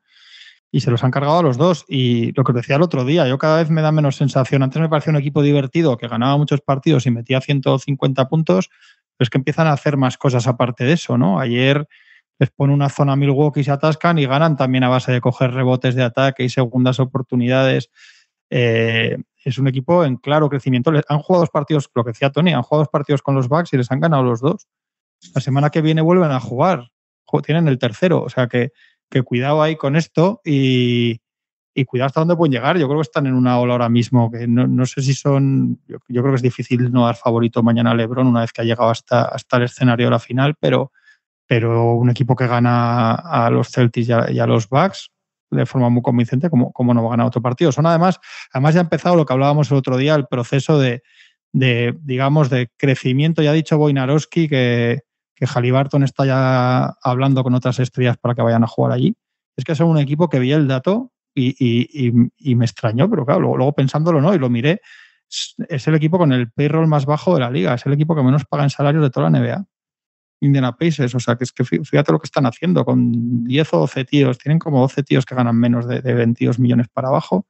y 0.71 0.81
se 0.81 0.91
los 0.91 1.03
han 1.03 1.11
cargado 1.11 1.39
a 1.39 1.43
los 1.43 1.57
dos. 1.57 1.85
Y 1.87 2.31
lo 2.33 2.43
que 2.43 2.51
os 2.51 2.55
decía 2.55 2.75
el 2.75 2.81
otro 2.81 3.05
día, 3.05 3.27
yo 3.27 3.37
cada 3.37 3.57
vez 3.57 3.69
me 3.69 3.81
da 3.81 3.91
menos 3.91 4.15
sensación. 4.15 4.63
Antes 4.63 4.81
me 4.81 4.89
parecía 4.89 5.11
un 5.11 5.17
equipo 5.17 5.41
divertido 5.41 5.97
que 5.97 6.07
ganaba 6.07 6.37
muchos 6.37 6.61
partidos 6.61 7.05
y 7.05 7.11
metía 7.11 7.41
150 7.41 8.27
puntos, 8.27 8.69
pero 9.17 9.25
es 9.25 9.29
que 9.29 9.37
empiezan 9.37 9.67
a 9.67 9.73
hacer 9.73 9.97
más 9.97 10.17
cosas 10.17 10.47
aparte 10.47 10.83
de 10.83 10.93
eso, 10.93 11.17
¿no? 11.17 11.39
Ayer 11.39 11.87
les 12.39 12.51
pone 12.51 12.73
una 12.73 12.89
zona 12.89 13.15
Milwaukee 13.15 13.61
y 13.61 13.63
se 13.63 13.71
atascan 13.71 14.19
y 14.19 14.25
ganan 14.25 14.57
también 14.57 14.83
a 14.83 14.89
base 14.89 15.11
de 15.11 15.21
coger 15.21 15.51
rebotes 15.53 15.95
de 15.95 16.03
ataque 16.03 16.43
y 16.43 16.49
segundas 16.49 16.99
oportunidades. 16.99 17.89
Eh, 18.49 19.17
es 19.43 19.57
un 19.57 19.67
equipo 19.67 20.03
en 20.03 20.17
claro 20.17 20.49
crecimiento. 20.49 20.91
Han 20.91 21.19
jugado 21.19 21.41
dos 21.41 21.49
partidos, 21.49 21.89
lo 21.95 22.03
que 22.03 22.11
decía 22.11 22.31
Tony, 22.31 22.53
han 22.53 22.61
jugado 22.61 22.81
dos 22.81 22.89
partidos 22.89 23.21
con 23.21 23.33
los 23.33 23.47
Bucks 23.47 23.73
y 23.73 23.77
les 23.77 23.91
han 23.91 23.99
ganado 23.99 24.23
los 24.23 24.41
dos. 24.41 24.67
La 25.33 25.41
semana 25.41 25.69
que 25.69 25.81
viene 25.81 26.01
vuelven 26.01 26.31
a 26.31 26.39
jugar. 26.39 26.91
Tienen 27.43 27.67
el 27.67 27.79
tercero. 27.79 28.21
O 28.21 28.29
sea 28.29 28.47
que 28.47 28.71
que 29.09 29.23
cuidado 29.23 29.61
ahí 29.61 29.75
con 29.75 29.95
esto 29.95 30.41
y, 30.43 31.19
cuidado 31.85 32.07
hasta 32.07 32.21
dónde 32.21 32.35
pueden 32.35 32.51
llegar. 32.51 32.77
Yo 32.77 32.87
creo 32.87 32.99
que 32.99 33.03
están 33.03 33.27
en 33.27 33.35
una 33.35 33.59
ola 33.59 33.73
ahora 33.73 33.89
mismo, 33.89 34.31
que 34.31 34.47
no, 34.47 34.85
sé 34.85 35.01
si 35.01 35.13
son, 35.13 35.79
yo, 35.87 35.99
creo 36.07 36.29
que 36.29 36.35
es 36.35 36.41
difícil 36.41 36.91
no 36.91 37.05
dar 37.05 37.15
favorito 37.15 37.61
mañana 37.61 37.91
a 37.91 37.95
Lebron 37.95 38.27
una 38.27 38.41
vez 38.41 38.51
que 38.51 38.61
ha 38.61 38.65
llegado 38.65 38.89
hasta, 38.89 39.25
hasta 39.25 39.57
el 39.57 39.63
escenario 39.63 40.07
de 40.07 40.11
la 40.11 40.19
final, 40.19 40.55
pero, 40.59 40.91
pero 41.45 41.93
un 41.93 42.09
equipo 42.09 42.35
que 42.35 42.47
gana 42.47 43.13
a 43.13 43.49
los 43.51 43.69
Celtics 43.69 44.09
y 44.09 44.39
a, 44.39 44.47
los 44.47 44.67
Bucks 44.69 45.11
de 45.51 45.65
forma 45.65 45.89
muy 45.89 46.01
convincente, 46.01 46.49
como, 46.49 46.73
como 46.73 46.93
no 46.93 47.03
va 47.03 47.09
a 47.09 47.11
ganar 47.11 47.27
otro 47.27 47.41
partido. 47.41 47.71
Son 47.71 47.85
además, 47.85 48.19
además 48.51 48.73
ya 48.73 48.81
ha 48.81 48.83
empezado 48.83 49.15
lo 49.15 49.25
que 49.25 49.33
hablábamos 49.33 49.69
el 49.71 49.77
otro 49.77 49.97
día, 49.97 50.15
el 50.15 50.25
proceso 50.25 50.79
de, 50.79 51.03
de 51.53 51.95
digamos, 52.01 52.49
de 52.49 52.69
crecimiento. 52.75 53.41
Ya 53.41 53.51
ha 53.51 53.53
dicho 53.53 53.77
Boinarowski 53.77 54.49
que, 54.49 55.03
que 55.37 55.45
Halliburton 55.45 56.03
está 56.03 56.25
ya 56.25 56.85
hablando 57.03 57.43
con 57.43 57.53
otras 57.53 57.79
estrellas 57.79 58.17
para 58.17 58.33
que 58.33 58.41
vayan 58.41 58.63
a 58.63 58.67
jugar 58.67 58.91
allí. 58.91 59.15
Es 59.55 59.63
que 59.63 59.75
son 59.75 59.87
un 59.87 59.99
equipo 59.99 60.29
que 60.29 60.39
vi 60.39 60.51
el 60.51 60.67
dato 60.67 61.11
y, 61.35 62.11
me 62.55 62.65
extrañó, 62.65 63.07
pero 63.07 63.23
claro, 63.23 63.55
luego, 63.55 63.71
pensándolo, 63.73 64.19
¿no? 64.19 64.33
Y 64.33 64.39
lo 64.39 64.49
miré, 64.49 64.81
es, 65.69 65.87
el 65.87 65.93
equipo 65.93 66.17
con 66.17 66.33
el 66.33 66.51
payroll 66.51 66.87
más 66.87 67.05
bajo 67.05 67.35
de 67.35 67.41
la 67.41 67.51
liga, 67.51 67.75
es 67.75 67.85
el 67.85 67.93
equipo 67.93 68.15
que 68.15 68.23
menos 68.23 68.45
paga 68.45 68.63
en 68.63 68.71
salarios 68.71 69.03
de 69.03 69.11
toda 69.11 69.29
la 69.29 69.39
NBA. 69.39 69.65
Indiana 70.41 70.75
Pacers, 70.75 71.13
o 71.13 71.19
sea, 71.19 71.35
que 71.35 71.43
es 71.43 71.51
que 71.51 71.63
fíjate 71.63 72.11
lo 72.11 72.19
que 72.19 72.25
están 72.25 72.47
haciendo, 72.47 72.83
con 72.83 73.43
10 73.43 73.73
o 73.73 73.79
12 73.79 74.05
tíos, 74.05 74.37
tienen 74.39 74.57
como 74.57 74.81
12 74.81 75.03
tíos 75.03 75.25
que 75.25 75.35
ganan 75.35 75.55
menos 75.55 75.87
de, 75.87 76.01
de 76.01 76.13
22 76.13 76.57
millones 76.57 76.87
para 76.91 77.09
abajo 77.09 77.45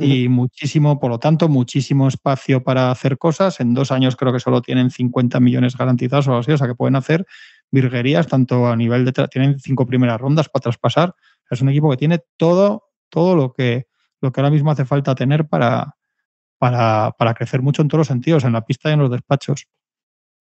y 0.00 0.28
muchísimo, 0.28 0.98
por 0.98 1.10
lo 1.10 1.18
tanto, 1.18 1.48
muchísimo 1.48 2.08
espacio 2.08 2.62
para 2.62 2.90
hacer 2.90 3.18
cosas. 3.18 3.60
En 3.60 3.74
dos 3.74 3.92
años 3.92 4.16
creo 4.16 4.32
que 4.32 4.40
solo 4.40 4.62
tienen 4.62 4.90
50 4.90 5.38
millones 5.40 5.76
garantizados 5.76 6.28
o 6.28 6.38
así, 6.38 6.52
o 6.52 6.58
sea 6.58 6.66
que 6.66 6.74
pueden 6.74 6.96
hacer 6.96 7.26
virguerías 7.70 8.26
tanto 8.26 8.66
a 8.66 8.76
nivel 8.76 9.04
de... 9.04 9.12
Tienen 9.28 9.58
cinco 9.60 9.86
primeras 9.86 10.20
rondas 10.20 10.48
para 10.48 10.62
traspasar. 10.62 11.14
Es 11.50 11.60
un 11.60 11.68
equipo 11.68 11.90
que 11.90 11.96
tiene 11.96 12.20
todo, 12.36 12.90
todo 13.08 13.36
lo 13.36 13.52
que, 13.52 13.86
lo 14.20 14.32
que 14.32 14.40
ahora 14.40 14.50
mismo 14.50 14.70
hace 14.70 14.84
falta 14.84 15.14
tener 15.14 15.46
para, 15.46 15.96
para, 16.58 17.14
para 17.18 17.34
crecer 17.34 17.62
mucho 17.62 17.82
en 17.82 17.88
todos 17.88 18.00
los 18.00 18.08
sentidos, 18.08 18.44
en 18.44 18.52
la 18.52 18.64
pista 18.64 18.90
y 18.90 18.94
en 18.94 19.00
los 19.00 19.10
despachos. 19.10 19.66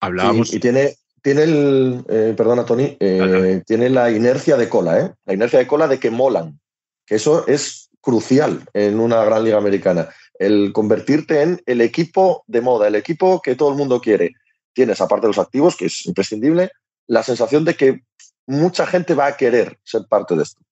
Hablábamos. 0.00 0.52
y 0.52 0.60
tiene, 0.60 0.96
tiene 1.22 1.42
el, 1.42 2.04
eh, 2.08 2.34
perdona 2.36 2.64
Tony, 2.64 2.96
eh, 3.00 3.62
tiene 3.66 3.90
la 3.90 4.10
inercia 4.10 4.56
de 4.56 4.68
cola, 4.68 5.00
¿eh? 5.00 5.12
La 5.24 5.34
inercia 5.34 5.58
de 5.58 5.66
cola 5.66 5.88
de 5.88 5.98
que 5.98 6.10
molan. 6.10 6.60
Que 7.06 7.16
eso 7.16 7.46
es 7.46 7.85
crucial 8.06 8.62
en 8.72 9.00
una 9.00 9.24
gran 9.24 9.42
liga 9.42 9.58
americana. 9.58 10.08
El 10.38 10.72
convertirte 10.72 11.42
en 11.42 11.60
el 11.66 11.80
equipo 11.80 12.44
de 12.46 12.60
moda, 12.60 12.86
el 12.86 12.94
equipo 12.94 13.42
que 13.42 13.56
todo 13.56 13.70
el 13.70 13.76
mundo 13.76 14.00
quiere. 14.00 14.36
Tienes, 14.72 15.00
aparte 15.00 15.26
de 15.26 15.30
los 15.30 15.44
activos, 15.44 15.74
que 15.74 15.86
es 15.86 16.06
imprescindible, 16.06 16.70
la 17.08 17.24
sensación 17.24 17.64
de 17.64 17.74
que 17.74 18.02
mucha 18.46 18.86
gente 18.86 19.14
va 19.14 19.26
a 19.26 19.36
querer 19.36 19.80
ser 19.82 20.02
parte 20.08 20.36
de 20.36 20.44
esto. 20.44 20.62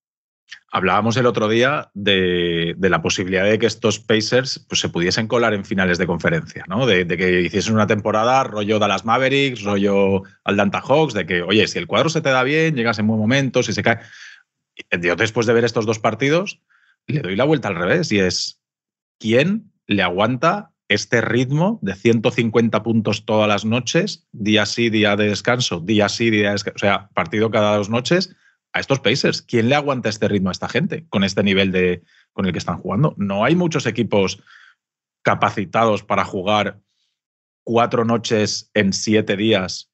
Hablábamos 0.71 1.17
el 1.17 1.27
otro 1.27 1.49
día 1.49 1.91
de, 1.95 2.77
la 2.79 3.03
posibilidad 3.03 3.45
de 3.45 3.59
que 3.59 3.67
estos 3.67 3.99
Pacers 3.99 4.65
pues, 4.69 4.81
se 4.81 4.89
pudiesen 4.89 5.27
colar 5.27 5.55
en 5.55 5.65
finales 5.65 5.99
de 5.99 6.07
conferencia, 6.07 6.65
¿no? 6.69 6.87
De, 6.87 7.05
que 7.05 7.41
hiciesen 7.41 7.75
una 7.75 7.89
temporada 7.89 8.45
rollo 8.45 8.79
Dallas 8.79 9.05
Mavericks, 9.05 9.65
rollo 9.65 10.23
Aldanta 10.45 10.81
Hawks, 10.81 11.15
de 11.15 11.27
que, 11.27 11.43
oye, 11.43 11.67
si 11.67 11.81
el 11.81 11.89
cuadro 11.89 12.11
se 12.11 12.21
te 12.21 12.31
da 12.31 12.45
bien, 12.45 12.77
llegas 12.77 13.01
en 13.01 13.09
buen 13.09 13.19
momento, 13.19 13.65
si 13.65 13.73
se 13.73 13.83
cae. 13.83 13.99
Yo 15.01 15.17
después 15.17 15.47
de 15.49 15.53
ver 15.53 15.65
estos 15.65 15.85
dos 15.85 15.99
partidos, 15.99 16.61
le 17.07 17.21
doy 17.21 17.37
la 17.37 17.45
vuelta 17.45 17.69
al 17.69 17.77
revés 17.77 18.11
y 18.13 18.21
es, 18.21 18.61
¿quién 19.19 19.73
le 19.87 20.03
aguanta 20.03 20.73
este 20.89 21.21
ritmo 21.21 21.79
de 21.83 21.95
150 21.95 22.83
puntos 22.83 23.25
todas 23.25 23.49
las 23.49 23.65
noches, 23.65 24.29
día 24.33 24.67
sí, 24.67 24.91
día 24.91 25.17
de 25.17 25.29
descanso, 25.29 25.81
día 25.81 26.09
sí, 26.09 26.31
día 26.31 26.49
de 26.49 26.53
descanso, 26.53 26.77
o 26.77 26.79
sea, 26.79 27.09
partido 27.15 27.51
cada 27.51 27.77
dos 27.77 27.89
noches, 27.89 28.35
a 28.73 28.81
estos 28.81 29.01
Pacers. 29.01 29.41
¿Quién 29.41 29.69
le 29.69 29.77
aguanta 29.77 30.09
este 30.09 30.29
ritmo 30.29 30.51
a 30.51 30.53
esta 30.53 30.69
gente 30.69 31.07
con 31.09 31.25
este 31.25 31.43
nivel 31.43 31.73
de, 31.73 32.03
con 32.33 32.45
el 32.45 32.53
que 32.53 32.59
están 32.59 32.79
jugando? 32.79 33.15
No 33.17 33.45
hay 33.45 33.55
muchos 33.55 33.87
equipos 33.87 34.43
capacitados 35.23 36.03
para 36.03 36.25
jugar 36.25 36.81
cuatro 37.65 38.05
noches 38.05 38.71
en 38.75 38.93
siete 38.93 39.37
días 39.37 39.91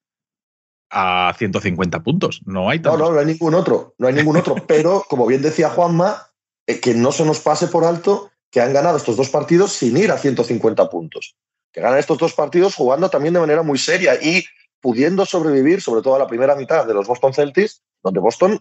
a 0.90 1.32
150 1.36 2.02
puntos. 2.02 2.40
No 2.46 2.68
hay 2.68 2.80
No, 2.80 2.96
no, 2.96 3.12
no 3.12 3.20
hay 3.20 3.26
ningún 3.26 3.54
otro. 3.54 3.94
No 3.98 4.08
hay 4.08 4.14
ningún 4.14 4.38
otro. 4.38 4.56
Pero, 4.66 5.04
como 5.08 5.26
bien 5.26 5.42
decía 5.42 5.68
Juanma, 5.68 6.29
que 6.66 6.94
no 6.94 7.12
se 7.12 7.24
nos 7.24 7.40
pase 7.40 7.66
por 7.66 7.84
alto 7.84 8.30
que 8.50 8.60
han 8.60 8.72
ganado 8.72 8.96
estos 8.96 9.16
dos 9.16 9.30
partidos 9.30 9.72
sin 9.72 9.96
ir 9.96 10.10
a 10.10 10.18
150 10.18 10.88
puntos. 10.90 11.36
Que 11.72 11.80
ganan 11.80 11.98
estos 11.98 12.18
dos 12.18 12.34
partidos 12.34 12.74
jugando 12.74 13.08
también 13.08 13.34
de 13.34 13.40
manera 13.40 13.62
muy 13.62 13.78
seria 13.78 14.14
y 14.20 14.44
pudiendo 14.80 15.24
sobrevivir, 15.26 15.80
sobre 15.80 16.02
todo 16.02 16.16
a 16.16 16.18
la 16.18 16.26
primera 16.26 16.56
mitad 16.56 16.86
de 16.86 16.94
los 16.94 17.06
Boston 17.06 17.32
Celtics, 17.32 17.82
donde 18.02 18.20
Boston 18.20 18.60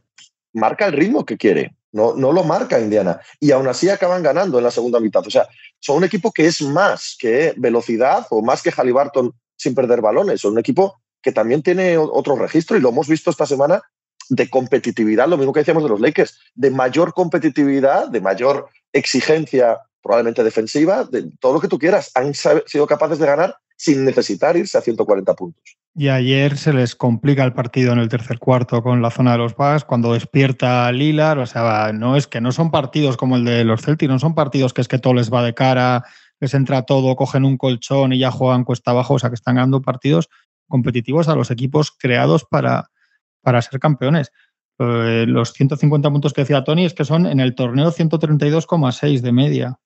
marca 0.53 0.85
el 0.85 0.93
ritmo 0.93 1.25
que 1.25 1.37
quiere. 1.37 1.75
No, 1.91 2.13
no 2.13 2.31
lo 2.31 2.43
marca 2.43 2.79
Indiana. 2.79 3.19
Y 3.39 3.51
aún 3.51 3.67
así 3.67 3.89
acaban 3.89 4.21
ganando 4.21 4.59
en 4.59 4.63
la 4.63 4.71
segunda 4.71 4.99
mitad. 4.99 5.25
O 5.25 5.31
sea, 5.31 5.47
son 5.79 5.97
un 5.97 6.03
equipo 6.03 6.31
que 6.31 6.45
es 6.45 6.61
más 6.61 7.15
que 7.19 7.53
velocidad 7.57 8.27
o 8.29 8.43
más 8.43 8.61
que 8.61 8.71
Halliburton 8.71 9.33
sin 9.55 9.73
perder 9.73 10.01
balones. 10.01 10.41
Son 10.41 10.53
un 10.53 10.59
equipo 10.59 11.01
que 11.21 11.31
también 11.31 11.63
tiene 11.63 11.97
otro 11.97 12.35
registro 12.35 12.77
y 12.77 12.81
lo 12.81 12.89
hemos 12.89 13.07
visto 13.07 13.31
esta 13.31 13.45
semana 13.45 13.81
de 14.29 14.49
competitividad, 14.49 15.27
lo 15.27 15.37
mismo 15.37 15.51
que 15.51 15.61
decíamos 15.61 15.83
de 15.83 15.89
los 15.89 15.99
Lakers, 15.99 16.39
de 16.55 16.71
mayor 16.71 17.13
competitividad, 17.13 18.09
de 18.09 18.21
mayor 18.21 18.69
exigencia 18.93 19.79
probablemente 20.01 20.43
defensiva, 20.43 21.03
de 21.03 21.29
todo 21.39 21.53
lo 21.53 21.59
que 21.59 21.67
tú 21.67 21.77
quieras. 21.77 22.11
Han 22.15 22.33
sido 22.33 22.87
capaces 22.87 23.19
de 23.19 23.25
ganar 23.25 23.55
sin 23.75 24.05
necesitar 24.05 24.55
irse 24.55 24.77
a 24.77 24.81
140 24.81 25.33
puntos. 25.33 25.77
Y 25.95 26.09
ayer 26.09 26.57
se 26.57 26.71
les 26.71 26.95
complica 26.95 27.43
el 27.43 27.53
partido 27.53 27.91
en 27.91 27.99
el 27.99 28.09
tercer 28.09 28.39
cuarto 28.39 28.83
con 28.83 29.01
la 29.01 29.09
zona 29.09 29.33
de 29.33 29.39
los 29.39 29.55
Bucks, 29.55 29.83
cuando 29.83 30.13
despierta 30.13 30.91
Lilar, 30.91 31.39
o 31.39 31.45
sea, 31.45 31.91
no 31.93 32.15
es 32.15 32.27
que 32.27 32.39
no 32.39 32.51
son 32.51 32.71
partidos 32.71 33.17
como 33.17 33.35
el 33.35 33.45
de 33.45 33.63
los 33.63 33.81
Celtics, 33.81 34.09
no 34.09 34.19
son 34.19 34.35
partidos 34.35 34.73
que 34.73 34.81
es 34.81 34.87
que 34.87 34.99
todo 34.99 35.13
les 35.13 35.33
va 35.33 35.43
de 35.43 35.53
cara, 35.53 36.03
les 36.39 36.53
entra 36.53 36.83
todo, 36.83 37.15
cogen 37.15 37.43
un 37.43 37.57
colchón 37.57 38.13
y 38.13 38.19
ya 38.19 38.31
juegan 38.31 38.63
cuesta 38.63 38.91
abajo, 38.91 39.15
o 39.15 39.19
sea, 39.19 39.29
que 39.29 39.35
están 39.35 39.55
ganando 39.55 39.81
partidos 39.81 40.29
competitivos 40.67 41.27
a 41.27 41.35
los 41.35 41.51
equipos 41.51 41.91
creados 41.91 42.45
para, 42.45 42.91
para 43.41 43.61
ser 43.61 43.79
campeones. 43.79 44.31
Eh, 44.79 45.25
los 45.27 45.53
150 45.53 46.09
puntos 46.09 46.33
que 46.33 46.41
decía 46.41 46.63
Tony 46.63 46.85
es 46.85 46.93
que 46.93 47.05
son 47.05 47.25
en 47.25 47.39
el 47.39 47.53
torneo 47.55 47.91
132,6 47.91 49.21
de 49.21 49.31
media. 49.31 49.79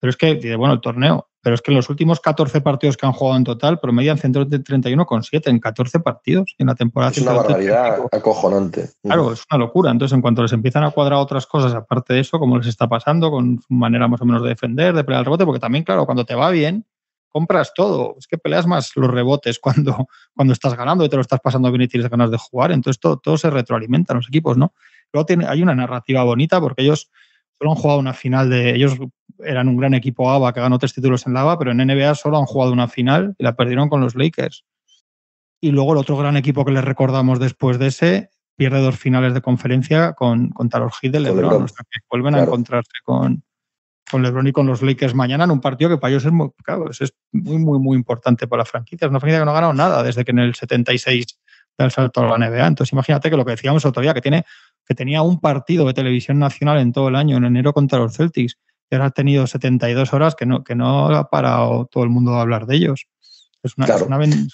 Pero 0.00 0.10
es 0.10 0.16
que, 0.16 0.56
bueno, 0.56 0.74
el 0.74 0.82
torneo, 0.82 1.30
pero 1.40 1.54
es 1.54 1.62
que 1.62 1.70
en 1.70 1.76
los 1.76 1.88
últimos 1.88 2.20
14 2.20 2.60
partidos 2.60 2.96
que 2.96 3.06
han 3.06 3.12
jugado 3.12 3.38
en 3.38 3.44
total 3.44 3.78
promedian 3.80 4.18
131,7 4.18 5.48
en 5.48 5.60
14 5.60 6.00
partidos 6.00 6.54
en 6.58 6.66
la 6.66 6.74
temporada. 6.74 7.12
Es 7.12 7.22
una 7.22 7.32
barbaridad 7.32 8.00
acojonante. 8.12 8.90
Claro, 9.02 9.32
es 9.32 9.42
una 9.50 9.58
locura. 9.58 9.90
Entonces, 9.90 10.14
en 10.14 10.20
cuanto 10.20 10.42
les 10.42 10.52
empiezan 10.52 10.84
a 10.84 10.90
cuadrar 10.90 11.18
otras 11.18 11.46
cosas, 11.46 11.74
aparte 11.74 12.12
de 12.12 12.20
eso, 12.20 12.38
como 12.38 12.58
les 12.58 12.66
está 12.66 12.86
pasando, 12.86 13.30
con 13.30 13.60
su 13.66 13.72
manera 13.72 14.06
más 14.06 14.20
o 14.20 14.26
menos 14.26 14.42
de 14.42 14.50
defender, 14.50 14.94
de 14.94 15.04
pelear 15.04 15.20
el 15.20 15.24
rebote, 15.24 15.46
porque 15.46 15.60
también, 15.60 15.84
claro, 15.84 16.04
cuando 16.04 16.26
te 16.26 16.34
va 16.34 16.50
bien, 16.50 16.84
compras 17.34 17.72
todo. 17.74 18.14
Es 18.16 18.28
que 18.28 18.38
peleas 18.38 18.64
más 18.64 18.92
los 18.94 19.10
rebotes 19.10 19.58
cuando, 19.58 20.06
cuando 20.36 20.52
estás 20.52 20.76
ganando 20.76 21.04
y 21.04 21.08
te 21.08 21.16
lo 21.16 21.22
estás 21.22 21.40
pasando 21.40 21.70
bien 21.72 21.82
y 21.82 21.88
tienes 21.88 22.08
ganas 22.08 22.30
de 22.30 22.38
jugar. 22.38 22.70
Entonces 22.70 23.00
todo, 23.00 23.16
todo 23.18 23.36
se 23.36 23.50
retroalimenta 23.50 24.12
en 24.12 24.18
los 24.18 24.28
equipos, 24.28 24.56
¿no? 24.56 24.72
Luego 25.12 25.26
tiene, 25.26 25.46
hay 25.46 25.60
una 25.60 25.74
narrativa 25.74 26.22
bonita 26.22 26.60
porque 26.60 26.82
ellos 26.82 27.10
solo 27.58 27.72
han 27.72 27.76
jugado 27.76 27.98
una 27.98 28.14
final 28.14 28.50
de. 28.50 28.76
Ellos 28.76 28.96
eran 29.40 29.66
un 29.66 29.76
gran 29.76 29.94
equipo 29.94 30.30
ABA 30.30 30.52
que 30.52 30.60
ganó 30.60 30.78
tres 30.78 30.94
títulos 30.94 31.26
en 31.26 31.34
la 31.34 31.40
ABA, 31.40 31.58
pero 31.58 31.72
en 31.72 31.78
NBA 31.78 32.14
solo 32.14 32.38
han 32.38 32.46
jugado 32.46 32.72
una 32.72 32.86
final 32.86 33.34
y 33.36 33.42
la 33.42 33.56
perdieron 33.56 33.88
con 33.88 34.00
los 34.00 34.14
Lakers. 34.14 34.64
Y 35.60 35.72
luego 35.72 35.92
el 35.92 35.98
otro 35.98 36.16
gran 36.16 36.36
equipo 36.36 36.64
que 36.64 36.70
les 36.72 36.84
recordamos 36.84 37.40
después 37.40 37.80
de 37.80 37.88
ese 37.88 38.30
pierde 38.56 38.80
dos 38.80 38.96
finales 38.96 39.34
de 39.34 39.40
conferencia 39.40 40.12
con, 40.12 40.50
contra 40.50 40.78
los 40.78 40.96
Heat 41.00 41.12
de 41.12 41.20
LeBron. 41.20 41.66
que 41.66 42.00
vuelven 42.08 42.36
a 42.36 42.44
encontrarse 42.44 42.92
con, 43.02 43.42
con 44.10 44.22
LeBron 44.22 44.46
y 44.46 44.52
con 44.52 44.66
los 44.66 44.82
Lakers 44.82 45.14
mañana 45.14 45.44
en 45.44 45.50
un 45.50 45.60
partido 45.60 45.90
que 45.90 45.98
para 45.98 46.10
ellos 46.10 46.24
es 46.24 46.32
muy, 46.32 46.50
es 46.90 47.14
muy, 47.32 47.58
muy, 47.58 47.78
muy 47.78 47.96
importante 47.96 48.46
para 48.46 48.60
la 48.60 48.64
franquicia. 48.64 49.06
Es 49.06 49.10
una 49.10 49.20
franquicia 49.20 49.40
que 49.40 49.44
no 49.44 49.50
ha 49.50 49.54
ganado 49.54 49.72
nada 49.72 50.02
desde 50.02 50.24
que 50.24 50.30
en 50.32 50.40
el 50.40 50.54
76 50.54 51.38
da 51.76 51.84
el 51.86 51.90
salto 51.90 52.20
a 52.20 52.38
la 52.38 52.48
NBA. 52.48 52.66
Entonces 52.66 52.92
imagínate 52.92 53.30
que 53.30 53.36
lo 53.36 53.44
que 53.44 53.52
decíamos 53.52 53.84
otro 53.84 54.02
día, 54.02 54.14
que, 54.14 54.20
tiene, 54.20 54.44
que 54.86 54.94
tenía 54.94 55.22
un 55.22 55.40
partido 55.40 55.86
de 55.86 55.94
televisión 55.94 56.38
nacional 56.38 56.78
en 56.78 56.92
todo 56.92 57.08
el 57.08 57.16
año, 57.16 57.36
en 57.36 57.44
enero 57.44 57.72
contra 57.72 57.98
los 57.98 58.16
Celtics, 58.16 58.58
y 58.90 58.94
ahora 58.94 59.06
ha 59.06 59.10
tenido 59.10 59.46
72 59.46 60.12
horas 60.12 60.34
que 60.34 60.46
no, 60.46 60.62
que 60.62 60.74
no 60.74 61.08
ha 61.08 61.30
parado 61.30 61.86
todo 61.86 62.04
el 62.04 62.10
mundo 62.10 62.34
a 62.34 62.42
hablar 62.42 62.66
de 62.66 62.76
ellos. 62.76 63.06
Es 63.62 63.72
una, 63.78 63.86
es 63.86 64.02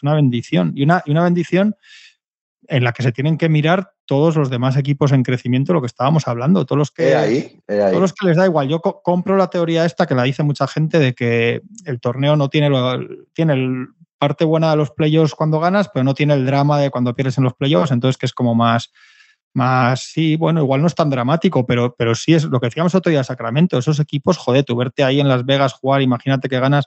una, 0.02 0.14
bendición. 0.14 0.72
Y 0.76 0.84
una, 0.84 1.02
y 1.04 1.10
una 1.10 1.24
bendición 1.24 1.74
en 2.68 2.84
la 2.84 2.92
que 2.92 3.02
se 3.02 3.12
tienen 3.12 3.38
que 3.38 3.48
mirar 3.48 3.92
todos 4.04 4.36
los 4.36 4.50
demás 4.50 4.76
equipos 4.76 5.12
en 5.12 5.22
crecimiento, 5.22 5.72
lo 5.72 5.80
que 5.80 5.86
estábamos 5.86 6.28
hablando, 6.28 6.66
todos 6.66 6.78
los 6.78 6.90
que, 6.90 7.14
Todos 7.66 8.00
los 8.00 8.12
que 8.12 8.26
les 8.26 8.36
da 8.36 8.46
igual. 8.46 8.68
Yo 8.68 8.80
compro 8.80 9.36
la 9.36 9.48
teoría 9.48 9.84
esta 9.84 10.06
que 10.06 10.14
la 10.14 10.24
dice 10.24 10.42
mucha 10.42 10.66
gente 10.66 10.98
de 10.98 11.14
que 11.14 11.62
el 11.84 12.00
torneo 12.00 12.36
no 12.36 12.48
tiene, 12.48 12.68
lo, 12.68 12.98
tiene 13.32 13.54
el 13.54 13.88
parte 14.20 14.44
buena 14.44 14.70
de 14.70 14.76
los 14.76 14.90
playoffs 14.90 15.34
cuando 15.34 15.60
ganas, 15.60 15.88
pero 15.88 16.04
no 16.04 16.14
tiene 16.14 16.34
el 16.34 16.44
drama 16.44 16.78
de 16.78 16.90
cuando 16.90 17.14
pierdes 17.14 17.38
en 17.38 17.44
los 17.44 17.54
playoffs, 17.54 17.90
entonces 17.90 18.18
que 18.18 18.26
es 18.26 18.34
como 18.34 18.54
más, 18.54 18.92
más, 19.54 20.00
sí, 20.00 20.36
bueno, 20.36 20.60
igual 20.60 20.82
no 20.82 20.86
es 20.86 20.94
tan 20.94 21.08
dramático, 21.08 21.66
pero, 21.66 21.94
pero 21.96 22.14
sí 22.14 22.34
es 22.34 22.44
lo 22.44 22.60
que 22.60 22.66
decíamos 22.66 22.94
otro 22.94 23.10
día, 23.10 23.24
Sacramento, 23.24 23.78
esos 23.78 23.98
equipos, 23.98 24.36
joder, 24.36 24.64
tú 24.64 24.76
verte 24.76 25.02
ahí 25.02 25.20
en 25.20 25.28
Las 25.28 25.46
Vegas 25.46 25.72
jugar, 25.72 26.02
imagínate 26.02 26.50
que 26.50 26.60
ganas 26.60 26.86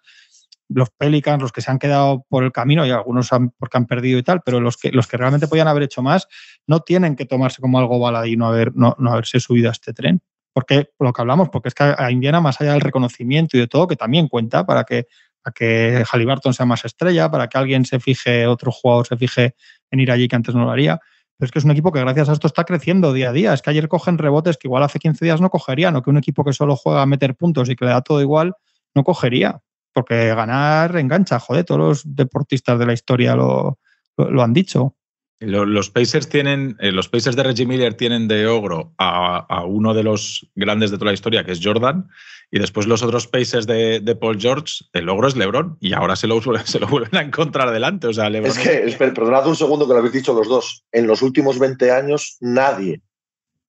los 0.70 0.90
Pelicans, 0.92 1.42
los 1.42 1.52
que 1.52 1.62
se 1.62 1.72
han 1.72 1.80
quedado 1.80 2.26
por 2.30 2.44
el 2.44 2.52
camino 2.52 2.86
y 2.86 2.92
algunos 2.92 3.30
porque 3.58 3.78
han 3.78 3.86
perdido 3.86 4.20
y 4.20 4.24
tal, 4.24 4.42
pero 4.44 4.60
los 4.60 4.78
que, 4.78 4.92
los 4.92 5.08
que 5.08 5.18
realmente 5.18 5.48
podían 5.48 5.68
haber 5.68 5.84
hecho 5.84 6.02
más 6.02 6.28
no 6.68 6.82
tienen 6.82 7.16
que 7.16 7.26
tomarse 7.26 7.62
como 7.62 7.80
algo 7.80 8.00
baladí 8.00 8.36
no, 8.36 8.48
haber, 8.48 8.76
no, 8.76 8.96
haberse 9.08 9.40
subido 9.40 9.70
a 9.70 9.72
este 9.72 9.94
tren. 9.94 10.22
Porque 10.54 10.90
lo 11.00 11.12
que 11.14 11.22
hablamos, 11.22 11.50
porque 11.50 11.70
es 11.70 11.74
que 11.74 11.84
a 11.84 12.12
Indiana, 12.12 12.40
más 12.40 12.62
allá 12.62 12.74
del 12.74 12.82
reconocimiento 12.82 13.58
y 13.58 13.62
de 13.62 13.68
todo, 13.68 13.88
que 13.88 13.96
también 13.96 14.28
cuenta 14.28 14.66
para 14.66 14.84
que, 14.84 15.08
para 15.42 15.52
que 15.54 16.06
Halliburton 16.12 16.54
sea 16.54 16.68
más 16.68 16.86
estrella, 16.86 17.32
para 17.32 17.48
que 17.48 17.58
alguien 17.58 17.86
se 17.86 18.00
fije, 18.00 18.46
otro 18.46 18.72
jugador 18.72 19.08
se 19.08 19.18
fije 19.18 19.56
en 19.90 20.00
ir 20.00 20.12
allí 20.12 20.28
que 20.28 20.36
antes 20.36 20.54
no 20.54 20.66
lo 20.66 20.72
haría. 20.72 21.00
Pero 21.38 21.48
es 21.48 21.52
que 21.52 21.58
es 21.58 21.66
un 21.66 21.72
equipo 21.72 21.92
que 21.92 22.00
gracias 22.00 22.30
a 22.30 22.34
esto 22.34 22.46
está 22.46 22.66
creciendo 22.66 23.14
día 23.14 23.30
a 23.30 23.34
día. 23.34 23.54
Es 23.54 23.64
que 23.64 23.72
ayer 23.72 23.88
cogen 23.88 24.20
rebotes 24.20 24.58
que 24.58 24.68
igual 24.68 24.84
hace 24.84 25.00
15 25.00 25.26
días 25.26 25.42
no 25.42 25.50
cogerían, 25.50 25.96
o 25.96 26.04
que 26.04 26.12
un 26.12 26.18
equipo 26.18 26.44
que 26.44 26.54
solo 26.54 26.76
juega 26.76 27.02
a 27.02 27.08
meter 27.08 27.36
puntos 27.36 27.68
y 27.70 27.76
que 27.76 27.86
le 27.86 27.92
da 27.92 28.02
todo 28.02 28.22
igual, 28.22 28.54
no 28.94 29.04
cogería 29.04 29.60
porque 29.94 30.34
ganar 30.36 30.96
engancha, 30.98 31.40
joder, 31.40 31.66
todos 31.66 31.80
los 31.80 32.16
deportistas 32.16 32.80
de 32.80 32.86
la 32.86 32.94
historia 32.94 33.36
lo, 33.36 33.78
han 34.18 34.54
dicho. 34.54 34.96
Los 35.40 35.90
Pacers 35.90 36.30
tienen, 36.30 36.78
eh, 36.80 36.92
los 36.92 37.10
Pacers 37.10 37.36
de 37.36 37.44
Reggie 37.44 37.66
Miller 37.66 37.96
tienen 37.96 38.28
de 38.28 38.48
ogro 38.48 38.94
a, 38.98 39.64
uno 39.66 39.94
de 39.94 40.04
los 40.04 40.50
grandes 40.56 40.90
de 40.90 40.98
toda 40.98 41.12
la 41.12 41.16
historia, 41.16 41.44
que 41.44 41.52
es 41.52 41.60
Jordan, 41.62 42.08
y 42.50 42.60
después 42.60 42.88
los 42.88 43.04
otros 43.04 43.28
Pacers 43.28 43.68
de, 43.68 44.18
Paul 44.20 44.40
George, 44.40 44.86
el 44.94 45.10
ogro 45.10 45.28
es 45.28 45.36
LeBron, 45.36 45.78
y 45.82 45.94
ahora 45.94 46.16
se 46.16 46.28
lo, 46.28 46.42
se 46.66 46.80
lo 46.80 46.88
vuelven 46.88 47.16
a 47.16 47.22
encontrar 47.22 47.72
delante. 47.72 48.08
O 48.08 48.14
sea, 48.14 48.30
es 48.30 48.58
que, 48.58 48.96
perdonad 48.98 49.48
un 49.48 49.56
segundo 49.56 49.86
que 49.86 49.94
lo 49.94 50.00
habéis 50.00 50.14
dicho 50.14 50.34
los 50.34 50.48
dos. 50.48 50.86
En 50.92 51.08
los 51.08 51.22
últimos 51.22 51.60
20 51.60 51.92
años, 51.92 52.38
nadie 52.40 53.02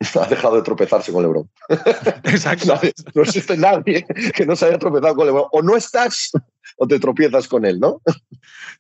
ha 0.20 0.26
dejado 0.26 0.56
de 0.56 0.62
tropezarse 0.62 1.12
con 1.12 1.22
LeBron. 1.22 1.50
Exacto. 2.24 2.80
no 3.14 3.22
existe 3.22 3.56
nadie 3.56 4.06
que 4.34 4.46
no 4.46 4.56
se 4.56 4.66
haya 4.66 4.78
tropezado 4.78 5.14
con 5.14 5.26
LeBron. 5.26 5.46
O 5.52 5.62
no 5.62 5.76
estás 5.76 6.32
o 6.78 6.86
te 6.86 6.98
tropiezas 6.98 7.48
con 7.48 7.64
él, 7.64 7.80
¿no? 7.80 8.00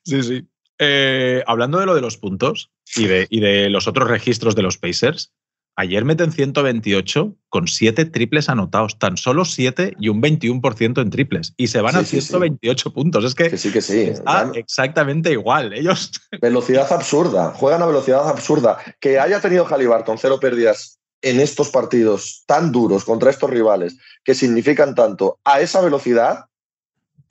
Sí, 0.04 0.22
sí. 0.22 0.48
Eh, 0.78 1.42
hablando 1.46 1.78
de 1.78 1.86
lo 1.86 1.94
de 1.94 2.00
los 2.00 2.16
puntos 2.16 2.70
y 2.96 3.06
de, 3.06 3.26
y 3.30 3.40
de 3.40 3.70
los 3.70 3.86
otros 3.86 4.08
registros 4.08 4.56
de 4.56 4.62
los 4.62 4.76
Pacers, 4.76 5.32
ayer 5.76 6.04
meten 6.04 6.32
128 6.32 7.34
con 7.48 7.68
7 7.68 8.04
triples 8.06 8.48
anotados, 8.48 8.98
tan 8.98 9.16
solo 9.16 9.44
7 9.44 9.94
y 9.98 10.08
un 10.08 10.20
21% 10.20 11.00
en 11.00 11.10
triples. 11.10 11.54
Y 11.56 11.68
se 11.68 11.80
van 11.80 11.96
a 11.96 12.04
128 12.04 12.92
puntos. 12.92 13.24
Es 13.24 13.34
que, 13.34 13.56
sí, 13.56 13.72
que 13.72 13.80
sí. 13.80 14.00
Está 14.00 14.50
exactamente 14.54 15.32
igual. 15.32 15.72
Ellos. 15.72 16.10
Velocidad 16.40 16.92
absurda. 16.92 17.52
Juegan 17.52 17.82
a 17.82 17.86
velocidad 17.86 18.28
absurda. 18.28 18.78
Que 19.00 19.18
haya 19.18 19.40
tenido 19.40 19.64
Halliburton 19.64 20.18
cero 20.18 20.38
pérdidas 20.40 20.98
en 21.24 21.40
estos 21.40 21.70
partidos 21.70 22.44
tan 22.46 22.70
duros 22.70 23.04
contra 23.04 23.30
estos 23.30 23.48
rivales 23.48 23.96
que 24.22 24.34
significan 24.34 24.94
tanto 24.94 25.38
a 25.42 25.60
esa 25.60 25.80
velocidad, 25.80 26.44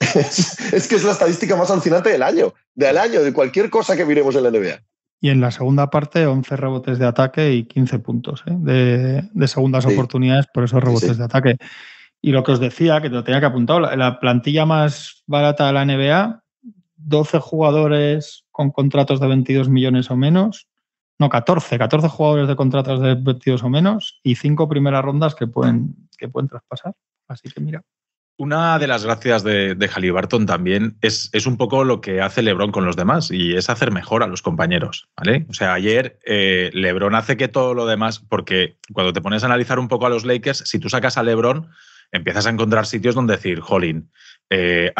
es, 0.00 0.88
que 0.88 0.96
es 0.96 1.04
la 1.04 1.12
estadística 1.12 1.56
más 1.56 1.70
alucinante 1.70 2.10
del 2.10 2.24
año, 2.24 2.52
del 2.74 2.98
año, 2.98 3.22
de 3.22 3.32
cualquier 3.32 3.70
cosa 3.70 3.96
que 3.96 4.04
miremos 4.04 4.34
en 4.34 4.42
la 4.42 4.50
NBA. 4.50 4.82
Y 5.20 5.30
en 5.30 5.40
la 5.40 5.52
segunda 5.52 5.90
parte, 5.90 6.26
11 6.26 6.56
rebotes 6.56 6.98
de 6.98 7.06
ataque 7.06 7.52
y 7.52 7.64
15 7.64 8.00
puntos 8.00 8.42
¿eh? 8.46 8.52
de, 9.32 9.48
segundas 9.48 9.86
oportunidades 9.86 10.46
por 10.52 10.64
esos 10.64 10.82
rebotes 10.82 11.16
de 11.16 11.24
ataque. 11.24 11.56
Y 12.20 12.32
lo 12.32 12.42
que 12.42 12.52
os 12.52 12.60
decía, 12.60 13.00
que 13.00 13.08
te 13.08 13.14
lo 13.14 13.24
tenía 13.24 13.40
que 13.40 13.46
apuntar, 13.46 13.80
la, 13.80 13.96
la 13.96 14.18
plantilla 14.18 14.66
más 14.66 15.22
barata 15.26 15.68
de 15.68 15.72
la 15.72 15.84
NBA, 15.84 16.42
12 16.96 17.38
jugadores 17.38 18.44
con 18.50 18.70
contratos 18.70 19.20
de 19.20 19.28
22 19.28 19.68
millones 19.68 20.10
o 20.10 20.16
menos, 20.16 20.66
no, 21.24 21.30
14, 21.30 21.78
14 21.78 22.08
jugadores 22.08 22.48
de 22.48 22.56
contratos 22.56 23.00
de 23.00 23.14
22 23.14 23.62
o 23.62 23.68
menos 23.68 24.20
y 24.22 24.36
5 24.36 24.68
primeras 24.68 25.04
rondas 25.04 25.34
que 25.34 25.46
pueden, 25.46 26.08
que 26.18 26.28
pueden 26.28 26.48
traspasar. 26.48 26.94
Así 27.28 27.48
que 27.48 27.60
mira. 27.60 27.82
Una 28.36 28.78
de 28.80 28.88
las 28.88 29.04
gracias 29.04 29.44
de, 29.44 29.76
de 29.76 29.88
Halliburton 29.88 30.44
también 30.44 30.98
es, 31.00 31.30
es, 31.32 31.46
un 31.46 31.56
poco 31.56 31.84
lo 31.84 32.00
que 32.00 32.20
hace 32.20 32.42
LeBron 32.42 32.72
con 32.72 32.84
los 32.84 32.96
demás 32.96 33.30
y 33.30 33.54
es 33.54 33.70
hacer 33.70 33.92
mejor 33.92 34.24
a 34.24 34.26
los 34.26 34.42
compañeros, 34.42 35.08
¿vale? 35.16 35.46
O 35.48 35.54
sea, 35.54 35.72
ayer 35.72 36.18
eh, 36.26 36.70
LeBron 36.74 37.14
hace 37.14 37.36
que 37.36 37.46
todo 37.46 37.74
lo 37.74 37.86
demás, 37.86 38.18
porque 38.18 38.76
cuando 38.92 39.12
te 39.12 39.20
pones 39.20 39.44
a 39.44 39.46
analizar 39.46 39.78
un 39.78 39.86
poco 39.86 40.06
a 40.06 40.10
los 40.10 40.24
Lakers, 40.24 40.64
si 40.66 40.80
tú 40.80 40.88
sacas 40.88 41.16
a 41.16 41.22
LeBron, 41.22 41.68
empiezas 42.10 42.46
a 42.46 42.50
encontrar 42.50 42.86
sitios 42.86 43.14
donde 43.14 43.36
decir, 43.36 43.60
jolín, 43.60 44.10
eh, 44.50 44.92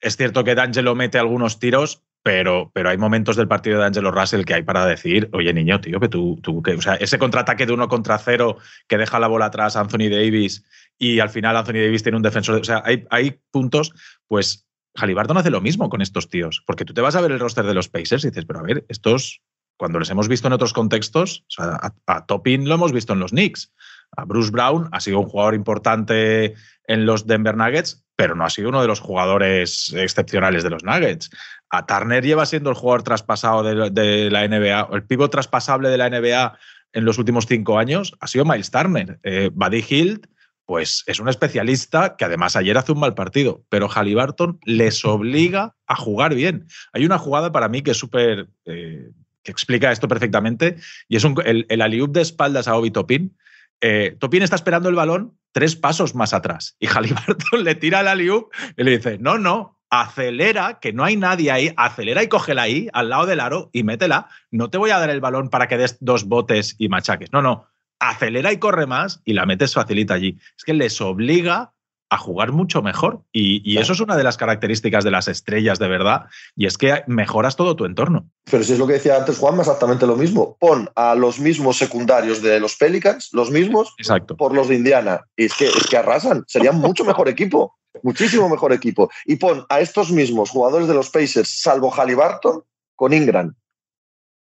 es 0.00 0.16
cierto 0.18 0.44
que 0.44 0.54
D'Angelo 0.54 0.94
mete 0.94 1.18
algunos 1.18 1.58
tiros, 1.58 2.02
pero, 2.22 2.70
pero 2.72 2.90
hay 2.90 2.98
momentos 2.98 3.36
del 3.36 3.48
partido 3.48 3.76
de 3.76 3.82
D'Angelo 3.82 4.12
Russell 4.12 4.44
que 4.44 4.54
hay 4.54 4.62
para 4.62 4.86
decir, 4.86 5.28
oye, 5.32 5.52
niño, 5.52 5.80
tío, 5.80 5.98
que 5.98 6.08
tú, 6.08 6.40
que, 6.64 6.74
o 6.74 6.80
sea, 6.80 6.94
ese 6.94 7.18
contraataque 7.18 7.66
de 7.66 7.72
uno 7.72 7.88
contra 7.88 8.18
cero 8.18 8.58
que 8.86 8.98
deja 8.98 9.18
la 9.18 9.26
bola 9.26 9.46
atrás 9.46 9.76
a 9.76 9.80
Anthony 9.80 10.08
Davis 10.08 10.64
y 10.98 11.18
al 11.18 11.30
final 11.30 11.56
Anthony 11.56 11.82
Davis 11.84 12.02
tiene 12.02 12.16
un 12.16 12.22
defensor. 12.22 12.60
O 12.60 12.64
sea, 12.64 12.82
hay, 12.84 13.04
hay 13.10 13.40
puntos, 13.50 13.92
pues 14.28 14.68
Halliburton 14.94 15.38
hace 15.38 15.50
lo 15.50 15.60
mismo 15.60 15.88
con 15.88 16.00
estos 16.00 16.28
tíos, 16.28 16.62
porque 16.66 16.84
tú 16.84 16.94
te 16.94 17.00
vas 17.00 17.16
a 17.16 17.20
ver 17.20 17.32
el 17.32 17.40
roster 17.40 17.64
de 17.64 17.74
los 17.74 17.88
Pacers 17.88 18.24
y 18.24 18.28
dices, 18.28 18.44
pero 18.44 18.60
a 18.60 18.62
ver, 18.62 18.84
estos, 18.88 19.42
cuando 19.76 19.98
les 19.98 20.10
hemos 20.10 20.28
visto 20.28 20.46
en 20.46 20.52
otros 20.52 20.72
contextos, 20.72 21.44
o 21.48 21.50
sea, 21.50 21.78
a, 21.80 21.94
a 22.06 22.26
lo 22.28 22.74
hemos 22.74 22.92
visto 22.92 23.14
en 23.14 23.18
los 23.18 23.32
Knicks. 23.32 23.72
A 24.14 24.26
Bruce 24.26 24.50
Brown 24.50 24.88
ha 24.92 25.00
sido 25.00 25.20
un 25.20 25.26
jugador 25.26 25.54
importante 25.54 26.54
en 26.86 27.06
los 27.06 27.26
Denver 27.26 27.56
Nuggets, 27.56 28.04
pero 28.16 28.34
no 28.34 28.44
ha 28.44 28.50
sido 28.50 28.68
uno 28.68 28.82
de 28.82 28.88
los 28.88 29.00
jugadores 29.00 29.92
excepcionales 29.96 30.62
de 30.62 30.70
los 30.70 30.84
Nuggets. 30.84 31.30
A 31.70 31.86
Turner 31.86 32.24
lleva 32.24 32.46
siendo 32.46 32.70
el 32.70 32.76
jugador 32.76 33.02
traspasado 33.02 33.62
de, 33.62 34.30
la 34.30 34.46
NBA, 34.46 34.88
el 34.92 35.04
pivot 35.04 35.30
traspasable 35.30 35.88
de 35.88 35.98
la 35.98 36.10
NBA 36.10 36.58
en 36.92 37.04
los 37.04 37.18
últimos 37.18 37.46
cinco 37.46 37.78
años 37.78 38.14
ha 38.20 38.26
sido 38.26 38.44
Miles 38.44 38.70
Turner. 38.70 39.18
Eh, 39.22 39.50
Buddy 39.52 39.82
Hield 39.82 40.26
pues 40.64 41.02
es 41.06 41.20
un 41.20 41.28
especialista 41.28 42.16
que 42.16 42.24
además 42.24 42.56
ayer 42.56 42.78
hace 42.78 42.92
un 42.92 43.00
mal 43.00 43.14
partido, 43.14 43.64
pero 43.68 43.88
Halliburton 43.88 44.58
les 44.64 45.04
obliga 45.04 45.74
a 45.86 45.96
jugar 45.96 46.34
bien. 46.34 46.66
Hay 46.92 47.04
una 47.04 47.18
jugada 47.18 47.52
para 47.52 47.68
mí 47.68 47.82
que 47.82 47.90
es 47.90 47.98
súper. 47.98 48.48
Eh, 48.64 49.10
que 49.42 49.50
explica 49.50 49.90
esto 49.90 50.06
perfectamente, 50.06 50.76
y 51.08 51.16
es 51.16 51.24
el, 51.24 51.66
el 51.68 52.12
de 52.12 52.20
espaldas 52.20 52.68
a 52.68 52.76
Obi 52.76 52.92
Topin. 52.92 53.36
Eh, 53.80 54.16
Topin 54.20 54.42
está 54.42 54.54
esperando 54.54 54.88
el 54.88 54.94
balón 54.94 55.36
tres 55.52 55.76
pasos 55.76 56.14
más 56.14 56.34
atrás, 56.34 56.76
y 56.78 56.86
Halliburton 56.86 57.62
le 57.64 57.74
tira 57.74 58.00
el 58.00 58.08
aliup 58.08 58.52
y 58.76 58.84
le 58.84 58.92
dice: 58.92 59.18
No, 59.18 59.38
no, 59.38 59.78
acelera, 59.90 60.80
que 60.80 60.92
no 60.92 61.04
hay 61.04 61.16
nadie 61.16 61.50
ahí, 61.50 61.72
acelera 61.76 62.22
y 62.22 62.28
cógela 62.28 62.62
ahí, 62.62 62.88
al 62.92 63.10
lado 63.10 63.26
del 63.26 63.40
aro, 63.40 63.70
y 63.72 63.84
métela. 63.84 64.28
No 64.50 64.70
te 64.70 64.78
voy 64.78 64.90
a 64.90 64.98
dar 64.98 65.10
el 65.10 65.20
balón 65.20 65.48
para 65.50 65.68
que 65.68 65.78
des 65.78 65.98
dos 66.00 66.24
botes 66.24 66.74
y 66.78 66.88
machaques. 66.88 67.32
No, 67.32 67.42
no 67.42 67.68
acelera 68.02 68.52
y 68.52 68.58
corre 68.58 68.86
más 68.86 69.22
y 69.24 69.32
la 69.32 69.46
metes 69.46 69.74
facilita 69.74 70.14
allí. 70.14 70.38
Es 70.56 70.64
que 70.64 70.74
les 70.74 71.00
obliga 71.00 71.72
a 72.12 72.18
jugar 72.18 72.52
mucho 72.52 72.82
mejor. 72.82 73.22
Y, 73.32 73.62
y, 73.64 73.78
eso 73.78 73.94
es 73.94 74.00
una 74.00 74.16
de 74.16 74.22
las 74.22 74.36
características 74.36 75.02
de 75.02 75.10
las 75.10 75.28
estrellas 75.28 75.78
de 75.78 75.88
verdad, 75.88 76.26
y 76.54 76.66
es 76.66 76.76
que 76.76 77.02
mejoras 77.06 77.56
todo 77.56 77.74
tu 77.74 77.86
entorno. 77.86 78.28
Pero 78.50 78.62
si 78.62 78.74
es 78.74 78.78
lo 78.78 78.86
que 78.86 78.94
decía 78.94 79.16
antes 79.16 79.38
Juan, 79.38 79.58
exactamente 79.58 80.06
lo 80.06 80.14
mismo. 80.14 80.58
Pon 80.60 80.90
a 80.94 81.14
los 81.14 81.40
mismos 81.40 81.78
secundarios 81.78 82.42
de 82.42 82.60
los 82.60 82.76
Pelicans, 82.76 83.30
los 83.32 83.50
mismos, 83.50 83.94
Exacto. 83.96 84.36
por 84.36 84.52
los 84.52 84.68
de 84.68 84.74
Indiana. 84.74 85.22
Y 85.38 85.46
es 85.46 85.54
que, 85.54 85.68
es 85.68 85.86
que 85.86 85.96
arrasan, 85.96 86.44
serían 86.46 86.76
mucho 86.76 87.02
mejor 87.02 87.30
equipo, 87.30 87.78
muchísimo 88.02 88.46
mejor 88.50 88.74
equipo. 88.74 89.10
Y 89.24 89.36
pon 89.36 89.64
a 89.70 89.80
estos 89.80 90.12
mismos 90.12 90.50
jugadores 90.50 90.88
de 90.88 90.94
los 90.94 91.08
Pacers, 91.08 91.62
salvo 91.62 91.90
Halliburton, 91.90 92.62
con 92.94 93.14
Ingram. 93.14 93.54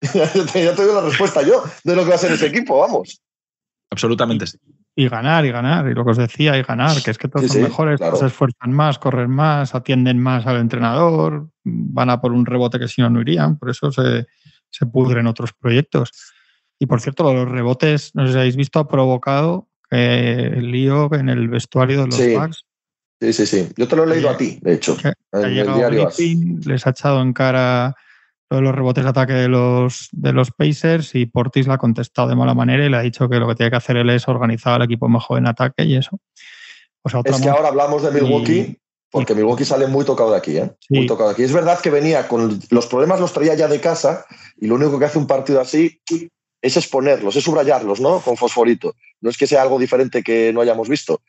ya 0.00 0.32
te 0.32 0.84
doy 0.84 0.94
la 0.94 1.02
respuesta 1.02 1.42
yo 1.42 1.62
de 1.84 1.94
lo 1.94 2.04
que 2.04 2.08
va 2.08 2.14
a 2.14 2.18
ser 2.18 2.32
ese 2.32 2.46
equipo, 2.46 2.78
vamos. 2.78 3.20
Absolutamente 3.90 4.46
sí. 4.46 4.56
Y 4.94 5.08
ganar, 5.08 5.46
y 5.46 5.50
ganar, 5.50 5.88
y 5.88 5.94
lo 5.94 6.04
que 6.04 6.10
os 6.10 6.18
decía, 6.18 6.58
y 6.58 6.62
ganar, 6.62 7.02
que 7.02 7.10
es 7.10 7.18
que 7.18 7.28
todos 7.28 7.46
sí, 7.46 7.48
son 7.48 7.56
sí, 7.56 7.62
mejores, 7.62 7.98
claro. 7.98 8.16
se 8.16 8.26
esfuerzan 8.26 8.72
más, 8.72 8.98
corren 8.98 9.30
más, 9.30 9.74
atienden 9.74 10.18
más 10.18 10.46
al 10.46 10.58
entrenador, 10.58 11.48
van 11.64 12.10
a 12.10 12.20
por 12.20 12.32
un 12.32 12.44
rebote 12.44 12.78
que 12.78 12.88
si 12.88 13.00
no, 13.00 13.08
no 13.08 13.22
irían, 13.22 13.58
por 13.58 13.70
eso 13.70 13.90
se, 13.90 14.26
se 14.68 14.86
pudren 14.86 15.26
otros 15.26 15.52
proyectos. 15.54 16.10
Y 16.78 16.86
por 16.86 17.00
cierto, 17.00 17.32
los 17.32 17.48
rebotes, 17.48 18.14
no 18.14 18.26
sé 18.26 18.32
si 18.32 18.38
habéis 18.38 18.56
visto, 18.56 18.80
ha 18.80 18.88
provocado 18.88 19.68
eh, 19.90 20.54
el 20.56 20.72
lío 20.72 21.12
en 21.14 21.28
el 21.28 21.48
vestuario 21.48 22.00
de 22.00 22.06
los 22.06 22.16
sí. 22.16 22.34
Bucks. 22.34 22.64
Sí, 23.20 23.32
sí, 23.32 23.46
sí. 23.46 23.68
Yo 23.76 23.86
te 23.86 23.94
lo 23.94 24.04
he 24.04 24.08
leído 24.08 24.28
a 24.30 24.36
ti, 24.36 24.58
de 24.60 24.74
hecho. 24.74 24.96
Que, 24.96 25.12
en 25.32 25.44
ha 25.44 25.46
el 25.46 25.74
diario 25.74 26.06
Griffin, 26.06 26.60
les 26.66 26.86
ha 26.86 26.90
echado 26.90 27.22
en 27.22 27.32
cara 27.32 27.94
todos 28.52 28.62
los 28.62 28.74
rebotes 28.74 29.02
de 29.02 29.08
ataque 29.08 29.32
de 29.32 29.48
los, 29.48 30.10
de 30.12 30.34
los 30.34 30.50
Pacers 30.50 31.14
y 31.14 31.24
Portis 31.24 31.66
la 31.66 31.74
ha 31.74 31.78
contestado 31.78 32.28
de 32.28 32.36
mala 32.36 32.52
manera 32.52 32.84
y 32.84 32.90
le 32.90 32.98
ha 32.98 33.00
dicho 33.00 33.26
que 33.26 33.36
lo 33.36 33.48
que 33.48 33.54
tiene 33.54 33.70
que 33.70 33.78
hacer 33.78 33.96
él 33.96 34.10
es 34.10 34.28
organizar 34.28 34.74
al 34.74 34.82
equipo 34.82 35.08
mejor 35.08 35.38
en 35.38 35.46
ataque 35.46 35.84
y 35.84 35.96
eso. 35.96 36.18
O 37.00 37.08
sea, 37.08 37.22
es 37.24 37.40
que 37.40 37.48
ahora 37.48 37.68
hablamos 37.68 38.02
de 38.02 38.10
Milwaukee 38.10 38.58
y, 38.58 38.78
porque 39.10 39.34
Milwaukee 39.34 39.64
sale 39.64 39.86
muy 39.86 40.04
tocado 40.04 40.32
de 40.32 40.36
aquí, 40.36 40.58
¿eh? 40.58 40.70
Sí. 40.80 40.96
Muy 40.96 41.06
tocado 41.06 41.30
de 41.30 41.32
aquí. 41.32 41.44
Es 41.44 41.52
verdad 41.54 41.80
que 41.80 41.88
venía 41.88 42.28
con 42.28 42.60
los 42.68 42.86
problemas, 42.88 43.20
los 43.20 43.32
traía 43.32 43.54
ya 43.54 43.68
de 43.68 43.80
casa 43.80 44.26
y 44.60 44.66
lo 44.66 44.74
único 44.74 44.98
que 44.98 45.06
hace 45.06 45.16
un 45.16 45.26
partido 45.26 45.58
así 45.58 46.02
es 46.60 46.76
exponerlos, 46.76 47.34
es 47.34 47.44
subrayarlos, 47.44 48.02
¿no? 48.02 48.20
Con 48.20 48.36
fosforito. 48.36 48.96
No 49.22 49.30
es 49.30 49.38
que 49.38 49.46
sea 49.46 49.62
algo 49.62 49.78
diferente 49.78 50.22
que 50.22 50.52
no 50.52 50.60
hayamos 50.60 50.90
visto, 50.90 51.22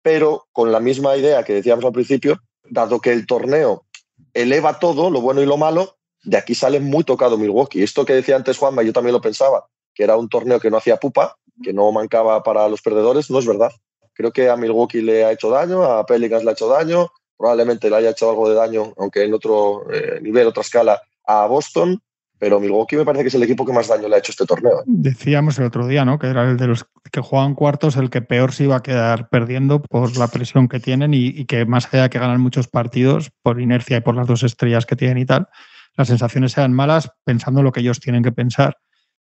pero 0.00 0.46
con 0.50 0.72
la 0.72 0.80
misma 0.80 1.14
idea 1.14 1.44
que 1.44 1.52
decíamos 1.52 1.84
al 1.84 1.92
principio, 1.92 2.40
dado 2.70 3.02
que 3.02 3.12
el 3.12 3.26
torneo 3.26 3.84
eleva 4.32 4.78
todo, 4.78 5.10
lo 5.10 5.20
bueno 5.20 5.42
y 5.42 5.46
lo 5.46 5.58
malo, 5.58 5.98
de 6.22 6.36
aquí 6.36 6.54
sale 6.54 6.80
muy 6.80 7.04
tocado 7.04 7.38
Milwaukee. 7.38 7.82
Esto 7.82 8.04
que 8.04 8.14
decía 8.14 8.36
antes 8.36 8.58
Juanma, 8.58 8.82
yo 8.82 8.92
también 8.92 9.14
lo 9.14 9.20
pensaba, 9.20 9.66
que 9.94 10.04
era 10.04 10.16
un 10.16 10.28
torneo 10.28 10.60
que 10.60 10.70
no 10.70 10.76
hacía 10.76 10.96
pupa, 10.96 11.36
que 11.62 11.72
no 11.72 11.90
mancaba 11.92 12.42
para 12.42 12.68
los 12.68 12.82
perdedores, 12.82 13.30
no 13.30 13.38
es 13.38 13.46
verdad. 13.46 13.72
Creo 14.14 14.32
que 14.32 14.48
a 14.48 14.56
Milwaukee 14.56 15.02
le 15.02 15.24
ha 15.24 15.32
hecho 15.32 15.50
daño, 15.50 15.82
a 15.84 16.04
Pelicans 16.04 16.44
le 16.44 16.50
ha 16.50 16.52
hecho 16.52 16.68
daño, 16.68 17.08
probablemente 17.36 17.88
le 17.88 17.96
haya 17.96 18.10
hecho 18.10 18.28
algo 18.28 18.48
de 18.48 18.54
daño, 18.54 18.92
aunque 18.98 19.24
en 19.24 19.32
otro 19.32 19.90
eh, 19.92 20.20
nivel, 20.20 20.46
otra 20.46 20.62
escala, 20.62 21.00
a 21.26 21.46
Boston, 21.46 22.02
pero 22.38 22.58
Milwaukee 22.58 22.96
me 22.96 23.04
parece 23.04 23.24
que 23.24 23.28
es 23.28 23.34
el 23.34 23.42
equipo 23.42 23.66
que 23.66 23.72
más 23.72 23.88
daño 23.88 24.08
le 24.08 24.16
ha 24.16 24.18
hecho 24.18 24.32
este 24.32 24.46
torneo. 24.46 24.82
Decíamos 24.86 25.58
el 25.58 25.66
otro 25.66 25.86
día, 25.86 26.04
¿no? 26.04 26.18
Que 26.18 26.28
era 26.28 26.50
el 26.50 26.56
de 26.56 26.66
los 26.66 26.86
que 27.12 27.20
juegan 27.20 27.54
cuartos, 27.54 27.96
el 27.96 28.08
que 28.08 28.22
peor 28.22 28.52
se 28.52 28.64
iba 28.64 28.76
a 28.76 28.82
quedar 28.82 29.28
perdiendo 29.28 29.82
por 29.82 30.16
la 30.16 30.28
presión 30.28 30.66
que 30.68 30.80
tienen 30.80 31.12
y, 31.12 31.26
y 31.26 31.44
que 31.44 31.66
más 31.66 31.86
allá 31.92 32.04
de 32.04 32.10
que 32.10 32.18
ganan 32.18 32.40
muchos 32.40 32.66
partidos 32.66 33.30
por 33.42 33.60
inercia 33.60 33.98
y 33.98 34.00
por 34.00 34.16
las 34.16 34.26
dos 34.26 34.42
estrellas 34.42 34.86
que 34.86 34.96
tienen 34.96 35.18
y 35.18 35.26
tal, 35.26 35.48
las 35.96 36.08
sensaciones 36.08 36.52
sean 36.52 36.72
malas 36.72 37.10
pensando 37.24 37.62
lo 37.62 37.72
que 37.72 37.80
ellos 37.80 38.00
tienen 38.00 38.22
que 38.22 38.32
pensar. 38.32 38.76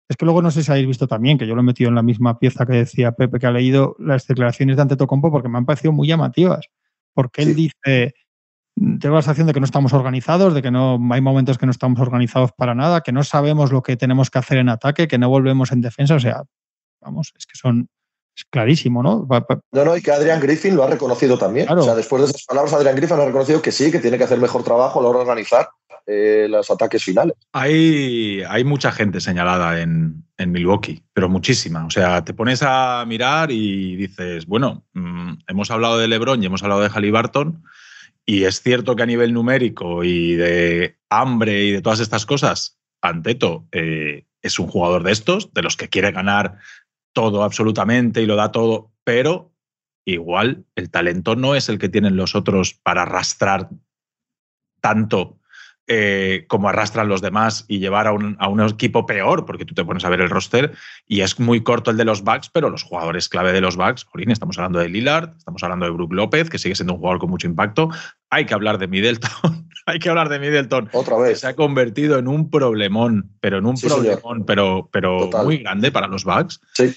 Es 0.10 0.16
que 0.16 0.26
luego 0.26 0.41
no 0.41 0.51
sé 0.51 0.64
si 0.64 0.72
habéis 0.72 0.88
visto 0.88 1.08
también, 1.08 1.38
que 1.38 1.45
yo 1.45 1.55
lo 1.55 1.62
he 1.62 1.66
metido 1.66 1.89
en 1.89 1.95
la 1.95 2.01
misma 2.01 2.39
pieza 2.39 2.66
que 2.66 2.74
decía 2.74 3.12
Pepe, 3.12 3.39
que 3.39 3.47
ha 3.47 3.51
leído 3.51 3.95
las 3.99 4.26
declaraciones 4.26 4.78
de 4.78 4.82
Antetokounmpo 4.84 5.32
porque 5.32 5.49
me 5.49 5.58
han 5.58 5.66
parecido 5.66 5.91
muy 5.91 6.08
llamativas. 6.08 6.68
Porque 7.14 7.41
él 7.41 7.55
dice, 7.55 8.14
tengo 8.99 9.16
la 9.16 9.22
sensación 9.22 9.47
de 9.47 9.53
que 9.53 9.60
no 9.60 9.66
estamos 9.66 9.91
organizados, 9.93 10.53
de 10.53 10.62
que 10.62 10.72
no 10.72 10.99
hay 11.12 11.22
momentos 11.22 11.58
que 11.58 11.66
no 11.66 11.72
estamos 11.72 11.99
organizados 11.99 12.51
para 12.55 12.74
nada, 12.74 13.01
que 13.01 13.12
no 13.12 13.24
sabemos 13.24 13.72
lo 13.72 13.82
que 13.82 13.97
tenemos 13.97 14.30
que 14.30 14.39
hacer 14.39 14.60
en 14.60 14.70
ataque, 14.70 15.08
que 15.08 15.18
no 15.18 15.30
volvemos 15.30 15.72
en 15.72 15.82
defensa. 15.82 16.16
O 16.16 16.20
sea, 16.20 16.43
vamos, 17.01 17.34
es 17.38 17.45
que 17.45 17.58
son 17.58 17.89
es 18.38 18.45
clarísimo, 18.45 19.01
¿no? 19.01 19.28
No, 19.72 19.86
no, 19.86 19.97
y 19.97 20.01
que 20.01 20.12
Adrian 20.12 20.39
Griffin 20.39 20.76
lo 20.76 20.84
ha 20.84 20.88
reconocido 20.88 21.39
también. 21.39 21.66
Claro. 21.66 21.82
O 21.82 21.86
sea, 21.86 21.95
después 21.95 22.22
de 22.22 22.30
esas 22.30 22.45
palabras, 22.45 22.72
Adrian 22.74 22.95
Griffin 22.95 23.20
ha 23.20 23.26
reconocido 23.26 23.64
que 23.64 23.72
sí, 23.72 23.91
que 23.91 23.99
tiene 23.99 24.18
que 24.20 24.26
hacer 24.26 24.38
mejor 24.38 24.64
trabajo 24.64 24.99
a 24.99 25.03
la 25.03 25.10
hora 25.10 25.18
de 25.20 25.24
organizar 25.24 25.70
eh, 26.08 26.47
los 26.49 26.72
ataques 26.72 27.03
finales. 27.03 27.36
Hay, 27.51 28.41
hay 28.47 28.64
mucha 28.64 28.91
gente 28.91 29.20
señalada 29.20 29.82
en, 29.82 30.24
en, 30.38 30.51
Milwaukee, 30.51 31.03
pero 31.14 31.28
muchísima. 31.28 31.86
O 31.86 31.89
sea, 31.89 32.24
te 32.24 32.34
pones 32.34 32.64
a 32.64 33.03
mirar 33.05 33.51
y 33.51 33.95
dices, 33.97 34.45
bueno, 34.45 34.86
mmm, 34.93 35.34
hemos 35.47 35.70
hablado 35.70 35.97
de 35.97 36.08
LeBron 36.08 36.41
y 36.41 36.45
hemos 36.45 36.64
hablado 36.64 36.82
de 36.82 36.89
Halliburton, 36.89 37.62
y 38.26 38.43
es 38.43 38.62
cierto 38.62 38.95
que 38.95 39.03
a 39.03 39.05
nivel 39.05 39.34
numérico 39.34 40.03
y 40.03 40.36
de 40.36 40.97
hambre 41.10 41.64
y 41.64 41.72
de 41.72 41.82
todas 41.82 42.01
estas 42.01 42.26
cosas, 42.26 42.78
Anteto 43.01 43.68
eh, 43.72 44.26
es 44.41 44.60
un 44.60 44.68
jugador 44.68 45.03
de 45.03 45.14
estos, 45.14 45.53
de 45.53 45.62
los 45.62 45.78
que 45.78 45.88
quiere 45.88 46.12
ganar 46.12 46.58
todo 47.14 47.43
absolutamente 47.43 48.22
y 48.22 48.26
lo 48.26 48.36
da 48.36 48.51
todo, 48.51 48.91
pero 49.03 49.53
igual 50.05 50.66
el 50.76 50.89
talento 50.89 51.36
no 51.36 51.55
es 51.55 51.70
el 51.70 51.80
que 51.80 51.89
tienen 51.89 52.18
los 52.18 52.36
otros 52.36 52.74
para 52.74 53.03
arrastrar 53.03 53.70
tanto 54.82 55.36
eh, 55.89 56.43
como 56.49 56.67
arrastran 56.67 57.07
los 57.07 57.21
demás 57.21 57.63
y 57.69 57.79
llevar 57.79 58.07
a 58.07 58.11
un, 58.11 58.35
a 58.39 58.49
un, 58.49 58.59
equipo 58.59 59.05
peor, 59.05 59.45
porque 59.45 59.63
tú 59.63 59.73
te 59.73 59.85
pones 59.85 60.03
a 60.03 60.09
ver 60.09 60.19
el 60.19 60.29
roster 60.29 60.73
y 61.07 61.21
es 61.21 61.39
muy 61.39 61.63
corto 61.63 61.91
el 61.91 61.97
de 61.97 62.03
los 62.03 62.23
Bucks, 62.23 62.49
pero 62.49 62.69
los 62.69 62.83
jugadores 62.83 63.29
clave 63.29 63.53
de 63.53 63.61
los 63.61 63.77
Bucks, 63.77 64.03
Jolín, 64.03 64.29
estamos 64.29 64.57
hablando 64.57 64.79
de 64.79 64.89
Lillard, 64.89 65.38
estamos 65.38 65.63
hablando 65.63 65.85
de 65.85 65.93
Brook 65.93 66.11
López, 66.11 66.49
que 66.49 66.59
sigue 66.59 66.75
siendo 66.75 66.93
un 66.93 66.99
jugador 66.99 67.19
con 67.19 67.29
mucho 67.29 67.47
impacto. 67.47 67.89
Hay 68.29 68.45
que 68.45 68.53
hablar 68.53 68.79
de 68.79 68.88
Middleton, 68.88 69.69
hay 69.85 69.99
que 69.99 70.09
hablar 70.09 70.27
de 70.27 70.39
Middleton. 70.39 70.89
Otra 70.91 71.17
vez. 71.19 71.29
Que 71.29 71.35
se 71.35 71.47
ha 71.47 71.55
convertido 71.55 72.19
en 72.19 72.27
un 72.27 72.49
problemón, 72.49 73.31
pero 73.39 73.59
en 73.59 73.65
un 73.65 73.77
sí, 73.77 73.88
problemón, 73.88 74.21
señor. 74.21 74.45
pero, 74.45 74.89
pero 74.91 75.29
muy 75.45 75.59
grande 75.59 75.93
para 75.93 76.07
los 76.07 76.25
Bucks. 76.25 76.59
Sí. 76.73 76.93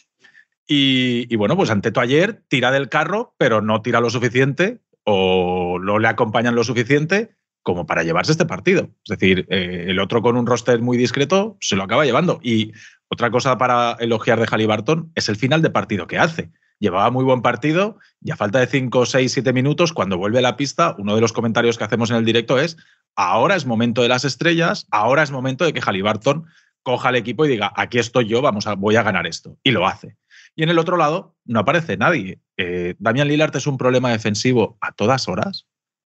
Y, 0.67 1.33
y, 1.33 1.37
bueno, 1.37 1.57
pues 1.57 1.71
Anteto 1.71 2.01
ayer 2.01 2.43
tira 2.49 2.73
del 2.73 2.89
carro, 2.89 3.35
pero 3.39 3.61
no 3.61 3.83
tira 3.83 4.01
lo 4.01 4.11
suficiente 4.11 4.81
o 5.05 5.79
no 5.81 6.01
le 6.01 6.09
acompañan 6.09 6.57
lo 6.57 6.65
suficiente 6.65 7.37
como 7.63 7.87
para 7.87 8.03
llevarse 8.03 8.33
este 8.33 8.47
partido. 8.47 8.91
Es 9.05 9.19
decir, 9.19 9.47
eh, 9.51 9.87
el 9.89 9.99
otro 9.99 10.23
con 10.23 10.37
un 10.37 10.47
roster 10.47 10.81
muy 10.81 10.97
discreto 10.97 11.57
se 11.61 11.77
lo 11.77 11.83
acaba 11.83 12.05
llevando. 12.05 12.41
Y 12.43 12.73
otra 13.09 13.31
cosa 13.31 13.59
para 13.59 13.97
elogiar 14.01 14.41
de 14.41 14.47
Halliburton 14.47 15.13
es 15.15 15.29
el 15.29 15.37
final 15.37 15.63
de 15.63 15.71
partido 15.71 16.07
que 16.07 16.19
hace. 16.19 16.51
llevaba 16.79 17.11
muy 17.11 17.25
buen 17.25 17.43
partido 17.43 17.99
y 18.23 18.31
a 18.31 18.37
falta 18.37 18.59
de 18.59 18.67
5, 18.67 19.05
6, 19.05 19.33
7 19.33 19.53
minutos, 19.53 19.93
cuando 19.93 20.17
vuelve 20.17 20.39
a 20.39 20.43
la 20.43 20.57
pista, 20.57 20.95
uno 20.97 21.15
de 21.15 21.21
los 21.21 21.33
comentarios 21.33 21.77
que 21.77 21.85
hacemos 21.85 22.11
en 22.11 22.17
el 22.17 22.25
directo 22.25 22.59
es, 22.59 22.79
ahora 23.17 23.55
es 23.55 23.67
momento 23.67 24.01
de 24.01 24.09
las 24.09 24.25
estrellas, 24.25 24.87
ahora 24.91 25.23
es 25.23 25.31
momento 25.31 25.65
de 25.67 25.75
que 25.75 25.83
Halliburton 25.83 26.47
coja 26.83 27.11
el 27.11 27.17
equipo 27.17 27.45
y 27.45 27.49
diga, 27.49 27.73
aquí 27.77 27.99
estoy 27.99 28.29
yo, 28.29 28.41
vamos 28.41 28.67
a, 28.67 28.75
voy 28.75 28.97
a 28.97 29.03
ganar 29.03 29.27
esto. 29.27 29.59
Y 29.63 29.73
lo 29.73 29.87
hace. 29.87 30.17
Y 30.57 30.63
en 30.63 30.69
el 30.71 30.79
otro 30.79 30.97
lado 30.97 31.37
no 31.45 31.61
aparece 31.61 31.97
nadie. 31.97 32.41
Eh, 32.57 32.95
Damian 32.99 33.29
Lillard 33.29 33.55
es 33.57 33.67
un 33.67 33.79
problema 33.79 34.11
defensivo 34.11 34.79
a 34.81 34.93
todas 34.93 35.29
horas. 35.29 35.67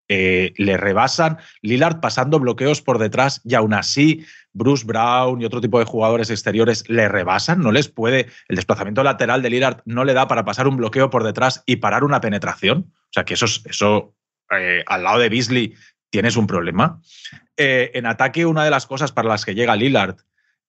Eh, 0.10 0.54
le 0.58 0.76
rebasan, 0.76 1.38
Lillard 1.62 2.01
pasando 2.01 2.39
bloqueos 2.39 2.82
por 2.82 2.99
detrás 2.99 3.41
y 3.45 3.56
aún 3.56 3.74
así 3.74 4.26
Bruce 4.51 4.86
Brown 4.86 5.41
y 5.41 5.45
otro 5.45 5.62
tipo 5.62 5.80
de 5.80 5.86
jugadores 5.86 6.30
exteriores 6.30 6.88
le 6.89 7.08
rebasan, 7.08 7.62
no 7.62 7.72
les 7.72 7.88
puede, 7.88 8.28
el 8.49 8.58
desplazamiento 8.58 9.01
lateral 9.01 9.41
de 9.41 9.49
Lillard 9.49 9.82
no 9.86 10.04
le 10.04 10.14
da 10.14 10.28
para 10.28 10.43
pasar 10.43 10.68
un 10.68 10.76
bloqueo 10.76 11.10
por 11.10 11.24
detrás 11.24 11.64
y 11.66 11.78
parar 11.78 12.04
una 12.04 12.20
penetración. 12.20 12.91
O 12.95 13.14
sea 13.14 13.24
que 13.24 13.36
eso, 13.36 13.45
eso 13.45 14.14
eh, 14.51 14.84
al 14.88 15.04
lado 15.04 15.20
de 15.20 15.30
Beasley 15.30 15.74
tienes 16.10 16.36
un 16.36 16.47
problema. 16.47 16.99
en 17.56 18.06
ataque, 18.06 18.45
una 18.45 18.66
de 18.66 18.72
las 18.72 18.86
cosas 18.86 19.12
para 19.12 19.30
las 19.30 19.45
que 19.45 19.56
llega 19.56 19.76
Lillard 19.76 20.18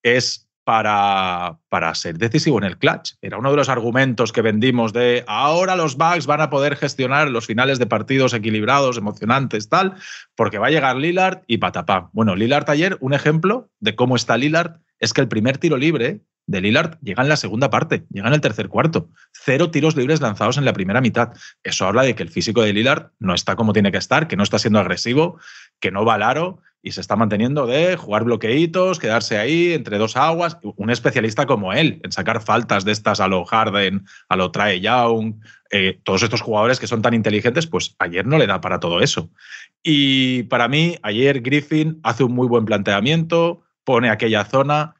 es 0.01 0.47
para, 0.65 1.59
para, 1.69 1.95
ser 1.95 2.17
decisivo 2.17 2.57
en 2.57 2.65
el 2.65 2.77
clutch. 2.77 3.13
Era 3.21 3.37
uno 3.37 3.51
de 3.51 3.55
los 3.55 3.69
argumentos 3.69 4.33
que 4.33 4.41
vendimos 4.41 4.91
de 4.91 5.23
ahora 5.27 5.75
los 5.75 5.95
Bucks 5.95 6.25
van 6.25 6.41
a 6.41 6.49
poder 6.49 6.75
gestionar 6.75 7.29
los 7.29 7.45
finales 7.45 7.79
de 7.79 7.85
partidos 7.85 8.33
equilibrados, 8.33 8.97
emocionantes, 8.97 9.69
tal, 9.69 9.93
porque 10.35 10.57
va 10.57 10.67
a 10.67 10.71
llegar 10.71 10.97
Lillard 10.97 11.43
y 11.47 11.59
patapá. 11.59 12.09
Bueno, 12.13 12.35
Lillard 12.35 12.69
ayer, 12.69 12.97
un 12.99 13.13
ejemplo 13.13 13.69
de 13.79 13.95
cómo 13.95 14.15
está 14.15 14.37
Lillard, 14.37 14.81
es 14.99 15.13
que 15.13 15.21
el 15.21 15.27
primer 15.27 15.59
tiro 15.59 15.77
libre 15.77 16.21
de 16.47 16.61
Lillard 16.61 16.99
llega 17.01 17.23
en 17.23 17.29
la 17.29 17.37
segunda 17.37 17.69
parte, 17.69 18.05
llega 18.09 18.27
en 18.27 18.33
el 18.33 18.41
tercer 18.41 18.67
cuarto. 18.67 19.09
Cero 19.31 19.71
tiros 19.71 19.95
libres 19.95 20.21
lanzados 20.21 20.57
en 20.57 20.65
la 20.65 20.73
primera 20.73 21.01
mitad. 21.01 21.33
Eso 21.63 21.85
habla 21.85 22.03
de 22.03 22.15
que 22.15 22.23
el 22.23 22.29
físico 22.29 22.61
de 22.61 22.73
Lillard 22.73 23.11
no 23.19 23.33
está 23.33 23.55
como 23.55 23.73
tiene 23.73 23.91
que 23.91 23.97
estar, 23.97 24.27
que 24.27 24.35
no 24.35 24.43
está 24.43 24.59
siendo 24.59 24.79
agresivo, 24.79 25.39
que 25.79 25.91
no 25.91 26.05
va 26.05 26.15
al 26.15 26.23
aro 26.23 26.61
y 26.85 26.91
se 26.91 27.01
está 27.01 27.15
manteniendo 27.15 27.65
de 27.65 27.97
jugar 27.97 28.25
bloqueitos, 28.25 28.99
quedarse 28.99 29.39
ahí 29.39 29.73
entre 29.73 29.97
dos 29.97 30.15
aguas. 30.15 30.59
Un 30.61 30.91
especialista 30.91 31.47
como 31.47 31.73
él 31.73 31.99
en 32.03 32.11
sacar 32.11 32.43
faltas 32.43 32.85
de 32.85 32.91
estas 32.91 33.19
a 33.19 33.27
lo 33.27 33.43
Harden, 33.43 34.05
a 34.29 34.35
lo 34.35 34.51
Trae 34.51 34.79
Young, 34.79 35.33
eh, 35.71 35.99
todos 36.03 36.21
estos 36.21 36.41
jugadores 36.41 36.79
que 36.79 36.85
son 36.85 37.01
tan 37.01 37.15
inteligentes, 37.15 37.65
pues 37.65 37.95
ayer 37.97 38.27
no 38.27 38.37
le 38.37 38.45
da 38.45 38.61
para 38.61 38.79
todo 38.79 39.01
eso. 39.01 39.31
Y 39.81 40.43
para 40.43 40.67
mí, 40.67 40.95
ayer 41.01 41.41
Griffin 41.41 41.99
hace 42.03 42.23
un 42.23 42.33
muy 42.33 42.47
buen 42.47 42.65
planteamiento, 42.65 43.63
pone 43.83 44.11
aquella 44.11 44.45
zona, 44.45 44.93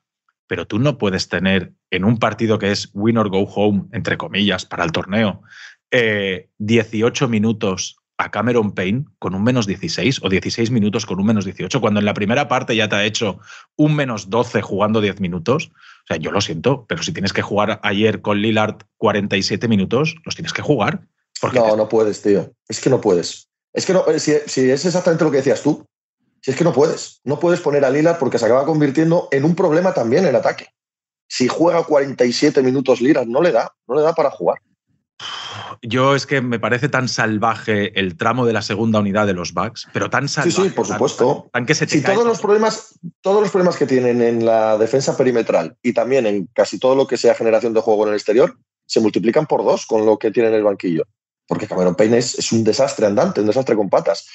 pero 0.48 0.66
tú 0.66 0.80
no 0.80 0.98
puedes 0.98 1.30
tener 1.30 1.74
en 1.92 2.04
un 2.04 2.18
partido 2.18 2.58
que 2.58 2.72
es 2.72 2.90
win 2.96 3.20
or 3.20 3.30
go 3.30 3.44
home, 3.44 3.84
entre 3.92 4.18
comillas, 4.18 4.66
para 4.66 4.84
el 4.86 4.92
torneo, 4.92 5.44
18 5.92 7.26
eh, 7.26 7.28
minutos 7.28 7.98
a 8.18 8.32
Cameron 8.32 8.72
Payne 8.72 9.06
con 9.20 9.36
un 9.36 9.44
menos 9.44 9.68
16 9.68 10.22
o 10.24 10.30
16 10.30 10.72
minutos 10.72 11.06
con 11.06 11.20
un 11.20 11.26
menos 11.26 11.46
18, 11.46 11.82
cuando 11.82 12.00
en 12.00 12.06
la 12.06 12.14
primera 12.14 12.48
parte 12.48 12.76
ya 12.76 12.88
te 12.88 12.96
ha 12.96 13.04
hecho 13.04 13.40
un 13.76 13.96
menos 13.96 14.30
12 14.30 14.62
jugando 14.62 15.02
10 15.02 15.20
minutos. 15.20 15.72
O 16.04 16.08
sea, 16.08 16.18
yo 16.18 16.32
lo 16.32 16.42
siento, 16.42 16.86
pero 16.88 17.04
si 17.04 17.12
tienes 17.12 17.34
que 17.34 17.42
jugar 17.42 17.80
ayer 17.84 18.22
con 18.22 18.42
Lillard 18.42 18.84
47 18.98 19.68
minutos, 19.68 20.16
los 20.24 20.36
tienes 20.36 20.54
que 20.54 20.62
jugar. 20.62 21.02
no, 21.54 21.76
no 21.76 21.90
puedes, 21.90 22.22
tío. 22.22 22.52
Es 22.68 22.80
que 22.80 22.90
no 22.90 23.02
puedes. 23.02 23.50
Es 23.74 23.86
que 23.86 23.94
no, 23.94 24.08
eh, 24.08 24.20
si, 24.20 24.34
si, 24.46 24.70
es 24.70 24.86
exactamente 24.86 25.26
lo 25.26 25.32
que 25.32 25.38
decías 25.38 25.62
tú, 25.62 25.86
si 26.42 26.52
es 26.52 26.58
que 26.58 26.64
no 26.64 26.72
puedes. 26.72 27.20
No 27.24 27.40
puedes 27.40 27.60
poner 27.60 27.84
a 27.84 27.90
Lillard 27.90 28.20
porque 28.20 28.40
se 28.40 28.46
acaba 28.46 28.66
convirtiendo 28.66 29.28
en 29.32 29.44
un 29.44 29.56
problema 29.56 29.94
también 29.94 30.26
en 30.26 30.36
ataque. 30.36 30.70
Si 31.28 31.48
juega 31.48 31.84
47 31.84 32.62
minutos 32.62 33.02
Lillard, 33.02 33.28
no 33.28 33.42
le 33.42 33.52
da, 33.52 33.74
no 33.88 33.96
le 33.96 34.02
da 34.04 34.14
para 34.14 34.30
jugar. 34.30 34.62
Yo 35.82 36.16
es 36.16 36.26
que 36.26 36.42
me 36.42 36.60
parece 36.60 36.90
tan 36.90 37.08
salvaje 37.08 37.98
el 38.00 38.18
tramo 38.18 38.46
de 38.46 38.54
la 38.54 38.62
segunda 38.62 39.00
unidad 39.00 39.26
de 39.28 39.34
los 39.34 39.54
Bucks, 39.54 39.88
pero 39.94 40.10
tan 40.10 40.28
salvaje. 40.28 40.52
Sí, 40.52 40.64
sí, 40.64 40.70
por 40.70 40.88
supuesto. 40.88 41.50
Tan, 41.54 41.66
que 41.66 41.76
se 41.76 41.88
si 41.88 42.02
todos 42.02 42.26
los 42.26 42.42
problemas, 42.42 43.00
todos 43.22 43.42
los 43.42 43.52
problemas 43.52 43.78
que 43.78 43.86
tienen 43.86 44.22
en 44.22 44.46
la 44.46 44.78
defensa 44.78 45.16
perimetral 45.16 45.78
y 45.82 45.94
también 45.94 46.26
en 46.26 46.48
casi 46.54 46.80
todo 46.80 46.96
lo 46.96 47.08
que 47.08 47.18
sea 47.18 47.36
generación 47.36 47.74
de 47.74 47.82
juego 47.82 48.04
en 48.04 48.10
el 48.10 48.16
exterior 48.16 48.58
se 48.86 49.00
multiplican 49.00 49.46
por 49.46 49.64
dos 49.64 49.86
con 49.86 50.06
lo 50.06 50.18
que 50.18 50.32
tiene 50.32 50.50
en 50.50 50.56
el 50.56 50.64
banquillo. 50.64 51.06
Porque 51.48 51.68
Cameron 51.68 51.96
Payne 51.96 52.18
es, 52.18 52.52
un 52.52 52.64
desastre 52.64 53.06
andante, 53.06 53.42
un 53.42 53.48
desastre 53.48 53.76
con 53.76 53.90
patas. 53.90 54.28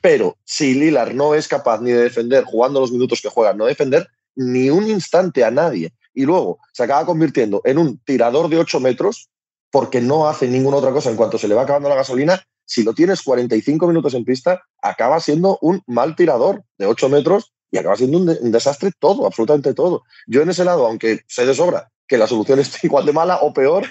Pero 0.00 0.36
si 0.44 0.74
Lilar 0.74 1.14
no 1.14 1.34
es 1.34 1.48
capaz 1.48 1.80
ni 1.80 1.92
de 1.92 2.02
defender, 2.02 2.44
jugando 2.44 2.80
los 2.80 2.92
minutos 2.92 3.20
que 3.20 3.28
juega, 3.28 3.54
no 3.54 3.66
defender 3.66 4.08
ni 4.34 4.70
un 4.70 4.88
instante 4.88 5.44
a 5.44 5.50
nadie, 5.50 5.92
y 6.14 6.24
luego 6.24 6.58
se 6.72 6.84
acaba 6.84 7.04
convirtiendo 7.04 7.60
en 7.64 7.78
un 7.78 7.98
tirador 7.98 8.48
de 8.48 8.58
8 8.58 8.80
metros, 8.80 9.28
porque 9.70 10.00
no 10.00 10.28
hace 10.28 10.48
ninguna 10.48 10.78
otra 10.78 10.92
cosa 10.92 11.10
en 11.10 11.16
cuanto 11.16 11.38
se 11.38 11.48
le 11.48 11.54
va 11.54 11.62
acabando 11.62 11.88
la 11.88 11.94
gasolina, 11.94 12.42
si 12.64 12.84
lo 12.84 12.94
tienes 12.94 13.22
45 13.22 13.86
minutos 13.86 14.14
en 14.14 14.24
pista, 14.24 14.62
acaba 14.82 15.20
siendo 15.20 15.58
un 15.62 15.82
mal 15.86 16.14
tirador 16.16 16.64
de 16.76 16.86
8 16.86 17.08
metros 17.08 17.52
y 17.70 17.78
acaba 17.78 17.96
siendo 17.96 18.18
un, 18.18 18.52
desastre 18.52 18.90
todo, 18.98 19.26
absolutamente 19.26 19.74
todo. 19.74 20.04
Yo 20.26 20.42
en 20.42 20.50
ese 20.50 20.64
lado, 20.64 20.86
aunque 20.86 21.20
sé 21.26 21.46
de 21.46 21.54
sobra 21.54 21.90
que 22.06 22.18
la 22.18 22.26
solución 22.26 22.58
es 22.60 22.82
igual 22.84 23.06
de 23.06 23.12
mala 23.12 23.38
o 23.40 23.52
peor, 23.52 23.86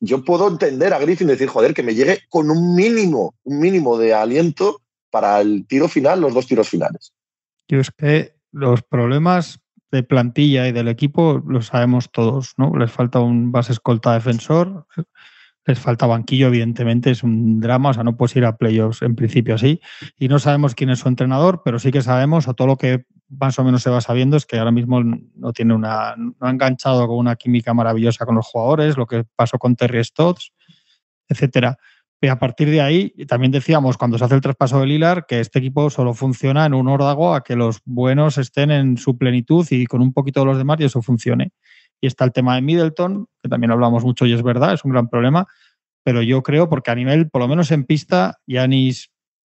yo 0.00 0.24
puedo 0.24 0.48
entender 0.48 0.92
a 0.92 0.98
Griffin 0.98 1.28
decir, 1.28 1.48
joder, 1.48 1.74
que 1.74 1.82
me 1.82 1.94
llegue 1.94 2.22
con 2.28 2.50
un 2.50 2.74
mínimo, 2.74 3.34
un 3.44 3.60
mínimo 3.60 3.96
de 3.98 4.14
aliento 4.14 4.82
para 5.10 5.40
el 5.40 5.66
tiro 5.66 5.88
final, 5.88 6.20
los 6.20 6.34
dos 6.34 6.46
tiros 6.46 6.68
finales. 6.68 7.12
Yo 7.68 7.80
es 7.80 7.90
que 7.90 8.36
los 8.52 8.82
problemas 8.82 9.60
de 9.96 10.02
plantilla 10.02 10.68
y 10.68 10.72
del 10.72 10.88
equipo 10.88 11.42
lo 11.46 11.62
sabemos 11.62 12.10
todos, 12.10 12.54
¿no? 12.56 12.76
Les 12.76 12.90
falta 12.90 13.20
un 13.20 13.50
base 13.50 13.72
escolta 13.72 14.12
defensor, 14.14 14.86
les 15.66 15.80
falta 15.80 16.06
banquillo, 16.06 16.46
evidentemente, 16.46 17.10
es 17.10 17.22
un 17.24 17.60
drama, 17.60 17.90
o 17.90 17.94
sea, 17.94 18.04
no 18.04 18.16
puedes 18.16 18.36
ir 18.36 18.44
a 18.44 18.56
playoffs 18.56 19.02
en 19.02 19.16
principio 19.16 19.56
así. 19.56 19.80
Y 20.16 20.28
no 20.28 20.38
sabemos 20.38 20.74
quién 20.74 20.90
es 20.90 21.00
su 21.00 21.08
entrenador, 21.08 21.62
pero 21.64 21.78
sí 21.78 21.90
que 21.90 22.02
sabemos, 22.02 22.46
o 22.46 22.54
todo 22.54 22.68
lo 22.68 22.76
que 22.76 23.04
más 23.28 23.58
o 23.58 23.64
menos 23.64 23.82
se 23.82 23.90
va 23.90 24.00
sabiendo, 24.00 24.36
es 24.36 24.46
que 24.46 24.58
ahora 24.58 24.70
mismo 24.70 25.02
no 25.02 25.52
tiene 25.52 25.74
una, 25.74 26.14
no 26.16 26.34
ha 26.40 26.50
enganchado 26.50 27.06
con 27.08 27.18
una 27.18 27.34
química 27.34 27.74
maravillosa 27.74 28.24
con 28.24 28.36
los 28.36 28.46
jugadores, 28.46 28.96
lo 28.96 29.06
que 29.06 29.24
pasó 29.34 29.58
con 29.58 29.74
Terry 29.74 30.04
Stotts, 30.04 30.52
etcétera. 31.28 31.76
Y 32.20 32.28
a 32.28 32.38
partir 32.38 32.70
de 32.70 32.80
ahí, 32.80 33.10
también 33.28 33.52
decíamos 33.52 33.98
cuando 33.98 34.16
se 34.16 34.24
hace 34.24 34.34
el 34.34 34.40
traspaso 34.40 34.80
de 34.80 34.86
Lilar 34.86 35.26
que 35.26 35.40
este 35.40 35.58
equipo 35.58 35.90
solo 35.90 36.14
funciona 36.14 36.64
en 36.64 36.72
un 36.72 36.88
órdago 36.88 37.34
a 37.34 37.44
que 37.44 37.56
los 37.56 37.80
buenos 37.84 38.38
estén 38.38 38.70
en 38.70 38.96
su 38.96 39.18
plenitud 39.18 39.66
y 39.70 39.86
con 39.86 40.00
un 40.00 40.12
poquito 40.12 40.40
de 40.40 40.46
los 40.46 40.58
demás 40.58 40.78
y 40.80 40.84
eso 40.84 41.02
funcione. 41.02 41.50
Y 42.00 42.06
está 42.06 42.24
el 42.24 42.32
tema 42.32 42.54
de 42.54 42.62
Middleton, 42.62 43.26
que 43.42 43.48
también 43.48 43.70
hablamos 43.70 44.02
mucho 44.02 44.24
y 44.24 44.32
es 44.32 44.42
verdad, 44.42 44.72
es 44.72 44.84
un 44.84 44.92
gran 44.92 45.08
problema, 45.08 45.46
pero 46.04 46.22
yo 46.22 46.42
creo, 46.42 46.68
porque 46.68 46.90
a 46.90 46.94
nivel, 46.94 47.28
por 47.28 47.42
lo 47.42 47.48
menos 47.48 47.70
en 47.70 47.84
pista, 47.84 48.38
Yanis 48.46 49.10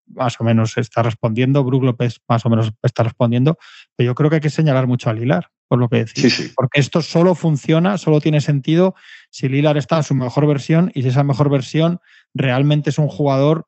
más 0.07 0.39
o 0.39 0.43
menos 0.43 0.77
está 0.77 1.01
respondiendo, 1.01 1.63
Brook 1.63 1.83
López 1.83 2.21
más 2.27 2.45
o 2.45 2.49
menos 2.49 2.71
está 2.81 3.03
respondiendo, 3.03 3.57
pero 3.95 4.07
yo 4.07 4.15
creo 4.15 4.29
que 4.29 4.35
hay 4.37 4.41
que 4.41 4.49
señalar 4.49 4.87
mucho 4.87 5.09
a 5.09 5.13
Lilar, 5.13 5.49
por 5.67 5.79
lo 5.79 5.89
que 5.89 6.05
decís. 6.05 6.53
Porque 6.55 6.79
esto 6.79 7.01
solo 7.01 7.35
funciona, 7.35 7.97
solo 7.97 8.21
tiene 8.21 8.41
sentido 8.41 8.95
si 9.29 9.49
Lilar 9.49 9.77
está 9.77 9.97
en 9.97 10.03
su 10.03 10.15
mejor 10.15 10.47
versión 10.47 10.91
y 10.93 11.01
si 11.01 11.09
esa 11.09 11.23
mejor 11.23 11.49
versión 11.49 11.99
realmente 12.33 12.89
es 12.89 12.97
un 12.97 13.07
jugador 13.07 13.67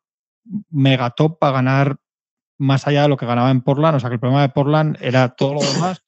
mega 0.70 1.12
top 1.12 1.40
para 1.40 1.54
ganar 1.54 1.98
más 2.58 2.88
allá 2.88 3.04
de 3.04 3.10
lo 3.10 3.18
que 3.18 3.26
ganaba 3.26 3.52
en 3.52 3.62
Portland. 3.62 3.98
O 3.98 4.00
sea 4.00 4.10
que 4.10 4.16
el 4.16 4.20
problema 4.20 4.42
de 4.42 4.50
Portland 4.50 4.98
era 5.02 5.30
todo 5.30 5.56
lo 5.56 5.62
demás, 5.62 6.04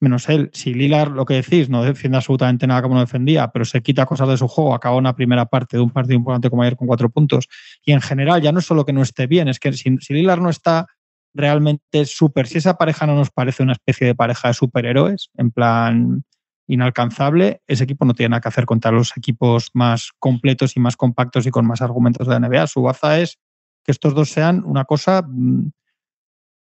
menos 0.00 0.28
él. 0.28 0.50
Si 0.52 0.74
Lilar, 0.74 1.08
lo 1.08 1.24
que 1.24 1.34
decís, 1.34 1.68
no 1.68 1.82
defiende 1.82 2.16
absolutamente 2.16 2.66
nada 2.66 2.82
como 2.82 2.94
no 2.94 3.00
defendía, 3.00 3.48
pero 3.48 3.64
se 3.64 3.82
quita 3.82 4.06
cosas 4.06 4.28
de 4.28 4.36
su 4.36 4.48
juego, 4.48 4.74
acaba 4.74 4.96
una 4.96 5.14
primera 5.14 5.46
parte 5.46 5.76
de 5.76 5.82
un 5.82 5.90
partido 5.90 6.16
importante 6.16 6.50
como 6.50 6.62
ayer 6.62 6.76
con 6.76 6.86
cuatro 6.86 7.10
puntos. 7.10 7.48
Y 7.84 7.92
en 7.92 8.00
general, 8.00 8.42
ya 8.42 8.52
no 8.52 8.58
es 8.58 8.66
solo 8.66 8.84
que 8.84 8.92
no 8.92 9.02
esté 9.02 9.26
bien, 9.26 9.48
es 9.48 9.58
que 9.58 9.72
si, 9.72 9.96
si 9.98 10.14
Lilar 10.14 10.40
no 10.40 10.50
está 10.50 10.86
realmente 11.34 12.04
súper, 12.04 12.46
si 12.46 12.58
esa 12.58 12.76
pareja 12.76 13.06
no 13.06 13.14
nos 13.14 13.30
parece 13.30 13.62
una 13.62 13.72
especie 13.72 14.06
de 14.06 14.14
pareja 14.14 14.48
de 14.48 14.54
superhéroes, 14.54 15.30
en 15.36 15.50
plan 15.50 16.24
inalcanzable, 16.66 17.62
ese 17.66 17.84
equipo 17.84 18.04
no 18.04 18.14
tiene 18.14 18.30
nada 18.30 18.40
que 18.40 18.48
hacer 18.48 18.66
contra 18.66 18.90
los 18.90 19.16
equipos 19.16 19.70
más 19.74 20.10
completos 20.18 20.76
y 20.76 20.80
más 20.80 20.96
compactos 20.96 21.46
y 21.46 21.50
con 21.50 21.66
más 21.66 21.82
argumentos 21.82 22.26
de 22.26 22.38
la 22.38 22.48
NBA. 22.48 22.66
Su 22.66 22.82
baza 22.82 23.18
es 23.18 23.38
que 23.84 23.92
estos 23.92 24.14
dos 24.14 24.30
sean 24.30 24.62
una 24.64 24.84
cosa 24.84 25.22
mm, 25.26 25.70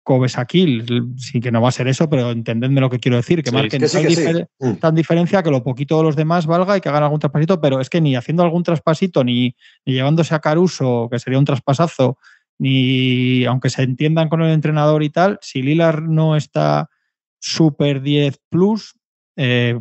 Kobesaquil, 0.08 1.14
sí 1.18 1.42
que 1.42 1.52
no 1.52 1.62
va 1.62 1.68
a 1.68 1.74
ser 1.74 1.90
eso, 1.90 2.10
pero 2.10 2.32
entendedme 2.32 2.80
lo 2.80 2.90
que 2.90 2.98
quiero 2.98 3.18
decir, 3.18 3.44
que 3.44 3.52
marquen 3.52 3.82
mm. 3.84 4.76
tan, 4.76 4.96
diferencia 4.96 5.44
que 5.44 5.52
lo 5.52 5.64
poquito 5.64 5.98
de 5.98 6.04
los 6.04 6.16
demás 6.16 6.46
valga 6.46 6.78
y 6.78 6.82
que 6.82 6.88
hagan 6.88 7.04
algún 7.04 7.20
traspasito, 7.20 7.60
pero 7.60 7.82
es 7.82 7.90
que 7.90 8.00
ni 8.00 8.16
haciendo 8.16 8.44
algún 8.44 8.64
traspasito, 8.64 9.26
ni, 9.26 9.54
ni 9.86 9.94
llevándose 9.94 10.34
a 10.34 10.40
Caruso, 10.40 11.10
que 11.12 11.20
sería 11.20 11.38
un 11.38 11.44
traspasazo, 11.44 12.18
ni 12.58 13.44
aunque 13.44 13.70
se 13.70 13.84
entiendan 13.84 14.30
con 14.30 14.42
el 14.42 14.52
entrenador 14.52 15.04
y 15.04 15.10
tal, 15.10 15.40
si 15.42 15.62
Lilar 15.62 16.04
no 16.04 16.38
está 16.38 16.90
super 17.40 18.02
10 18.02 18.40
plus, 18.50 18.98
eh, 19.38 19.80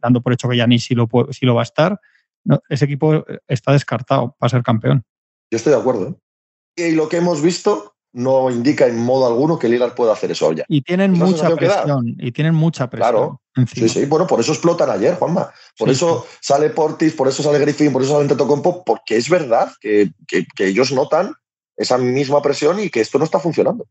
dando 0.00 0.20
por 0.20 0.32
hecho 0.32 0.48
que 0.48 0.56
ya 0.56 0.66
ni 0.66 0.78
si 0.78 0.94
lo, 0.94 1.08
si 1.30 1.44
lo 1.44 1.54
va 1.54 1.62
a 1.62 1.64
estar, 1.64 2.00
ese 2.68 2.84
equipo 2.84 3.24
está 3.46 3.72
descartado 3.72 4.36
para 4.38 4.50
ser 4.50 4.62
campeón. 4.62 5.04
Yo 5.50 5.56
estoy 5.56 5.72
de 5.72 5.78
acuerdo. 5.78 6.08
¿eh? 6.76 6.88
Y 6.88 6.92
lo 6.92 7.08
que 7.08 7.16
hemos 7.16 7.42
visto 7.42 7.94
no 8.12 8.50
indica 8.50 8.86
en 8.86 8.98
modo 8.98 9.26
alguno 9.26 9.58
que 9.58 9.68
Lillard 9.68 9.94
pueda 9.94 10.12
hacer 10.12 10.30
eso 10.30 10.52
ya. 10.52 10.64
Y 10.68 10.82
tienen 10.82 11.12
mucha 11.12 11.54
presión. 11.54 12.16
Y 12.18 12.32
tienen 12.32 12.54
mucha 12.54 12.88
presión. 12.88 13.10
Claro. 13.10 13.42
Sí, 13.72 13.88
sí. 13.88 14.06
Bueno, 14.06 14.26
por 14.26 14.40
eso 14.40 14.52
explotan 14.52 14.90
ayer, 14.90 15.16
Juanma. 15.16 15.52
Por 15.76 15.90
eso 15.90 16.26
sale 16.40 16.70
Portis, 16.70 17.12
por 17.12 17.28
eso 17.28 17.42
sale 17.42 17.58
Griffin, 17.58 17.92
por 17.92 18.02
eso 18.02 18.12
sale 18.12 18.28
Tetocompo, 18.28 18.84
porque 18.84 19.16
es 19.16 19.28
verdad 19.28 19.72
que, 19.80 20.12
que, 20.26 20.46
ellos 20.66 20.92
notan 20.92 21.34
esa 21.76 21.98
misma 21.98 22.40
presión 22.40 22.80
y 22.80 22.88
que 22.88 23.00
esto 23.00 23.18
no 23.18 23.24
está 23.24 23.40
funcionando. 23.40 23.86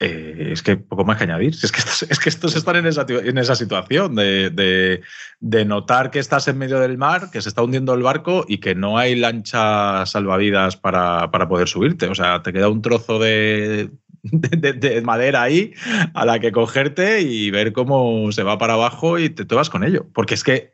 Eh, 0.00 0.48
es 0.52 0.62
que 0.62 0.76
poco 0.76 1.04
más 1.04 1.18
que 1.18 1.24
añadir. 1.24 1.54
Es 1.64 2.18
que 2.18 2.28
estos, 2.28 2.56
están 2.56 2.76
en 2.76 2.86
esa, 2.86 3.54
situación 3.54 4.14
de, 4.16 5.00
de, 5.40 5.64
notar 5.64 6.10
que 6.10 6.18
estás 6.18 6.48
en 6.48 6.58
medio 6.58 6.80
del 6.80 6.98
mar, 6.98 7.30
que 7.30 7.40
se 7.40 7.48
está 7.48 7.62
hundiendo 7.62 7.94
el 7.94 8.02
barco 8.02 8.44
y 8.48 8.58
que 8.58 8.74
no 8.74 8.98
hay 8.98 9.14
lancha 9.14 10.04
salvavidas 10.06 10.76
para, 10.76 11.30
para 11.30 11.48
poder 11.48 11.68
subirte. 11.68 12.08
O 12.08 12.14
sea, 12.14 12.42
te 12.42 12.52
queda 12.52 12.68
un 12.68 12.82
trozo 12.82 13.18
de, 13.18 13.90
de, 14.22 15.02
madera 15.02 15.42
ahí 15.42 15.72
a 16.14 16.24
la 16.24 16.38
que 16.38 16.52
cogerte 16.52 17.20
y 17.22 17.50
ver 17.50 17.72
cómo 17.72 18.32
se 18.32 18.42
va 18.42 18.58
para 18.58 18.74
abajo 18.74 19.18
y 19.18 19.30
te, 19.30 19.44
te 19.44 19.54
vas 19.54 19.70
con 19.70 19.84
ello. 19.84 20.06
Porque 20.12 20.34
es 20.34 20.42
que 20.42 20.73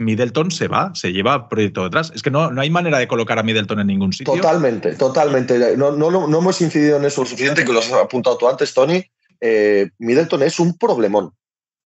Middleton 0.00 0.50
se 0.50 0.66
va, 0.66 0.92
se 0.94 1.12
lleva 1.12 1.48
proyecto 1.48 1.84
detrás. 1.84 2.10
Es 2.14 2.22
que 2.22 2.30
no, 2.30 2.50
no 2.50 2.62
hay 2.62 2.70
manera 2.70 2.98
de 2.98 3.06
colocar 3.06 3.38
a 3.38 3.42
Middleton 3.42 3.80
en 3.80 3.86
ningún 3.86 4.12
sitio. 4.14 4.34
Totalmente, 4.34 4.94
totalmente. 4.94 5.76
No, 5.76 5.92
no, 5.92 6.38
hemos 6.38 6.60
incidido 6.62 6.96
en 6.96 7.04
eso 7.04 7.20
lo 7.20 7.26
suficiente, 7.26 7.64
que 7.64 7.72
lo 7.72 7.80
has 7.80 7.92
apuntado 7.92 8.38
tú 8.38 8.48
antes, 8.48 8.72
Tony. 8.72 9.04
Eh, 9.40 9.90
Middleton 9.98 10.42
es 10.42 10.58
un 10.58 10.76
problemón. 10.78 11.32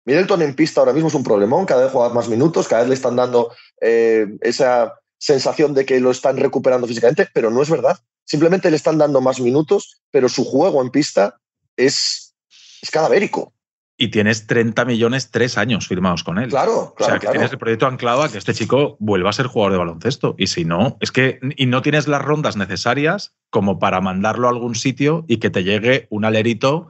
Middleton 0.06 0.41
en 0.41 0.56
pista 0.56 0.82
ahora 0.82 0.93
mismo 0.93 1.10
es 1.10 1.14
un 1.14 1.24
problemón, 1.24 1.68
cada 1.68 1.84
vez 1.84 1.91
juega 1.91 2.12
más 2.12 2.28
minutos, 2.28 2.68
cada 2.68 2.82
vez 2.82 2.89
le 2.89 2.95
están 2.95 3.16
dando 3.16 3.54
eh, 3.80 4.26
esa 4.41 4.95
sensación 5.20 5.76
de 5.76 5.86
que 5.86 5.99
lo 5.99 6.10
están 6.10 6.38
recuperando 6.38 6.88
físicamente, 6.88 7.28
pero 7.32 7.52
no 7.52 7.62
es 7.62 7.70
verdad. 7.70 7.99
Simplemente 8.26 8.72
le 8.72 8.78
están 8.78 8.97
dando 8.97 9.22
más 9.22 9.39
minutos, 9.39 10.02
pero 10.10 10.28
su 10.28 10.43
juego 10.43 10.82
en 10.82 10.89
pista 10.89 11.38
es, 11.78 12.34
es 12.82 12.89
cadavérico 12.89 13.54
y 14.02 14.08
tienes 14.08 14.47
30 14.47 14.84
millones 14.86 15.30
tres 15.30 15.60
años 15.60 15.88
firmados 15.88 16.24
con 16.24 16.39
él. 16.39 16.49
Claro, 16.49 16.95
claro. 16.97 17.14
O 17.14 17.20
sea, 17.20 17.20
que 17.20 17.28
tienes 17.28 17.52
el 17.52 17.60
proyecto 17.60 17.86
anclado 17.86 18.24
a 18.24 18.32
que 18.32 18.39
este 18.39 18.52
chico 18.56 18.97
vuelva 18.97 19.30
a 19.30 19.34
ser 19.34 19.45
jugador 19.45 19.74
de 19.74 19.78
baloncesto. 19.78 20.34
Y 20.39 20.47
si 20.47 20.66
no, 20.66 20.97
es 21.02 21.12
que. 21.12 21.39
Y 21.56 21.68
no 21.68 21.84
tienes 21.84 22.08
las 22.08 22.20
rondas 22.20 22.58
necesarias 22.58 23.36
como 23.52 23.78
para 23.78 24.02
mandarlo 24.02 24.47
a 24.47 24.49
algún 24.49 24.74
sitio 24.74 25.24
y 25.28 25.38
que 25.38 25.52
te 25.52 25.64
llegue 25.64 26.08
un 26.10 26.26
alerito 26.26 26.88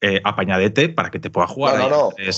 eh, 0.00 0.20
apañadete 0.22 0.88
para 0.88 1.10
que 1.10 1.18
te 1.18 1.30
pueda 1.30 1.48
jugar. 1.48 1.78
No, 1.78 1.88
no, 1.88 2.10
no. 2.10 2.32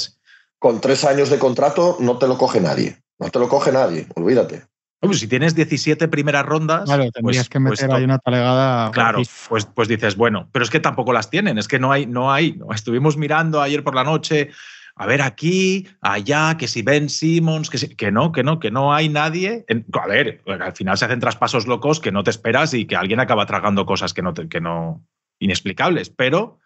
Con 0.59 0.81
tres 0.81 1.05
años 1.05 1.29
de 1.29 1.39
contrato 1.39 1.99
no 2.01 2.17
te 2.17 2.27
lo 2.27 2.39
coge 2.39 2.63
nadie. 2.63 3.03
No 3.19 3.29
te 3.29 3.39
lo 3.39 3.51
coge 3.51 3.73
nadie, 3.73 4.07
olvídate 4.15 4.65
si 5.13 5.29
tienes 5.29 5.55
17 5.55 6.09
primeras 6.09 6.47
rondas. 6.47 6.85
Claro, 6.85 7.11
tendrías 7.11 7.45
pues, 7.45 7.49
que 7.49 7.59
meter 7.59 7.87
pues 7.87 7.99
ahí 7.99 8.05
una 8.05 8.19
talegada. 8.19 8.91
Claro, 8.93 9.21
pues, 9.49 9.67
pues 9.67 9.89
dices, 9.89 10.17
bueno, 10.17 10.49
pero 10.53 10.65
es 10.65 10.71
que 10.71 10.81
tampoco 10.81 11.13
las 11.13 11.31
tienen, 11.31 11.59
es 11.59 11.69
que 11.69 11.79
no 11.79 11.93
hay, 11.93 12.07
no 12.07 12.33
hay. 12.33 12.59
Estuvimos 12.75 13.17
mirando 13.17 13.61
ayer 13.61 13.85
por 13.85 13.95
la 13.95 14.05
noche, 14.05 14.51
a 14.97 15.07
ver 15.07 15.23
aquí, 15.23 15.89
allá, 16.01 16.57
que 16.57 16.69
si 16.69 16.83
Ben 16.83 17.09
Simmons, 17.09 17.69
que, 17.69 17.97
que 17.97 18.13
no, 18.13 18.33
que 18.33 18.43
no, 18.43 18.61
que 18.61 18.71
no 18.71 18.95
hay 18.95 19.09
nadie. 19.09 19.65
a 19.69 20.07
ver, 20.07 20.41
al 20.47 20.73
final 20.73 20.97
se 20.97 21.05
hacen 21.05 21.21
traspasos 21.21 21.67
locos 21.67 22.01
que 22.01 22.13
no 22.13 22.23
te 22.23 22.31
esperas 22.31 22.75
y 22.75 22.87
que 22.87 22.97
alguien 22.97 23.21
acaba 23.21 23.47
tragando 23.47 23.87
cosas 23.87 24.15
que 24.15 24.23
no, 24.23 24.33
que 24.35 24.61
no 24.61 25.05
inexplicables, 25.41 26.11
pero 26.11 26.61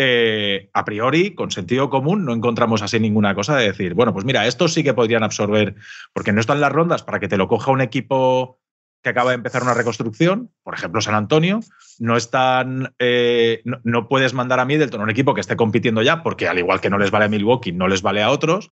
eh, 0.00 0.70
a 0.72 0.84
priori, 0.84 1.34
con 1.34 1.50
sentido 1.50 1.90
común, 1.90 2.24
no 2.24 2.32
encontramos 2.32 2.82
así 2.82 3.00
ninguna 3.00 3.34
cosa 3.34 3.56
de 3.56 3.64
decir, 3.64 3.94
bueno, 3.94 4.12
pues 4.12 4.24
mira, 4.24 4.46
estos 4.46 4.72
sí 4.72 4.84
que 4.84 4.94
podrían 4.94 5.24
absorber, 5.24 5.74
porque 6.12 6.32
no 6.32 6.40
están 6.40 6.60
las 6.60 6.70
rondas 6.70 7.02
para 7.02 7.18
que 7.18 7.26
te 7.26 7.36
lo 7.36 7.48
coja 7.48 7.72
un 7.72 7.80
equipo 7.80 8.60
que 9.02 9.10
acaba 9.10 9.30
de 9.30 9.34
empezar 9.34 9.64
una 9.64 9.74
reconstrucción, 9.74 10.52
por 10.62 10.74
ejemplo 10.74 11.00
San 11.00 11.16
Antonio, 11.16 11.60
no 11.98 12.16
están, 12.16 12.94
eh, 13.00 13.62
no, 13.64 14.08
puedes 14.08 14.34
mandar 14.34 14.60
a 14.60 14.64
Middleton 14.64 15.00
un 15.00 15.10
equipo 15.10 15.34
que 15.34 15.40
esté 15.40 15.56
compitiendo 15.56 16.00
ya, 16.02 16.22
porque 16.22 16.46
al 16.46 16.60
igual 16.60 16.80
que 16.80 16.90
no 16.90 16.98
les 16.98 17.10
vale 17.10 17.24
a 17.24 17.28
Milwaukee, 17.28 17.72
no 17.72 17.88
les 17.88 18.02
vale 18.02 18.22
a 18.22 18.30
otros, 18.30 18.70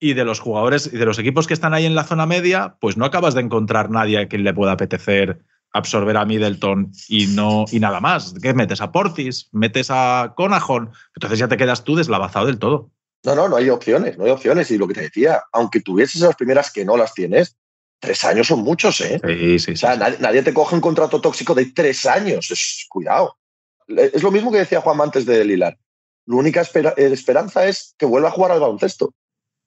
y 0.00 0.14
de 0.14 0.24
los 0.24 0.40
jugadores 0.40 0.92
y 0.92 0.96
de 0.96 1.06
los 1.06 1.20
equipos 1.20 1.46
que 1.46 1.54
están 1.54 1.72
ahí 1.72 1.86
en 1.86 1.94
la 1.94 2.02
zona 2.02 2.26
media, 2.26 2.78
pues 2.80 2.96
no 2.96 3.04
acabas 3.04 3.34
de 3.34 3.42
encontrar 3.42 3.90
nadie 3.90 4.18
a 4.18 4.26
quien 4.26 4.42
le 4.42 4.52
pueda 4.52 4.72
apetecer 4.72 5.38
absorber 5.74 6.16
a 6.16 6.24
Middleton 6.24 6.92
y 7.08 7.26
no 7.26 7.66
y 7.70 7.80
nada 7.80 8.00
más. 8.00 8.32
¿Qué 8.40 8.54
metes 8.54 8.80
a 8.80 8.92
Portis? 8.92 9.48
¿Metes 9.52 9.88
a 9.90 10.32
Conajon? 10.36 10.90
Entonces 11.14 11.38
ya 11.38 11.48
te 11.48 11.56
quedas 11.56 11.84
tú 11.84 11.96
deslavazado 11.96 12.46
del 12.46 12.58
todo. 12.58 12.90
No, 13.24 13.34
no, 13.34 13.48
no 13.48 13.56
hay 13.56 13.68
opciones, 13.68 14.16
no 14.16 14.24
hay 14.24 14.30
opciones. 14.30 14.70
Y 14.70 14.78
lo 14.78 14.86
que 14.86 14.94
te 14.94 15.00
decía, 15.02 15.42
aunque 15.52 15.80
tuvieses 15.80 16.22
esas 16.22 16.36
primeras 16.36 16.72
que 16.72 16.84
no 16.84 16.96
las 16.96 17.12
tienes, 17.12 17.56
tres 17.98 18.22
años 18.24 18.46
son 18.46 18.60
muchos, 18.60 19.00
¿eh? 19.00 19.20
Sí, 19.26 19.58
sí, 19.58 19.72
o 19.72 19.76
sea, 19.76 19.96
nadie, 19.96 20.42
te 20.42 20.54
coge 20.54 20.76
un 20.76 20.80
contrato 20.80 21.20
tóxico 21.20 21.54
de 21.54 21.66
tres 21.66 22.06
años. 22.06 22.50
Es, 22.50 22.86
cuidado. 22.88 23.36
Es 23.88 24.22
lo 24.22 24.30
mismo 24.30 24.52
que 24.52 24.58
decía 24.58 24.80
Juan 24.80 25.00
antes 25.00 25.26
de 25.26 25.44
Lilar. 25.44 25.76
La 26.26 26.36
única 26.36 26.60
esperanza 26.62 27.66
es 27.66 27.94
que 27.98 28.06
vuelva 28.06 28.28
a 28.28 28.32
jugar 28.32 28.52
al 28.52 28.60
baloncesto. 28.60 29.12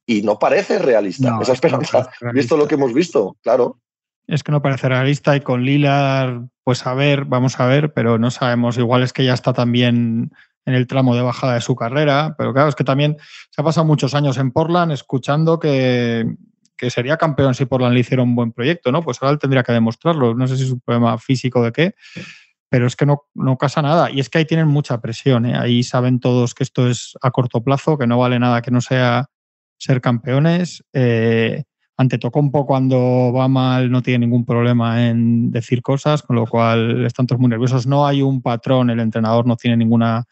Y 0.05 0.22
no 0.22 0.39
parece 0.39 0.80
realista 0.80 1.38
esa 1.41 1.51
esperanza, 1.51 2.10
visto 2.34 2.55
lo 2.55 2.66
que 2.66 2.76
hemos 2.76 2.93
visto, 2.93 3.36
claro 3.43 3.82
es 4.28 4.43
que 4.43 4.51
no 4.51 4.61
parece 4.61 4.89
realista 4.89 5.36
y 5.36 5.41
con 5.41 5.63
Lilar, 5.63 6.41
pues 6.63 6.86
a 6.86 6.93
ver, 6.93 7.25
vamos 7.25 7.59
a 7.59 7.65
ver, 7.65 7.93
pero 7.93 8.17
no 8.17 8.30
sabemos. 8.30 8.78
Igual 8.78 9.03
es 9.03 9.13
que 9.13 9.23
ya 9.23 9.34
está 9.34 9.53
también 9.53 10.32
en 10.65 10.73
el 10.73 10.86
tramo 10.86 11.15
de 11.15 11.21
bajada 11.21 11.53
de 11.53 11.61
su 11.61 11.75
carrera, 11.78 12.36
pero 12.38 12.53
claro, 12.53 12.67
es 12.67 12.75
que 12.75 12.84
también 12.84 13.17
se 13.49 13.61
ha 13.61 13.63
pasado 13.63 13.86
muchos 13.86 14.13
años 14.13 14.38
en 14.38 14.51
Portland 14.51 14.91
escuchando 14.91 15.59
que, 15.59 16.36
sería 16.89 17.15
campeón 17.15 17.55
si 17.55 17.65
Portland 17.65 17.93
le 17.93 18.01
hiciera 18.01 18.21
un 18.21 18.36
buen 18.36 18.51
proyecto, 18.51 18.91
¿no? 18.91 19.01
Pues 19.01 19.17
ahora 19.21 19.32
él 19.32 19.39
tendría 19.39 19.63
que 19.63 19.71
demostrarlo. 19.71 20.36
No 20.36 20.45
sé 20.45 20.57
si 20.57 20.63
es 20.63 20.71
un 20.71 20.82
problema 20.82 21.17
físico 21.17 21.63
de 21.63 21.71
qué, 21.71 21.95
pero 22.69 22.86
es 22.86 22.97
que 22.97 23.05
no, 23.05 23.23
no 23.34 23.57
casa 23.57 23.82
nada. 23.82 24.11
Y 24.11 24.19
es 24.19 24.30
que 24.30 24.39
ahí 24.39 24.45
tienen 24.45 24.67
mucha 24.67 24.99
presión, 24.99 25.45
¿eh? 25.45 25.57
Ahí 25.57 25.84
saben 25.84 26.19
todos 26.19 26.53
que 26.53 26.63
esto 26.63 26.89
es 26.89 27.13
a 27.21 27.32
corto 27.32 27.63
plazo, 27.63 27.97
que 27.97 28.05
no 28.05 28.17
vale 28.19 28.38
nada 28.38 28.61
que 28.61 28.71
no 28.71 28.82
sea 28.82 29.28
ser 29.78 30.01
campeones. 30.01 30.84
Eh, 30.91 31.63
ante 31.98 32.20
Tocompo 32.20 32.66
cuando 32.66 33.34
va 33.34 33.48
mal 33.48 33.89
no 33.91 34.04
tiene 34.04 34.26
ningún 34.26 34.45
problema 34.45 35.08
en 35.08 35.50
decir 35.50 35.82
cosas, 35.82 36.22
con 36.22 36.36
lo 36.36 36.45
cual 36.45 37.04
están 37.06 37.26
todos 37.26 37.41
muy 37.41 37.50
nerviosos. 37.50 37.88
No 37.88 38.06
hay 38.06 38.22
un 38.22 38.43
patrón, 38.43 38.91
el 38.91 39.00
entrenador 39.00 39.48
no 39.48 39.56
tiene 39.56 39.78
ninguna, 39.78 40.26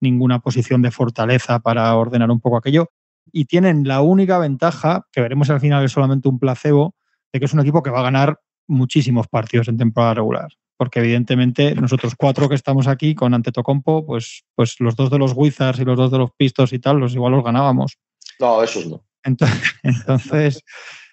ninguna 0.00 0.38
posición 0.38 0.80
de 0.80 0.92
fortaleza 0.92 1.58
para 1.58 1.94
ordenar 1.96 2.30
un 2.30 2.40
poco 2.40 2.56
aquello. 2.56 2.90
Y 3.32 3.46
tienen 3.46 3.86
la 3.86 4.00
única 4.00 4.38
ventaja, 4.38 5.06
que 5.10 5.20
veremos 5.20 5.50
al 5.50 5.60
final 5.60 5.84
es 5.84 5.90
solamente 5.90 6.28
un 6.28 6.38
placebo, 6.38 6.94
de 7.32 7.40
que 7.40 7.46
es 7.46 7.52
un 7.52 7.60
equipo 7.60 7.82
que 7.82 7.90
va 7.90 7.98
a 7.98 8.04
ganar 8.04 8.38
muchísimos 8.68 9.26
partidos 9.26 9.66
en 9.66 9.76
temporada 9.76 10.14
regular. 10.14 10.48
Porque 10.76 11.00
evidentemente 11.00 11.74
nosotros 11.74 12.14
cuatro 12.16 12.48
que 12.48 12.54
estamos 12.54 12.86
aquí 12.86 13.16
con 13.16 13.34
Antetokounmpo, 13.34 14.06
pues, 14.06 14.44
pues 14.54 14.76
los 14.78 14.94
dos 14.94 15.10
de 15.10 15.18
los 15.18 15.32
Wizards 15.34 15.80
y 15.80 15.84
los 15.84 15.96
dos 15.96 16.12
de 16.12 16.18
los 16.18 16.30
Pistos 16.36 16.72
y 16.72 16.78
tal, 16.78 16.98
los 16.98 17.14
igual 17.14 17.32
los 17.32 17.42
ganábamos. 17.42 17.98
No, 18.38 18.62
esos 18.62 18.86
no. 18.86 19.04
Entonces, 19.24 19.74
entonces 19.82 20.64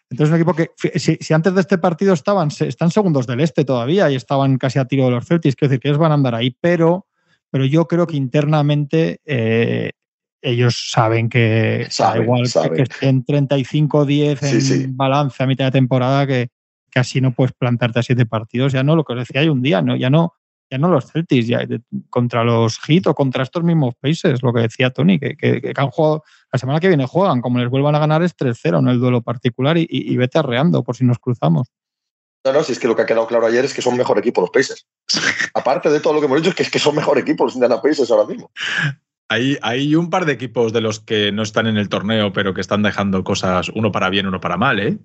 entonces, 0.10 0.34
un 0.34 0.36
equipo 0.36 0.53
que, 0.53 0.72
si, 0.99 1.34
antes 1.34 1.53
de 1.56 1.62
este 1.62 1.78
partido 1.78 2.14
estaban, 2.14 2.49
están 2.60 2.91
segundos 2.91 3.26
del 3.26 3.39
este 3.39 3.66
todavía 3.66 4.10
y 4.12 4.16
estaban 4.16 4.58
casi 4.58 4.78
a 4.80 4.86
tiro 4.86 5.06
de 5.06 5.12
los 5.12 5.26
Celtics, 5.26 5.56
quiero 5.56 5.70
decir 5.70 5.82
que 5.82 5.88
ellos 5.89 5.97
van 5.97 6.12
a 6.12 6.16
andar 6.16 6.36
ahí, 6.36 6.56
pero, 6.62 7.08
pero 7.49 7.66
yo 7.66 7.88
creo 7.88 8.06
que 8.06 8.16
internamente 8.16 9.20
eh, 9.26 9.91
ellos 10.41 10.89
saben 10.91 11.28
que 11.28 11.88
da 11.97 12.18
igual 12.18 12.43
que 12.76 12.84
estén 12.84 13.26
35-10 13.26 14.84
en 14.84 14.95
balance 14.95 15.41
a 15.41 15.47
mitad 15.47 15.66
de 15.66 15.72
temporada, 15.72 16.28
que 16.28 16.49
casi 16.91 17.20
no 17.20 17.34
puedes 17.34 17.53
plantarte 17.53 17.99
a 17.99 18.03
siete 18.03 18.28
partidos. 18.28 18.74
Ya 18.74 18.84
no, 18.84 18.95
lo 18.95 19.03
que 19.03 19.14
os 19.14 19.20
decía, 19.20 19.41
hay 19.41 19.49
un 19.49 19.64
día, 19.64 19.82
¿no? 19.82 19.95
Ya 19.95 20.12
no, 20.12 20.34
ya 20.70 20.78
no 20.78 20.89
los 20.89 21.11
Celtics, 21.11 21.47
ya, 21.47 21.66
contra 22.09 22.43
los 22.43 22.80
Heat 22.80 23.07
o 23.07 23.16
contra 23.16 23.43
estos 23.43 23.63
mismos 23.63 23.93
países, 23.95 24.41
lo 24.41 24.53
que 24.53 24.61
decía 24.61 24.89
Tony, 24.89 25.20
que, 25.20 25.36
que, 25.38 25.74
han 25.76 25.89
jugado, 25.89 26.24
la 26.51 26.59
semana 26.59 26.80
que 26.80 26.88
viene 26.88 27.05
juegan, 27.05 27.41
como 27.41 27.59
les 27.59 27.70
vuelvan 27.70 27.95
a 27.95 27.99
ganar 27.99 28.24
es 28.24 28.36
3-0 28.36 28.80
en 28.80 28.88
el 28.88 28.99
duelo 28.99 29.22
particular 29.22 29.78
y, 29.78 29.88
y, 29.89 30.18
vete 30.18 30.39
arreando 30.39 30.84
por 30.84 30.95
si 30.95 31.05
nos 31.05 31.20
cruzamos. 31.20 31.68
No, 32.43 32.53
no, 32.53 32.63
si 32.63 32.74
es 32.74 32.80
que 32.80 32.88
lo 32.88 32.95
que 32.95 33.03
ha 33.03 33.05
quedado 33.05 33.28
claro 33.28 33.47
ayer 33.47 33.66
es 33.66 33.74
que 33.74 33.82
son 33.82 33.97
mejor 33.97 34.18
equipo 34.20 34.41
los 34.41 34.51
países. 34.51 34.88
Aparte 35.53 35.89
de 35.89 35.99
todo 35.99 36.13
lo 36.13 36.20
que 36.20 36.26
hemos 36.26 36.38
dicho, 36.38 36.49
es 36.49 36.55
que, 36.55 36.63
es 36.63 36.72
que 36.72 36.80
son 36.80 36.95
mejor 36.95 37.18
equipo 37.18 37.45
los 37.45 37.55
Indiana 37.55 37.82
Pacers 37.82 38.11
ahora 38.11 38.28
mismo. 38.28 38.51
Hay, 39.28 39.57
hay 39.63 39.95
un 39.95 40.11
par 40.11 40.26
de 40.26 40.34
equipos 40.34 40.72
de 40.72 40.82
los 40.82 40.99
que 40.99 41.32
no 41.32 41.41
están 41.41 41.66
en 41.66 41.78
el 41.78 41.89
torneo, 41.89 42.32
pero 42.32 42.53
que 42.53 42.61
están 42.61 42.84
dejando 42.84 43.24
cosas, 43.24 43.70
uno 43.70 43.91
para 43.91 44.09
bien, 44.09 44.28
uno 44.28 44.39
para 44.39 44.57
mal, 44.57 44.80
¿eh? 44.80 44.99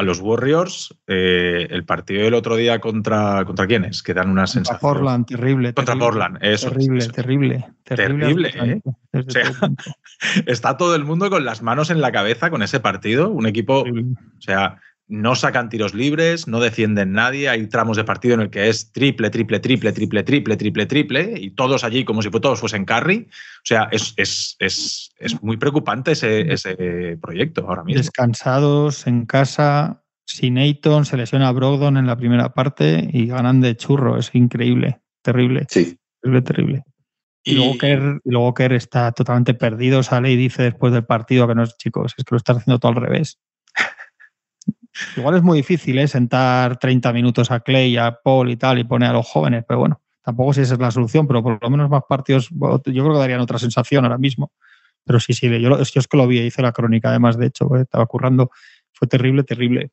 A 0.00 0.02
los 0.02 0.20
Warriors, 0.20 0.98
eh, 1.06 1.66
el 1.68 1.84
partido 1.84 2.24
del 2.24 2.32
otro 2.32 2.56
día 2.56 2.80
contra, 2.80 3.44
¿contra 3.44 3.66
quiénes? 3.66 4.02
Que 4.02 4.14
dan 4.14 4.30
una 4.30 4.46
sensación. 4.46 4.78
Contra 4.80 5.00
Portland, 5.00 5.26
terrible. 5.26 5.74
Contra 5.74 5.96
Portland, 5.96 6.38
eso. 6.40 6.70
Terrible, 6.70 7.08
terrible. 7.08 7.66
Terrible, 7.84 8.50
¿eh? 8.54 8.80
está 10.46 10.78
todo 10.78 10.94
el 10.94 11.04
mundo 11.04 11.28
con 11.28 11.44
las 11.44 11.60
manos 11.60 11.90
en 11.90 12.00
la 12.00 12.12
cabeza 12.12 12.48
con 12.48 12.62
ese 12.62 12.80
partido. 12.80 13.28
Un 13.28 13.46
equipo, 13.46 13.82
o 13.82 14.40
sea, 14.40 14.80
no 15.10 15.34
sacan 15.34 15.68
tiros 15.68 15.92
libres, 15.92 16.46
no 16.46 16.60
defienden 16.60 17.12
nadie, 17.12 17.48
hay 17.48 17.66
tramos 17.66 17.96
de 17.96 18.04
partido 18.04 18.34
en 18.34 18.42
el 18.42 18.50
que 18.50 18.68
es 18.68 18.92
triple, 18.92 19.28
triple, 19.28 19.58
triple, 19.58 19.92
triple, 19.92 20.22
triple, 20.22 20.56
triple, 20.56 20.86
triple, 20.86 21.34
y 21.36 21.50
todos 21.50 21.82
allí 21.82 22.04
como 22.04 22.22
si 22.22 22.30
todos 22.30 22.60
fuesen 22.60 22.84
carry. 22.84 23.26
O 23.28 23.64
sea, 23.64 23.88
es, 23.90 24.14
es, 24.16 24.56
es, 24.60 25.12
es 25.18 25.42
muy 25.42 25.56
preocupante 25.56 26.12
ese, 26.12 26.52
ese, 26.52 27.18
proyecto 27.20 27.66
ahora 27.68 27.82
mismo. 27.82 28.00
Descansados, 28.00 29.06
en 29.08 29.26
casa, 29.26 30.04
sin 30.24 30.58
Ayton, 30.58 31.04
se 31.04 31.16
lesiona 31.16 31.48
a 31.48 31.52
Brogdon 31.52 31.96
en 31.96 32.06
la 32.06 32.16
primera 32.16 32.54
parte 32.54 33.10
y 33.12 33.26
ganan 33.26 33.60
de 33.60 33.76
churro, 33.76 34.16
es 34.16 34.32
increíble, 34.32 35.00
terrible. 35.22 35.66
Sí. 35.68 35.98
terrible, 36.22 36.42
terrible. 36.42 36.84
Y, 37.42 37.54
luego 37.54 37.78
Kerr, 37.78 38.20
y 38.22 38.30
luego 38.30 38.54
Kerr 38.54 38.74
está 38.74 39.10
totalmente 39.12 39.54
perdido, 39.54 40.02
sale 40.02 40.30
y 40.30 40.36
dice 40.36 40.62
después 40.62 40.92
del 40.92 41.04
partido 41.04 41.48
que 41.48 41.54
no 41.54 41.64
es, 41.64 41.76
chicos, 41.78 42.14
es 42.16 42.24
que 42.24 42.34
lo 42.34 42.36
estás 42.36 42.58
haciendo 42.58 42.78
todo 42.78 42.92
al 42.92 43.02
revés. 43.02 43.38
Igual 45.16 45.36
es 45.36 45.42
muy 45.42 45.58
difícil 45.58 45.98
¿eh? 45.98 46.08
sentar 46.08 46.78
30 46.78 47.12
minutos 47.12 47.50
a 47.50 47.60
Clay, 47.60 47.96
a 47.96 48.18
Paul 48.22 48.50
y 48.50 48.56
tal, 48.56 48.78
y 48.78 48.84
poner 48.84 49.10
a 49.10 49.12
los 49.14 49.26
jóvenes, 49.26 49.64
pero 49.66 49.80
bueno, 49.80 50.00
tampoco 50.22 50.52
si 50.52 50.62
esa 50.62 50.74
es 50.74 50.80
la 50.80 50.90
solución, 50.90 51.26
pero 51.26 51.42
por 51.42 51.58
lo 51.62 51.70
menos 51.70 51.90
más 51.90 52.02
partidos, 52.08 52.48
yo 52.50 52.80
creo 52.82 53.12
que 53.12 53.18
darían 53.18 53.40
otra 53.40 53.58
sensación 53.58 54.04
ahora 54.04 54.18
mismo. 54.18 54.52
Pero 55.04 55.18
sí, 55.18 55.32
sí, 55.32 55.48
yo, 55.48 55.78
yo 55.78 55.78
es 55.78 56.08
que 56.08 56.16
lo 56.16 56.26
vi, 56.26 56.40
hice 56.40 56.62
la 56.62 56.72
crónica 56.72 57.08
además, 57.08 57.38
de 57.38 57.46
hecho, 57.46 57.74
estaba 57.76 58.06
currando, 58.06 58.50
fue 58.92 59.08
terrible, 59.08 59.44
terrible 59.44 59.90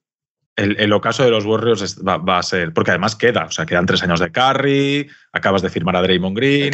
el, 0.58 0.92
ocaso 0.92 1.24
de 1.24 1.30
los 1.30 1.46
Warriors 1.46 2.02
va, 2.04 2.40
a 2.40 2.44
ser, 2.44 2.74
porque 2.74 2.92
además 2.92 3.16
queda, 3.16 3.46
o 3.46 3.52
sea, 3.52 3.66
quedan 3.66 3.86
tres 3.86 4.02
años 4.04 4.20
de 4.20 4.32
Curry, 4.32 5.08
acabas 5.32 5.62
de 5.62 5.70
firmar 5.70 5.96
a 5.96 6.02
Draymond 6.02 6.36
Green. 6.36 6.74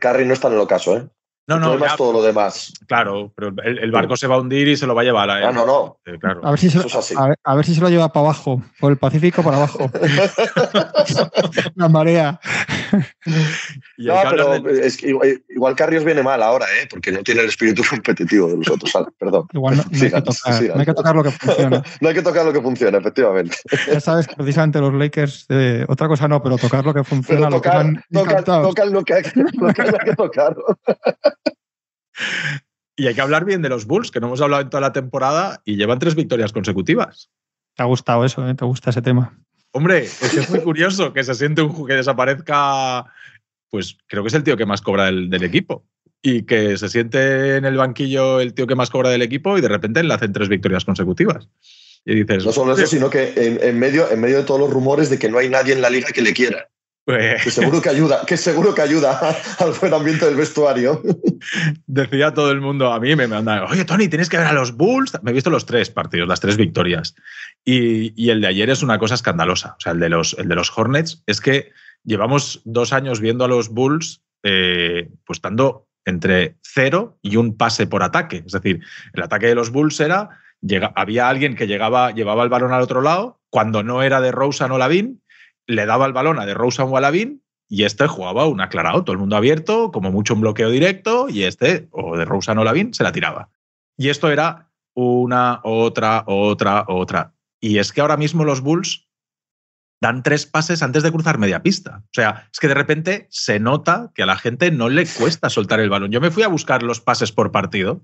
Curry, 0.00 0.24
no 0.24 0.32
está 0.32 0.48
en 0.48 0.54
el 0.54 0.60
ocaso, 0.60 0.96
¿eh? 0.96 1.06
No, 1.46 1.58
no, 1.58 1.76
ya, 1.78 1.96
todo 1.96 2.12
lo 2.12 2.22
demás. 2.22 2.72
Claro, 2.86 3.32
pero 3.34 3.52
el, 3.64 3.90
barco 3.90 4.16
se 4.16 4.28
va 4.28 4.36
a 4.36 4.38
hundir 4.38 4.68
y 4.68 4.76
se 4.76 4.86
lo 4.86 4.94
va 4.94 5.02
a 5.02 5.04
llevar 5.04 5.28
a 5.28 5.38
él. 5.38 5.44
Ah, 5.46 5.52
no, 5.52 5.66
no. 5.66 5.98
Eh, 6.06 6.16
a, 6.22 6.50
ver 6.50 6.58
si 6.58 6.70
se 6.70 6.78
lo, 6.78 6.84
a, 7.42 7.54
ver, 7.56 7.64
si 7.64 7.74
se 7.74 7.80
lo 7.80 7.88
lleva 7.88 8.12
para 8.12 8.26
abajo, 8.26 8.62
por 8.78 8.92
el 8.92 8.98
Pacífico 8.98 9.42
para 9.42 9.56
abajo. 9.56 9.90
La 11.74 11.88
marea. 11.88 12.40
no, 13.98 14.22
pero 14.30 14.68
es 14.68 14.96
que 14.96 15.08
igual, 15.08 15.42
igual, 15.48 15.76
Carrios 15.76 16.04
viene 16.04 16.22
mal 16.22 16.42
ahora, 16.42 16.66
¿eh? 16.80 16.86
porque 16.88 17.12
no 17.12 17.22
tiene 17.22 17.42
el 17.42 17.48
espíritu 17.48 17.82
competitivo 17.90 18.48
de 18.48 18.56
los 18.58 18.68
otros. 18.68 18.92
Perdón. 19.18 19.46
Igual 19.52 19.76
no, 19.76 19.82
hay 19.92 20.10
que 20.10 20.20
tocar, 20.22 20.62
no, 20.62 20.80
hay 20.80 20.86
que 20.86 20.94
tocar, 20.94 21.16
lo 21.16 21.22
que 21.22 21.30
funciona. 21.30 21.82
no 22.00 22.08
hay 22.08 22.14
que 22.14 22.22
tocar 22.22 22.44
lo 22.44 22.52
que 22.52 22.60
funciona, 22.60 22.98
efectivamente. 22.98 23.56
Ya 23.90 24.00
sabes 24.00 24.26
que 24.26 24.36
precisamente 24.36 24.80
los 24.80 24.92
Lakers, 24.94 25.46
eh, 25.48 25.84
otra 25.88 26.08
cosa 26.08 26.28
no, 26.28 26.42
pero 26.42 26.58
tocar 26.58 26.84
lo 26.84 26.94
que 26.94 27.04
funciona, 27.04 27.48
lo 27.48 27.60
que 27.60 27.70
tocan 27.70 28.04
lo 28.92 29.04
que 29.04 29.14
hay 29.14 29.22
que 29.22 30.16
tocar. 30.16 30.56
Y 32.96 33.06
hay 33.06 33.14
que 33.14 33.20
hablar 33.20 33.44
bien 33.44 33.62
de 33.62 33.68
los 33.68 33.86
Bulls, 33.86 34.10
que 34.10 34.20
no 34.20 34.26
hemos 34.26 34.40
hablado 34.40 34.62
en 34.62 34.70
toda 34.70 34.80
la 34.80 34.92
temporada 34.92 35.62
y 35.64 35.76
llevan 35.76 35.98
tres 35.98 36.14
victorias 36.14 36.52
consecutivas. 36.52 37.30
Te 37.74 37.82
ha 37.82 37.86
gustado 37.86 38.24
eso, 38.24 38.46
¿eh? 38.46 38.54
¿Te 38.54 38.64
gusta 38.64 38.90
ese 38.90 39.00
tema? 39.00 39.38
Hombre, 39.72 40.04
es 40.04 40.50
muy 40.50 40.60
curioso 40.60 41.12
que 41.12 41.24
se 41.24 41.34
siente 41.34 41.62
un 41.62 41.86
que 41.86 41.94
desaparezca, 41.94 43.06
pues 43.70 43.96
creo 44.06 44.22
que 44.22 44.28
es 44.28 44.34
el 44.34 44.44
tío 44.44 44.56
que 44.56 44.66
más 44.66 44.82
cobra 44.82 45.06
del, 45.06 45.42
equipo. 45.42 45.84
Y 46.20 46.42
que 46.42 46.76
se 46.76 46.88
siente 46.88 47.56
en 47.56 47.64
el 47.64 47.76
banquillo 47.76 48.40
el 48.40 48.54
tío 48.54 48.66
que 48.66 48.76
más 48.76 48.90
cobra 48.90 49.10
del 49.10 49.22
equipo 49.22 49.58
y 49.58 49.60
de 49.60 49.68
repente 49.68 50.04
le 50.04 50.14
hacen 50.14 50.32
tres 50.32 50.48
victorias 50.48 50.84
conseguitas. 50.84 51.48
Y 52.04 52.14
dices, 52.14 52.44
no 52.44 52.52
solo 52.52 52.74
eso, 52.74 52.86
sino 52.86 53.10
que 53.10 53.32
en, 53.34 53.78
medio, 53.78 54.10
en 54.10 54.20
medio 54.20 54.38
de 54.38 54.44
todos 54.44 54.60
los 54.60 54.70
rumores 54.70 55.08
de 55.10 55.18
que 55.18 55.28
no 55.28 55.38
hay 55.38 55.48
nadie 55.48 55.72
en 55.72 55.80
la 55.80 55.90
liga 55.90 56.08
que 56.08 56.22
le 56.22 56.32
quiera. 56.32 56.68
Pues... 57.04 57.42
Que 57.42 57.50
seguro 57.50 57.82
que 57.82 57.88
ayuda, 57.88 58.24
que 58.26 58.36
seguro 58.36 58.74
que 58.74 58.82
ayuda 58.82 59.18
al 59.58 59.72
buen 59.72 59.92
ambiente 59.92 60.24
del 60.24 60.36
vestuario. 60.36 61.02
Decía 61.86 62.32
todo 62.32 62.50
el 62.50 62.60
mundo, 62.60 62.92
a 62.92 63.00
mí 63.00 63.16
me 63.16 63.26
mandan, 63.26 63.64
oye 63.64 63.84
Tony, 63.84 64.08
tienes 64.08 64.28
que 64.28 64.38
ver 64.38 64.46
a 64.46 64.52
los 64.52 64.76
Bulls. 64.76 65.12
Me 65.22 65.32
he 65.32 65.34
visto 65.34 65.50
los 65.50 65.66
tres 65.66 65.90
partidos, 65.90 66.28
las 66.28 66.40
tres 66.40 66.56
victorias. 66.56 67.14
Y, 67.64 68.30
el 68.30 68.40
de 68.40 68.46
ayer 68.46 68.70
es 68.70 68.82
una 68.82 68.98
cosa 68.98 69.14
escandalosa. 69.14 69.74
O 69.78 69.80
sea, 69.80 69.92
el 69.92 70.00
de 70.00 70.08
los, 70.08 70.36
el 70.38 70.48
de 70.48 70.54
los 70.54 70.76
Hornets 70.76 71.22
es 71.26 71.40
que 71.40 71.72
llevamos 72.04 72.60
dos 72.64 72.92
años 72.92 73.20
viendo 73.20 73.44
a 73.44 73.48
los 73.48 73.68
Bulls 73.68 74.22
eh, 74.42 75.08
pues 75.24 75.38
estando 75.38 75.86
entre 76.04 76.56
cero 76.62 77.18
y 77.22 77.36
un 77.36 77.56
pase 77.56 77.86
por 77.86 78.02
ataque. 78.02 78.42
Es 78.44 78.52
decir, 78.52 78.80
el 79.12 79.22
ataque 79.22 79.46
de 79.46 79.54
los 79.54 79.70
Bulls 79.70 80.00
era, 80.00 80.30
llega, 80.60 80.92
había 80.96 81.28
alguien 81.28 81.54
que 81.54 81.66
llegaba, 81.66 82.12
llevaba 82.12 82.42
el 82.42 82.48
balón 82.48 82.72
al 82.72 82.82
otro 82.82 83.02
lado, 83.02 83.40
cuando 83.50 83.82
no 83.82 84.02
era 84.02 84.20
de 84.20 84.32
Rosa 84.32 84.66
o 84.66 84.78
Lavin, 84.78 85.21
le 85.72 85.86
daba 85.86 86.06
el 86.06 86.12
balón 86.12 86.38
a 86.38 86.46
de 86.46 86.54
Rosa 86.54 86.84
Lavin 86.84 87.42
y 87.68 87.84
este 87.84 88.06
jugaba 88.06 88.46
un 88.46 88.60
aclarado, 88.60 89.02
todo 89.02 89.14
el 89.14 89.18
mundo 89.18 89.36
abierto, 89.36 89.90
como 89.92 90.12
mucho 90.12 90.34
un 90.34 90.42
bloqueo 90.42 90.68
directo, 90.68 91.28
y 91.30 91.44
este, 91.44 91.88
o 91.90 92.18
de 92.18 92.26
Rosa 92.26 92.52
o 92.52 92.64
Lavin, 92.64 92.92
se 92.92 93.02
la 93.02 93.12
tiraba. 93.12 93.48
Y 93.96 94.10
esto 94.10 94.30
era 94.30 94.70
una, 94.94 95.60
otra, 95.64 96.24
otra, 96.26 96.84
otra. 96.86 97.34
Y 97.60 97.78
es 97.78 97.92
que 97.92 98.02
ahora 98.02 98.18
mismo 98.18 98.44
los 98.44 98.60
Bulls 98.60 99.08
dan 100.02 100.22
tres 100.22 100.44
pases 100.46 100.82
antes 100.82 101.02
de 101.02 101.12
cruzar 101.12 101.38
media 101.38 101.62
pista. 101.62 102.02
O 102.06 102.12
sea, 102.12 102.48
es 102.52 102.58
que 102.58 102.68
de 102.68 102.74
repente 102.74 103.26
se 103.30 103.60
nota 103.60 104.10
que 104.14 104.24
a 104.24 104.26
la 104.26 104.36
gente 104.36 104.70
no 104.70 104.88
le 104.88 105.06
cuesta 105.06 105.48
soltar 105.48 105.80
el 105.80 105.88
balón. 105.88 106.10
Yo 106.10 106.20
me 106.20 106.30
fui 106.30 106.42
a 106.42 106.48
buscar 106.48 106.82
los 106.82 107.00
pases 107.00 107.32
por 107.32 107.52
partido 107.52 108.02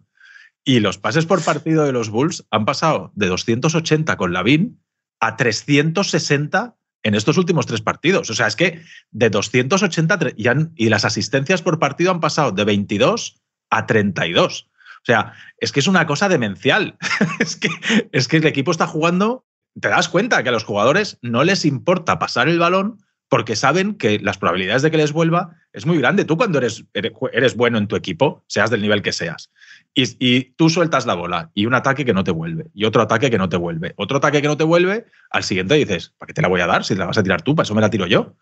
y 0.64 0.80
los 0.80 0.96
pases 0.96 1.26
por 1.26 1.44
partido 1.44 1.84
de 1.84 1.92
los 1.92 2.08
Bulls 2.08 2.46
han 2.50 2.64
pasado 2.64 3.12
de 3.16 3.26
280 3.26 4.16
con 4.16 4.32
Lavin 4.32 4.80
a 5.20 5.36
360 5.36 6.77
en 7.02 7.14
estos 7.14 7.38
últimos 7.38 7.66
tres 7.66 7.80
partidos. 7.80 8.30
O 8.30 8.34
sea, 8.34 8.46
es 8.46 8.56
que 8.56 8.82
de 9.10 9.30
280 9.30 10.18
y, 10.36 10.46
y 10.76 10.88
las 10.88 11.04
asistencias 11.04 11.62
por 11.62 11.78
partido 11.78 12.10
han 12.10 12.20
pasado 12.20 12.52
de 12.52 12.64
22 12.64 13.40
a 13.70 13.86
32. 13.86 14.68
O 14.72 15.04
sea, 15.04 15.32
es 15.58 15.72
que 15.72 15.80
es 15.80 15.86
una 15.86 16.06
cosa 16.06 16.28
demencial. 16.28 16.96
es, 17.38 17.56
que, 17.56 17.68
es 18.12 18.28
que 18.28 18.38
el 18.38 18.46
equipo 18.46 18.70
está 18.70 18.86
jugando 18.86 19.44
te 19.80 19.88
das 19.88 20.08
cuenta 20.08 20.42
que 20.42 20.48
a 20.48 20.52
los 20.52 20.64
jugadores 20.64 21.18
no 21.22 21.44
les 21.44 21.64
importa 21.64 22.18
pasar 22.18 22.48
el 22.48 22.58
balón 22.58 22.98
porque 23.28 23.56
saben 23.56 23.94
que 23.94 24.18
las 24.18 24.38
probabilidades 24.38 24.82
de 24.82 24.90
que 24.90 24.96
les 24.96 25.12
vuelva 25.12 25.56
es 25.72 25.86
muy 25.86 25.98
grande. 25.98 26.24
Tú 26.24 26.36
cuando 26.36 26.58
eres, 26.58 27.56
bueno 27.56 27.78
en 27.78 27.86
tu 27.86 27.96
equipo, 27.96 28.44
seas 28.46 28.70
del 28.70 28.82
nivel 28.82 29.02
que 29.02 29.12
seas, 29.12 29.50
y, 29.94 30.40
tú 30.56 30.70
sueltas 30.70 31.06
la 31.06 31.14
bola 31.14 31.50
y 31.54 31.66
un 31.66 31.74
ataque 31.74 32.04
que 32.04 32.14
no 32.14 32.24
te 32.24 32.30
vuelve, 32.30 32.66
y 32.74 32.84
otro 32.84 33.02
ataque 33.02 33.30
que 33.30 33.38
no 33.38 33.48
te 33.48 33.56
vuelve, 33.56 33.92
otro 33.96 34.18
ataque 34.18 34.40
que 34.40 34.48
no 34.48 34.56
te 34.56 34.64
vuelve, 34.64 35.06
al 35.30 35.44
siguiente 35.44 35.74
dices, 35.74 36.14
¿para 36.18 36.28
qué 36.28 36.34
te 36.34 36.42
la 36.42 36.48
voy 36.48 36.60
a 36.60 36.66
dar 36.66 36.84
si 36.84 36.94
la 36.94 37.06
vas 37.06 37.18
a 37.18 37.22
tirar 37.22 37.42
tú? 37.42 37.54
Para 37.54 37.64
eso 37.64 37.74
me 37.74 37.80
la 37.80 37.90
tiro 37.90 38.06
yo. 38.06 38.34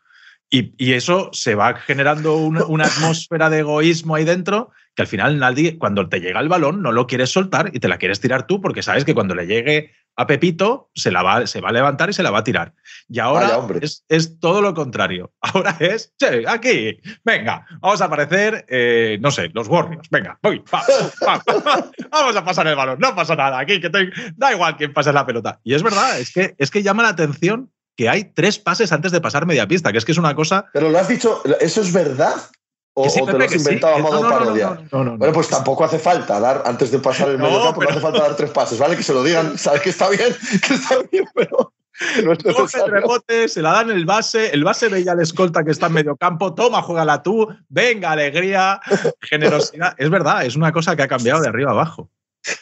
Y, 0.49 0.93
eso 0.93 1.30
se 1.32 1.57
va 1.57 1.74
generando 1.74 2.37
una, 2.37 2.84
atmósfera 2.84 3.51
de 3.51 3.61
egoísmo 3.61 4.14
ahí 4.14 4.24
dentro 4.24 4.70
que 4.95 5.03
al 5.03 5.09
final 5.09 5.39
nadie, 5.39 5.76
cuando 5.76 6.09
te 6.09 6.20
llega 6.20 6.41
el 6.41 6.49
balón, 6.49 6.82
no 6.82 6.93
lo 6.93 7.07
quieres 7.07 7.30
soltar 7.30 7.70
y 7.74 7.80
te 7.80 7.89
la 7.89 7.99
quieres 7.99 8.20
tirar 8.20 8.47
tú 8.47 8.61
porque 8.61 8.82
sabes 8.82 9.05
que 9.05 9.12
cuando 9.12 9.34
le 9.34 9.47
llegue 9.47 9.93
a 10.16 10.26
Pepito 10.26 10.90
se, 10.94 11.10
la 11.10 11.22
va, 11.22 11.46
se 11.46 11.60
va 11.60 11.68
a 11.68 11.72
levantar 11.72 12.10
y 12.10 12.12
se 12.12 12.22
la 12.22 12.30
va 12.30 12.38
a 12.38 12.44
tirar. 12.44 12.74
Y 13.08 13.18
ahora 13.18 13.60
es, 14.08 14.40
todo 14.40 14.62
lo 14.62 14.74
contrario. 14.74 15.32
Ahora 15.40 15.76
es, 15.78 16.12
che, 16.18 16.44
aquí, 16.48 16.98
venga, 17.24 17.66
vamos 17.80 18.00
a 18.00 18.06
aparecer, 18.06 18.64
eh, 18.68 19.18
no 19.20 19.30
sé, 19.30 19.50
los 19.54 19.68
Warriors. 19.68 20.08
Venga, 20.10 20.38
voy, 20.42 20.62
vamos 22.10 22.36
a 22.36 22.44
pasar 22.44 22.66
el 22.66 22.74
balón, 22.74 22.98
no 22.98 23.14
pasa 23.14 23.36
nada. 23.36 23.58
Aquí, 23.58 23.80
que 23.80 23.90
da 24.36 24.52
igual 24.52 24.76
quién 24.76 24.92
pase 24.92 25.12
la 25.12 25.26
pelota. 25.26 25.60
Y 25.62 25.74
es 25.74 25.82
verdad, 25.82 26.18
es 26.18 26.32
que, 26.32 26.54
es 26.58 26.70
que 26.70 26.82
llama 26.82 27.02
la 27.02 27.10
atención 27.10 27.70
que 27.96 28.08
hay 28.08 28.24
tres 28.24 28.58
pases 28.58 28.92
antes 28.92 29.12
de 29.12 29.20
pasar 29.20 29.46
media 29.46 29.66
pista, 29.66 29.92
que 29.92 29.98
es 29.98 30.04
que 30.04 30.12
es 30.12 30.18
una 30.18 30.34
cosa. 30.34 30.66
Pero 30.72 30.90
lo 30.90 30.98
has 30.98 31.08
dicho, 31.08 31.42
¿eso 31.60 31.80
es 31.80 31.92
verdad? 31.92 32.34
¿O, 32.99 33.07
te 33.26 33.32
lo 33.32 33.44
has 33.44 33.55
inventado 33.55 33.97
a 33.97 33.99
modo 33.99 34.22
no, 34.22 34.28
parodia? 34.30 34.80
bueno, 34.90 35.18
pues 35.34 35.49
tampoco 35.49 35.84
hace 35.84 35.99
falta 35.99 36.40
dar, 36.40 36.62
antes 36.64 36.90
de 36.90 36.99
pasar 36.99 37.28
el 37.28 37.38
medio 37.38 37.62
campo, 37.62 37.82
no 37.82 37.90
hace 37.90 38.01
falta 38.01 38.22
dar 38.22 38.36
tres 38.36 38.51
pases, 38.51 38.78
¿vale? 38.78 38.97
Que 38.97 39.03
se 39.03 39.12
lo 39.12 39.22
digan, 39.22 39.59
sabes 39.59 39.82
que 39.82 39.90
está 39.90 40.09
bien, 40.09 40.34
que 40.66 40.74
está 40.74 40.97
bien, 41.12 41.26
pero. 41.34 41.74
No 42.24 42.32
es 42.32 42.38
Coge 42.42 42.78
el 42.78 42.90
rebote, 42.90 43.49
se 43.49 43.62
la 43.62 43.72
dan 43.72 43.90
el 43.90 44.05
base, 44.05 44.51
el 44.51 44.64
base 44.64 44.88
ve 44.88 45.03
ya 45.03 45.14
la 45.14 45.22
escolta 45.22 45.64
que 45.64 45.70
está 45.70 45.86
en 45.86 45.94
medio 45.94 46.16
campo, 46.16 46.55
toma, 46.55 46.82
juégala 46.82 47.22
tú, 47.22 47.49
venga, 47.70 48.12
alegría, 48.12 48.80
generosidad. 49.20 49.94
Es 49.97 50.11
verdad, 50.11 50.44
es 50.44 50.57
una 50.57 50.72
cosa 50.72 50.94
que 50.94 51.03
ha 51.03 51.09
cambiado 51.09 51.40
de 51.40 51.49
arriba 51.49 51.70
abajo. 51.70 52.11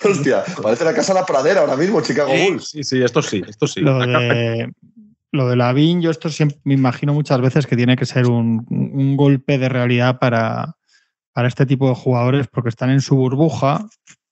Hostia, 0.05 0.45
parece 0.63 0.85
la 0.85 0.95
casa 0.95 1.15
de 1.15 1.21
la 1.21 1.27
pradera 1.27 1.63
ahora 1.63 1.77
mismo, 1.77 2.01
Chicago 2.01 2.33
Bulls. 2.33 2.71
Sí, 2.71 2.85
sí, 2.85 3.03
esto 3.03 3.23
sí, 3.23 3.43
esto 3.47 3.67
sí. 3.67 3.81
Lo 3.81 3.99
de, 3.99 4.73
lo 5.33 5.49
de 5.49 5.57
Lavín, 5.57 6.01
yo 6.01 6.13
esto 6.13 6.29
siempre 6.29 6.59
me 6.63 6.75
imagino 6.75 7.13
muchas 7.13 7.41
veces 7.41 7.67
que 7.67 7.75
tiene 7.75 7.97
que 7.97 8.07
ser 8.07 8.29
un, 8.29 8.65
golpe 9.17 9.59
de 9.59 9.69
realidad 9.69 10.19
para, 10.19 10.77
para, 11.33 11.49
este 11.49 11.67
tipo 11.67 11.89
de 11.89 11.95
jugadores 11.95 12.47
porque 12.49 12.69
están 12.69 12.91
en 12.91 13.01
su 13.01 13.17
burbuja 13.17 13.87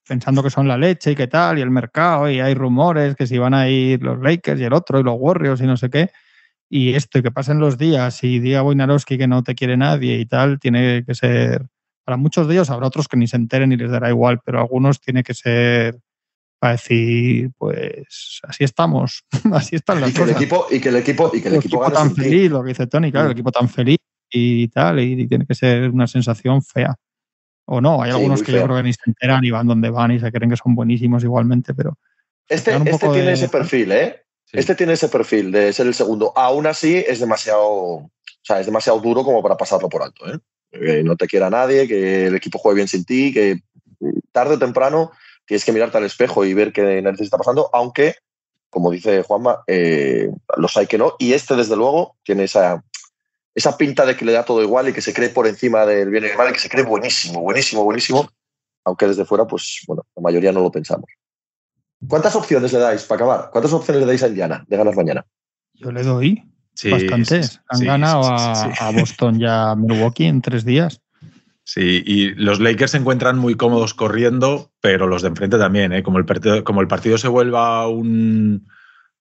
pensando 0.06 0.42
que 0.42 0.50
son 0.50 0.68
la 0.68 0.76
leche 0.76 1.12
y 1.12 1.14
qué 1.14 1.26
tal, 1.26 1.58
y 1.58 1.62
el 1.62 1.70
mercado, 1.70 2.30
y 2.30 2.40
hay 2.40 2.54
rumores 2.54 3.16
que 3.16 3.26
si 3.26 3.38
van 3.38 3.54
a 3.54 3.68
ir 3.68 4.02
los 4.02 4.20
Lakers 4.20 4.60
y 4.60 4.64
el 4.64 4.72
otro, 4.72 5.00
y 5.00 5.02
los 5.02 5.16
Warriors 5.18 5.60
y 5.60 5.66
no 5.66 5.76
sé 5.76 5.90
qué. 5.90 6.10
Y 6.68 6.94
esto, 6.94 7.18
y 7.18 7.22
que 7.22 7.30
pasen 7.30 7.58
los 7.58 7.78
días 7.78 8.22
y 8.24 8.38
diga 8.38 8.62
Wojnarowski 8.62 9.18
que 9.18 9.26
no 9.26 9.42
te 9.42 9.54
quiere 9.54 9.76
nadie 9.76 10.18
y 10.18 10.26
tal, 10.26 10.58
tiene 10.58 11.04
que 11.06 11.14
ser. 11.14 11.66
Para 12.04 12.16
muchos 12.16 12.48
de 12.48 12.54
ellos 12.54 12.70
habrá 12.70 12.88
otros 12.88 13.08
que 13.08 13.16
ni 13.16 13.26
se 13.26 13.36
enteren 13.36 13.72
y 13.72 13.76
les 13.76 13.90
dará 13.90 14.08
igual, 14.08 14.40
pero 14.44 14.60
algunos 14.60 15.00
tiene 15.00 15.22
que 15.22 15.34
ser 15.34 15.98
para 16.58 16.72
decir, 16.72 17.50
pues 17.58 18.40
así 18.42 18.64
estamos, 18.64 19.24
así 19.52 19.76
están 19.76 20.00
las 20.00 20.10
y 20.10 20.14
que 20.14 20.22
El 20.22 20.30
equipo, 20.30 20.66
y 20.70 20.80
que 20.80 20.88
el 20.88 20.96
equipo, 20.96 21.30
y 21.32 21.40
que 21.40 21.48
el, 21.48 21.54
equipo, 21.56 21.90
tan 21.90 22.14
feliz, 22.14 22.50
lo 22.50 22.62
que 22.62 22.68
dice 22.68 22.86
Tony, 22.86 23.10
claro, 23.10 23.28
el 23.28 23.34
mm. 23.34 23.38
equipo 23.38 23.52
tan 23.52 23.68
feliz 23.68 23.98
y 24.32 24.68
tal, 24.68 25.00
y, 25.00 25.26
tiene 25.26 25.46
que 25.46 25.54
ser 25.54 25.90
una 25.90 26.06
sensación 26.06 26.62
fea. 26.62 26.96
O 27.66 27.80
no, 27.80 28.02
hay 28.02 28.10
algunos 28.10 28.42
que 28.42 28.52
yo 28.52 28.64
creo 28.64 28.76
que 28.76 28.82
ni 28.82 28.92
se 28.92 29.02
enteran 29.06 29.44
y 29.44 29.50
van 29.50 29.66
donde 29.66 29.90
van 29.90 30.10
y 30.10 30.18
se 30.18 30.32
creen 30.32 30.50
que 30.50 30.56
son 30.56 30.74
buenísimos 30.74 31.22
igualmente, 31.22 31.74
pero... 31.74 31.98
Este, 32.48 32.74
este 32.74 33.08
tiene 33.08 33.32
ese 33.32 33.48
perfil, 33.48 33.92
¿eh? 33.92 34.22
Este 34.52 34.74
tiene 34.74 34.94
ese 34.94 35.08
perfil 35.08 35.50
de 35.52 35.72
ser 35.72 35.86
el 35.86 35.94
segundo. 35.94 36.32
Aún 36.36 36.66
así 36.66 36.96
es 37.06 37.20
demasiado, 37.20 37.64
o 37.64 38.10
sea, 38.42 38.60
es 38.60 38.66
demasiado 38.66 39.00
duro 39.00 39.24
como 39.24 39.42
para 39.42 39.56
pasarlo 39.56 39.88
por 39.88 40.02
alto, 40.02 40.26
¿eh? 40.30 40.38
Que 40.70 41.02
no 41.02 41.16
te 41.16 41.26
quiera 41.26 41.48
nadie, 41.48 41.86
que 41.86 42.26
el 42.26 42.34
equipo 42.34 42.58
juegue 42.58 42.76
bien 42.76 42.88
sin 42.88 43.04
ti, 43.04 43.32
que 43.32 43.60
tarde 44.32 44.54
o 44.54 44.58
temprano 44.58 45.12
tienes 45.46 45.64
que 45.64 45.72
mirarte 45.72 45.98
al 45.98 46.04
espejo 46.04 46.44
y 46.44 46.54
ver 46.54 46.72
qué 46.72 47.02
narices 47.02 47.26
está 47.26 47.38
pasando, 47.38 47.70
aunque, 47.72 48.16
como 48.70 48.90
dice 48.90 49.22
Juanma, 49.22 49.62
eh, 49.66 50.30
los 50.56 50.76
hay 50.76 50.86
que 50.86 50.98
no. 50.98 51.14
Y 51.18 51.32
este, 51.32 51.56
desde 51.56 51.76
luego, 51.76 52.16
tiene 52.22 52.44
esa, 52.44 52.82
esa 53.54 53.76
pinta 53.76 54.06
de 54.06 54.16
que 54.16 54.24
le 54.24 54.32
da 54.32 54.44
todo 54.44 54.62
igual 54.62 54.88
y 54.88 54.92
que 54.92 55.02
se 55.02 55.12
cree 55.12 55.28
por 55.28 55.46
encima 55.46 55.84
del 55.84 56.10
bien 56.10 56.24
y 56.24 56.28
del 56.28 56.38
mal 56.38 56.50
y 56.50 56.52
que 56.52 56.58
se 56.58 56.68
cree 56.68 56.84
buenísimo, 56.84 57.40
buenísimo, 57.40 57.84
buenísimo, 57.84 58.30
aunque 58.84 59.06
desde 59.06 59.24
fuera, 59.24 59.46
pues 59.46 59.82
bueno, 59.86 60.04
la 60.16 60.22
mayoría 60.22 60.52
no 60.52 60.60
lo 60.60 60.70
pensamos. 60.70 61.06
¿Cuántas 62.08 62.34
opciones 62.34 62.72
le 62.72 62.78
dais 62.78 63.04
para 63.04 63.24
acabar? 63.24 63.50
¿Cuántas 63.52 63.72
opciones 63.72 64.00
le 64.00 64.06
dais 64.06 64.22
a 64.22 64.28
Indiana 64.28 64.64
de 64.66 64.76
ganar 64.76 64.96
mañana? 64.96 65.24
Yo 65.74 65.92
le 65.92 66.02
doy 66.02 66.42
bastantes. 66.90 67.60
Han 67.68 67.84
ganado 67.84 68.22
a, 68.24 68.90
Boston 68.92 69.38
ya 69.38 69.70
a 69.70 69.76
Milwaukee 69.76 70.24
en 70.24 70.42
tres 70.42 70.64
días. 70.64 71.00
Sí, 71.64 72.02
y 72.04 72.30
los 72.34 72.58
Lakers 72.58 72.90
se 72.90 72.96
encuentran 72.96 73.38
muy 73.38 73.54
cómodos 73.54 73.94
corriendo, 73.94 74.72
pero 74.80 75.06
los 75.06 75.22
de 75.22 75.28
enfrente 75.28 75.58
también, 75.58 75.92
¿eh? 75.92 76.02
como, 76.02 76.18
el 76.18 76.24
partido, 76.24 76.64
como 76.64 76.80
el 76.80 76.88
partido 76.88 77.18
se 77.18 77.28
vuelva 77.28 77.86
un, 77.86 78.66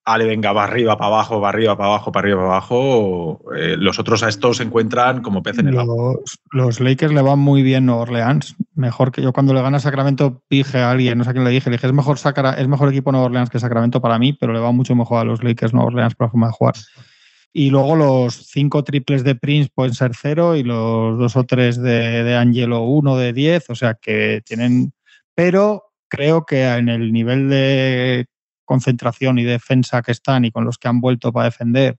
Ale, 0.03 0.25
venga, 0.25 0.51
va 0.51 0.63
arriba, 0.63 0.97
para 0.97 1.09
abajo, 1.09 1.39
va 1.39 1.49
arriba, 1.49 1.77
para 1.77 1.89
abajo, 1.89 2.11
para 2.11 2.25
arriba, 2.25 2.37
para 2.41 2.49
abajo. 2.49 3.39
Eh, 3.55 3.75
los 3.77 3.99
otros 3.99 4.23
a 4.23 4.29
estos 4.29 4.57
se 4.57 4.63
encuentran 4.63 5.21
como 5.21 5.43
pez 5.43 5.59
en 5.59 5.67
el 5.67 5.77
agua. 5.77 6.15
Los 6.51 6.79
Lakers 6.79 7.13
le 7.13 7.21
van 7.21 7.37
muy 7.37 7.61
bien 7.61 7.87
a 7.89 7.97
Orleans. 7.97 8.55
Mejor 8.73 9.11
que 9.11 9.21
yo 9.21 9.31
cuando 9.31 9.53
le 9.53 9.61
gana 9.61 9.79
Sacramento 9.79 10.41
dije 10.49 10.79
a 10.79 10.89
alguien, 10.89 11.19
no 11.19 11.23
sé 11.23 11.29
a 11.29 11.33
quién 11.33 11.45
le 11.45 11.51
dije, 11.51 11.69
le 11.69 11.75
dije, 11.75 11.85
es 11.85 11.93
mejor, 11.93 12.17
es 12.17 12.67
mejor 12.67 12.89
equipo 12.89 13.11
Nueva 13.11 13.27
Orleans 13.27 13.51
que 13.51 13.59
Sacramento 13.59 14.01
para 14.01 14.17
mí, 14.17 14.33
pero 14.33 14.53
le 14.53 14.59
va 14.59 14.71
mucho 14.71 14.95
mejor 14.95 15.19
a 15.19 15.23
los 15.23 15.43
Lakers 15.43 15.73
Nueva 15.73 15.87
Orleans 15.87 16.15
para 16.15 16.31
forma 16.31 16.47
de 16.47 16.53
jugar. 16.53 16.75
Y 17.53 17.69
luego 17.69 17.95
los 17.95 18.47
cinco 18.47 18.83
triples 18.83 19.23
de 19.23 19.35
Prince 19.35 19.69
pueden 19.73 19.93
ser 19.93 20.13
cero 20.15 20.55
y 20.55 20.63
los 20.63 21.19
dos 21.19 21.35
o 21.35 21.43
tres 21.43 21.79
de, 21.79 22.23
de 22.23 22.35
Angelo 22.35 22.81
uno 22.81 23.17
de 23.17 23.33
diez, 23.33 23.69
o 23.69 23.75
sea 23.75 23.93
que 24.01 24.41
tienen... 24.45 24.93
Pero 25.35 25.83
creo 26.07 26.45
que 26.45 26.65
en 26.65 26.89
el 26.89 27.13
nivel 27.13 27.49
de 27.49 28.25
concentración 28.71 29.37
y 29.37 29.43
defensa 29.43 30.01
que 30.01 30.13
están 30.13 30.45
y 30.45 30.51
con 30.51 30.63
los 30.63 30.77
que 30.77 30.87
han 30.87 31.01
vuelto 31.01 31.33
para 31.33 31.45
defender. 31.45 31.97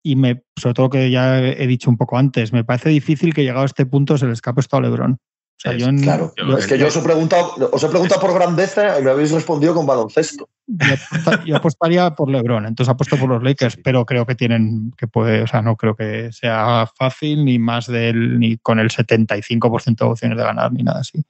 Y 0.00 0.14
me, 0.14 0.44
sobre 0.54 0.74
todo 0.74 0.90
que 0.90 1.10
ya 1.10 1.40
he 1.40 1.66
dicho 1.66 1.90
un 1.90 1.96
poco 1.96 2.16
antes, 2.18 2.52
me 2.52 2.62
parece 2.62 2.90
difícil 2.90 3.34
que 3.34 3.42
llegado 3.42 3.62
a 3.62 3.66
este 3.66 3.84
punto 3.84 4.16
se 4.16 4.26
le 4.26 4.32
escape 4.32 4.60
esto 4.60 4.76
a 4.76 4.80
Lebron. 4.80 5.18
claro, 6.02 6.32
es 6.56 6.66
que 6.68 6.78
yo 6.78 6.86
os 6.86 6.96
he, 6.96 7.00
preguntado, 7.00 7.70
os 7.72 7.82
he 7.82 7.88
preguntado 7.88 8.20
por 8.20 8.32
grandeza 8.32 9.00
y 9.00 9.02
me 9.02 9.10
habéis 9.10 9.32
respondido 9.32 9.74
con 9.74 9.86
baloncesto. 9.86 10.48
Yo, 11.46 11.56
apostaría 11.56 12.14
por 12.14 12.30
LeBron, 12.30 12.66
entonces 12.66 12.90
apuesto 12.90 13.16
por 13.16 13.28
los 13.28 13.42
Lakers, 13.42 13.78
pero 13.82 14.06
creo 14.06 14.24
que 14.24 14.34
tienen 14.34 14.92
que 14.96 15.08
puede, 15.08 15.42
o 15.42 15.46
sea, 15.46 15.62
no 15.62 15.76
creo 15.76 15.96
que 15.96 16.30
sea 16.32 16.88
fácil 16.96 17.44
ni 17.44 17.58
más 17.58 17.86
del 17.86 18.38
ni 18.38 18.56
con 18.58 18.78
el 18.78 18.90
75% 18.90 19.96
de 19.96 20.04
opciones 20.04 20.38
de 20.38 20.44
ganar 20.44 20.72
ni 20.72 20.82
nada 20.82 21.00
así. 21.00 21.24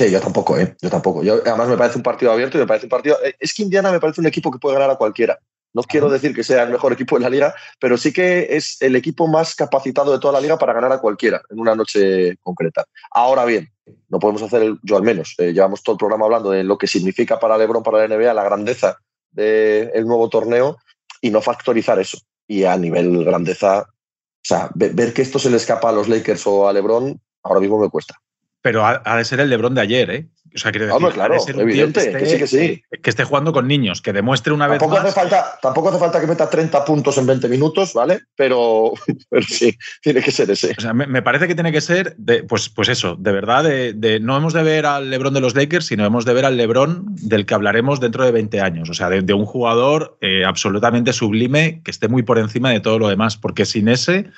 Sí, 0.00 0.10
yo 0.10 0.18
tampoco, 0.18 0.56
¿eh? 0.56 0.74
Yo 0.80 0.88
tampoco. 0.88 1.22
Yo, 1.22 1.42
además, 1.44 1.68
me 1.68 1.76
parece 1.76 1.98
un 1.98 2.02
partido 2.02 2.32
abierto 2.32 2.56
y 2.56 2.60
me 2.62 2.66
parece 2.66 2.86
un 2.86 2.90
partido. 2.90 3.18
Eh, 3.22 3.34
es 3.38 3.52
que 3.52 3.62
Indiana 3.62 3.92
me 3.92 4.00
parece 4.00 4.22
un 4.22 4.26
equipo 4.26 4.50
que 4.50 4.58
puede 4.58 4.78
ganar 4.78 4.88
a 4.88 4.96
cualquiera. 4.96 5.38
No 5.74 5.82
quiero 5.82 6.08
decir 6.08 6.34
que 6.34 6.42
sea 6.42 6.62
el 6.62 6.70
mejor 6.70 6.94
equipo 6.94 7.18
de 7.18 7.22
la 7.22 7.28
liga, 7.28 7.54
pero 7.78 7.98
sí 7.98 8.10
que 8.10 8.56
es 8.56 8.80
el 8.80 8.96
equipo 8.96 9.28
más 9.28 9.54
capacitado 9.54 10.10
de 10.10 10.18
toda 10.18 10.32
la 10.32 10.40
liga 10.40 10.56
para 10.56 10.72
ganar 10.72 10.90
a 10.90 11.00
cualquiera 11.00 11.42
en 11.50 11.60
una 11.60 11.74
noche 11.74 12.38
concreta. 12.38 12.86
Ahora 13.10 13.44
bien, 13.44 13.68
no 14.08 14.18
podemos 14.18 14.40
hacer, 14.40 14.62
el, 14.62 14.78
yo 14.82 14.96
al 14.96 15.02
menos, 15.02 15.34
eh, 15.36 15.52
llevamos 15.52 15.82
todo 15.82 15.96
el 15.96 15.98
programa 15.98 16.24
hablando 16.24 16.50
de 16.50 16.64
lo 16.64 16.78
que 16.78 16.86
significa 16.86 17.38
para 17.38 17.58
LeBron, 17.58 17.82
para 17.82 17.98
la 17.98 18.16
NBA, 18.16 18.32
la 18.32 18.44
grandeza 18.44 18.96
del 19.32 20.06
nuevo 20.06 20.30
torneo 20.30 20.78
y 21.20 21.28
no 21.28 21.42
factorizar 21.42 21.98
eso. 22.00 22.16
Y 22.48 22.64
a 22.64 22.74
nivel 22.78 23.22
grandeza, 23.22 23.80
o 23.82 24.42
sea, 24.42 24.70
ver 24.74 25.12
que 25.12 25.20
esto 25.20 25.38
se 25.38 25.50
le 25.50 25.58
escapa 25.58 25.90
a 25.90 25.92
los 25.92 26.08
Lakers 26.08 26.46
o 26.46 26.66
a 26.66 26.72
LeBron, 26.72 27.20
ahora 27.42 27.60
mismo 27.60 27.78
me 27.78 27.90
cuesta. 27.90 28.18
Pero 28.62 28.84
ha, 28.84 29.16
de 29.16 29.24
ser 29.24 29.40
el 29.40 29.48
Lebron 29.48 29.74
de 29.74 29.80
ayer, 29.80 30.10
¿eh? 30.10 30.28
O 30.54 30.58
sea, 30.58 30.72
quiero 30.72 30.86
decir, 30.86 31.08
claro, 31.12 31.36
evidente, 31.46 32.12
que, 32.12 32.26
sí, 32.26 32.38
que 32.38 32.46
sí. 32.46 32.82
Que 33.02 33.10
esté 33.10 33.22
jugando 33.22 33.52
con 33.52 33.68
niños, 33.68 34.02
que 34.02 34.12
demuestre 34.12 34.52
una 34.52 34.66
vez 34.66 34.82
más. 34.82 34.98
Hace 34.98 35.12
falta, 35.12 35.58
tampoco 35.62 35.90
hace 35.90 35.98
falta 35.98 36.20
que 36.20 36.26
meta 36.26 36.50
30 36.50 36.84
puntos 36.84 37.16
en 37.18 37.26
20 37.26 37.48
minutos, 37.48 37.94
¿vale? 37.94 38.20
Pero, 38.34 38.92
pero 39.30 39.46
sí, 39.46 39.76
tiene 40.02 40.20
que 40.20 40.32
ser 40.32 40.50
ese. 40.50 40.74
O 40.76 40.80
sea, 40.80 40.92
me, 40.92 41.22
parece 41.22 41.46
que 41.46 41.54
tiene 41.54 41.70
que 41.70 41.80
ser, 41.80 42.16
de, 42.16 42.42
pues, 42.42 42.68
pues 42.68 42.88
eso, 42.88 43.14
de 43.16 43.30
verdad, 43.30 43.62
de, 43.62 44.18
no 44.20 44.36
hemos 44.36 44.52
de 44.52 44.64
ver 44.64 44.86
al 44.86 45.08
Lebron 45.08 45.34
de 45.34 45.40
los 45.40 45.54
Lakers, 45.54 45.86
sino 45.86 46.04
hemos 46.04 46.24
de 46.24 46.34
ver 46.34 46.44
al 46.44 46.56
Lebron 46.56 47.06
del 47.14 47.46
que 47.46 47.54
hablaremos 47.54 48.00
dentro 48.00 48.24
de 48.24 48.32
20 48.32 48.60
años. 48.60 48.90
O 48.90 48.94
sea, 48.94 49.08
de, 49.08 49.32
un 49.32 49.46
jugador 49.46 50.18
eh, 50.20 50.44
absolutamente 50.44 51.12
sublime 51.12 51.80
que 51.84 51.92
esté 51.92 52.08
muy 52.08 52.24
por 52.24 52.38
encima 52.38 52.70
de 52.70 52.80
todo 52.80 52.98
lo 52.98 53.08
demás, 53.08 53.36
porque 53.36 53.64
sin 53.64 53.88
ese 53.88 54.30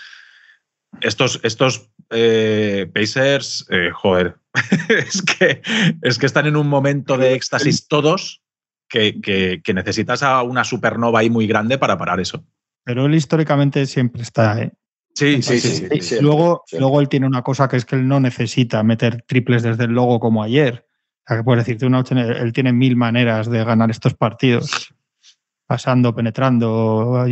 estos, 1.00 1.40
estos 1.42 1.90
eh, 2.10 2.90
Pacers, 2.92 3.66
eh, 3.70 3.90
joder, 3.92 4.36
es, 4.88 5.22
que, 5.22 5.62
es 6.02 6.18
que 6.18 6.26
están 6.26 6.46
en 6.46 6.56
un 6.56 6.68
momento 6.68 7.16
de 7.16 7.34
éxtasis 7.34 7.88
todos 7.88 8.42
que, 8.88 9.20
que, 9.20 9.74
necesitas 9.74 10.22
a 10.22 10.42
una 10.42 10.64
supernova 10.64 11.20
ahí 11.20 11.30
muy 11.30 11.46
grande 11.46 11.78
para 11.78 11.96
parar 11.96 12.20
eso. 12.20 12.44
Pero 12.84 13.06
él 13.06 13.14
históricamente 13.14 13.86
siempre 13.86 14.22
está. 14.22 14.60
¿eh? 14.60 14.72
Sí, 15.14 15.42
sí, 15.42 15.60
sí, 15.60 16.16
luego, 16.20 16.64
luego 16.72 17.00
él 17.00 17.08
tiene 17.08 17.26
una 17.26 17.42
cosa 17.42 17.68
que 17.68 17.76
es 17.76 17.84
que 17.84 17.96
él 17.96 18.06
no 18.06 18.20
necesita 18.20 18.82
meter 18.82 19.22
triples 19.22 19.62
desde 19.62 19.84
el 19.84 19.92
logo 19.92 20.20
como 20.20 20.42
ayer. 20.42 20.86
O 21.24 21.24
sea, 21.26 21.36
que 21.38 21.44
puedes 21.44 21.64
decirte, 21.64 21.86
una, 21.86 22.00
él 22.00 22.52
tiene 22.52 22.72
mil 22.72 22.96
maneras 22.96 23.48
de 23.48 23.64
ganar 23.64 23.90
estos 23.90 24.14
partidos 24.14 24.91
pasando, 25.72 26.14
penetrando, 26.14 27.24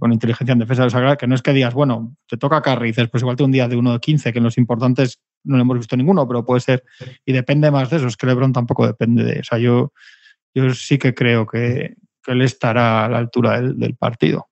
con 0.00 0.12
inteligencia 0.12 0.52
en 0.52 0.58
defensa. 0.58 0.84
O 0.86 1.16
que 1.16 1.28
no 1.28 1.36
es 1.36 1.42
que 1.42 1.52
digas, 1.52 1.74
bueno, 1.74 2.16
te 2.26 2.36
toca 2.36 2.60
Carry 2.60 2.88
y 2.88 2.90
dices, 2.90 3.08
pues 3.08 3.22
igual 3.22 3.36
te 3.36 3.44
un 3.44 3.52
día 3.52 3.68
de 3.68 3.76
uno 3.76 3.92
de 3.92 4.00
15, 4.00 4.32
que 4.32 4.38
en 4.38 4.44
los 4.44 4.58
importantes 4.58 5.20
no 5.44 5.56
lo 5.56 5.62
hemos 5.62 5.78
visto 5.78 5.96
ninguno, 5.96 6.26
pero 6.26 6.44
puede 6.44 6.60
ser. 6.60 6.82
Y 7.24 7.32
depende 7.32 7.70
más 7.70 7.90
de 7.90 7.98
eso. 7.98 8.08
Es 8.08 8.16
que 8.16 8.26
LeBron 8.26 8.52
tampoco 8.52 8.84
depende 8.84 9.22
de. 9.22 9.38
O 9.38 9.44
sea, 9.44 9.58
yo, 9.58 9.92
yo 10.52 10.74
sí 10.74 10.98
que 10.98 11.14
creo 11.14 11.46
que, 11.46 11.94
él 12.26 12.42
estará 12.42 13.04
a 13.04 13.08
la 13.08 13.18
altura 13.18 13.60
del, 13.60 13.94
partido. 13.94 14.48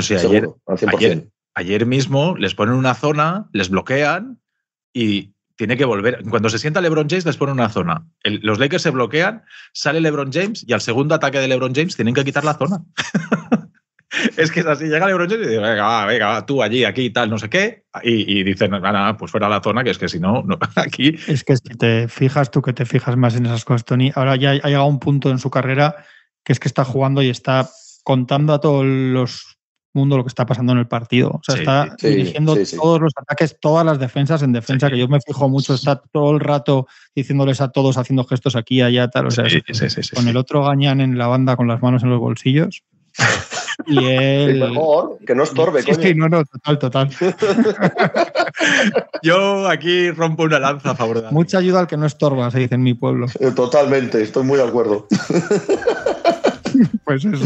Sí, 0.00 0.14
ayer, 0.14 0.48
ayer, 0.94 1.28
ayer 1.54 1.86
mismo 1.86 2.36
les 2.36 2.54
ponen 2.54 2.76
una 2.76 2.94
zona, 2.94 3.48
les 3.52 3.70
bloquean 3.70 4.38
y 4.92 5.34
tiene 5.58 5.76
que 5.76 5.84
volver. 5.84 6.22
Cuando 6.30 6.48
se 6.48 6.58
sienta 6.58 6.80
LeBron 6.80 7.08
James, 7.10 7.26
les 7.26 7.36
pone 7.36 7.52
una 7.52 7.68
zona. 7.68 8.06
los 8.22 8.60
Lakers 8.60 8.82
se 8.82 8.90
bloquean, 8.90 9.42
sale 9.72 10.00
LeBron 10.00 10.32
James 10.32 10.64
y 10.66 10.72
al 10.72 10.80
segundo 10.80 11.16
ataque 11.16 11.40
de 11.40 11.48
LeBron 11.48 11.74
James 11.74 11.96
tienen 11.96 12.14
que 12.14 12.24
quitar 12.24 12.44
la 12.44 12.54
zona. 12.54 12.84
es 14.36 14.52
que 14.52 14.60
es 14.60 14.66
así, 14.66 14.84
llega 14.84 15.08
LeBron 15.08 15.28
James 15.28 15.46
y 15.46 15.50
dice, 15.50 15.60
venga, 15.60 16.06
venga, 16.06 16.46
tú 16.46 16.62
allí, 16.62 16.84
aquí 16.84 17.06
y 17.06 17.10
tal, 17.10 17.28
no 17.28 17.38
sé 17.38 17.50
qué. 17.50 17.82
Y, 18.04 18.44
dicen, 18.44 18.70
nada, 18.70 19.16
pues 19.16 19.32
fuera 19.32 19.48
la 19.48 19.60
zona, 19.60 19.82
que 19.82 19.90
es 19.90 19.98
que 19.98 20.08
si 20.08 20.20
no, 20.20 20.46
aquí. 20.76 21.16
Es 21.26 21.42
que 21.42 21.56
si 21.56 21.76
te 21.76 22.06
fijas 22.06 22.52
tú 22.52 22.62
que 22.62 22.72
te 22.72 22.86
fijas 22.86 23.16
más 23.16 23.34
en 23.34 23.46
esas 23.46 23.64
cosas, 23.64 23.84
Tony, 23.84 24.12
ahora 24.14 24.36
ya 24.36 24.52
ha 24.52 24.68
llegado 24.68 24.86
un 24.86 25.00
punto 25.00 25.28
en 25.30 25.40
su 25.40 25.50
carrera 25.50 25.96
que 26.44 26.52
es 26.52 26.60
que 26.60 26.68
está 26.68 26.84
jugando 26.84 27.20
y 27.20 27.28
está 27.28 27.68
contando 28.04 28.54
a 28.54 28.60
todos 28.60 28.86
los 28.86 29.57
mundo 29.98 30.16
lo 30.16 30.24
que 30.24 30.28
está 30.28 30.46
pasando 30.46 30.72
en 30.72 30.78
el 30.78 30.88
partido. 30.88 31.30
O 31.30 31.40
sea, 31.42 31.56
está 31.56 31.96
dirigiendo 32.00 32.56
todos 32.80 33.00
los 33.00 33.12
ataques, 33.16 33.58
todas 33.60 33.84
las 33.84 33.98
defensas 33.98 34.42
en 34.42 34.52
defensa, 34.52 34.88
que 34.88 34.98
yo 34.98 35.08
me 35.08 35.20
fijo 35.20 35.48
mucho, 35.48 35.74
está 35.74 35.96
todo 35.96 36.32
el 36.32 36.40
rato 36.40 36.86
diciéndoles 37.14 37.60
a 37.60 37.68
todos, 37.68 37.98
haciendo 37.98 38.24
gestos 38.24 38.56
aquí, 38.56 38.80
allá, 38.80 39.08
tal. 39.08 39.26
O 39.26 39.30
sea, 39.30 39.44
con 40.14 40.28
el 40.28 40.36
otro 40.36 40.64
gañan 40.64 41.00
en 41.00 41.18
la 41.18 41.26
banda 41.26 41.56
con 41.56 41.68
las 41.68 41.82
manos 41.82 42.02
en 42.02 42.10
los 42.10 42.20
bolsillos. 42.20 42.82
y 43.86 44.04
él... 44.04 44.60
mejor, 44.60 45.18
que 45.26 45.34
no 45.34 45.42
estorbe, 45.42 45.82
coño. 45.82 45.98
Sí, 46.00 46.14
no, 46.14 46.28
no, 46.28 46.44
total, 46.44 46.78
total. 46.78 47.10
yo 49.22 49.68
aquí 49.68 50.10
rompo 50.10 50.44
una 50.44 50.58
lanza 50.58 50.90
a 50.90 50.94
favor 50.94 51.22
de 51.22 51.30
Mucha 51.30 51.58
ayuda 51.58 51.80
al 51.80 51.86
que 51.86 51.96
no 51.96 52.06
estorba, 52.06 52.50
se 52.50 52.60
dice 52.60 52.74
en 52.74 52.82
mi 52.82 52.94
pueblo. 52.94 53.26
Eh, 53.40 53.50
totalmente, 53.52 54.22
estoy 54.22 54.44
muy 54.44 54.58
de 54.58 54.64
acuerdo. 54.64 55.06
pues 57.04 57.24
eso. 57.24 57.44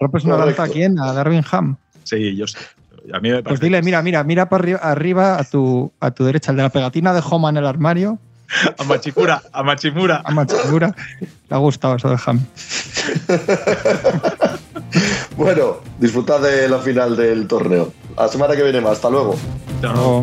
¿Rompes 0.00 0.24
una 0.24 0.38
lanza 0.38 0.64
a 0.64 0.68
quién? 0.68 0.98
¿A 0.98 1.12
Darwin 1.12 1.44
Ham? 1.50 1.76
Sí, 2.04 2.36
yo 2.36 2.46
sé. 2.46 2.58
A 3.12 3.20
mí 3.20 3.30
pues 3.44 3.60
dile, 3.60 3.82
mira, 3.82 4.02
mira, 4.02 4.24
mira 4.24 4.48
para 4.48 4.78
arriba, 4.90 5.38
a, 5.38 5.44
tu, 5.44 5.92
a 6.00 6.10
tu 6.10 6.24
derecha, 6.24 6.50
el 6.50 6.56
de 6.56 6.64
la 6.64 6.70
pegatina 6.70 7.14
de 7.14 7.22
Homa 7.24 7.50
en 7.50 7.58
el 7.58 7.66
armario. 7.66 8.18
A 8.78 8.84
Machimura, 8.84 9.42
a 9.52 9.62
Machimura. 9.64 10.22
A 10.24 10.30
Machimura. 10.30 10.94
Le 11.20 11.56
ha 11.56 11.58
gustado 11.58 11.96
eso 11.96 12.08
de 12.08 12.16
Ham. 12.24 12.46
bueno, 15.36 15.78
disfrutad 15.98 16.40
de 16.40 16.68
la 16.68 16.78
final 16.78 17.16
del 17.16 17.48
torneo. 17.48 17.92
La 18.16 18.28
semana 18.28 18.54
que 18.54 18.62
viene 18.62 18.80
más. 18.80 18.92
Hasta 18.92 19.10
luego. 19.10 19.34
Chao. 19.80 20.22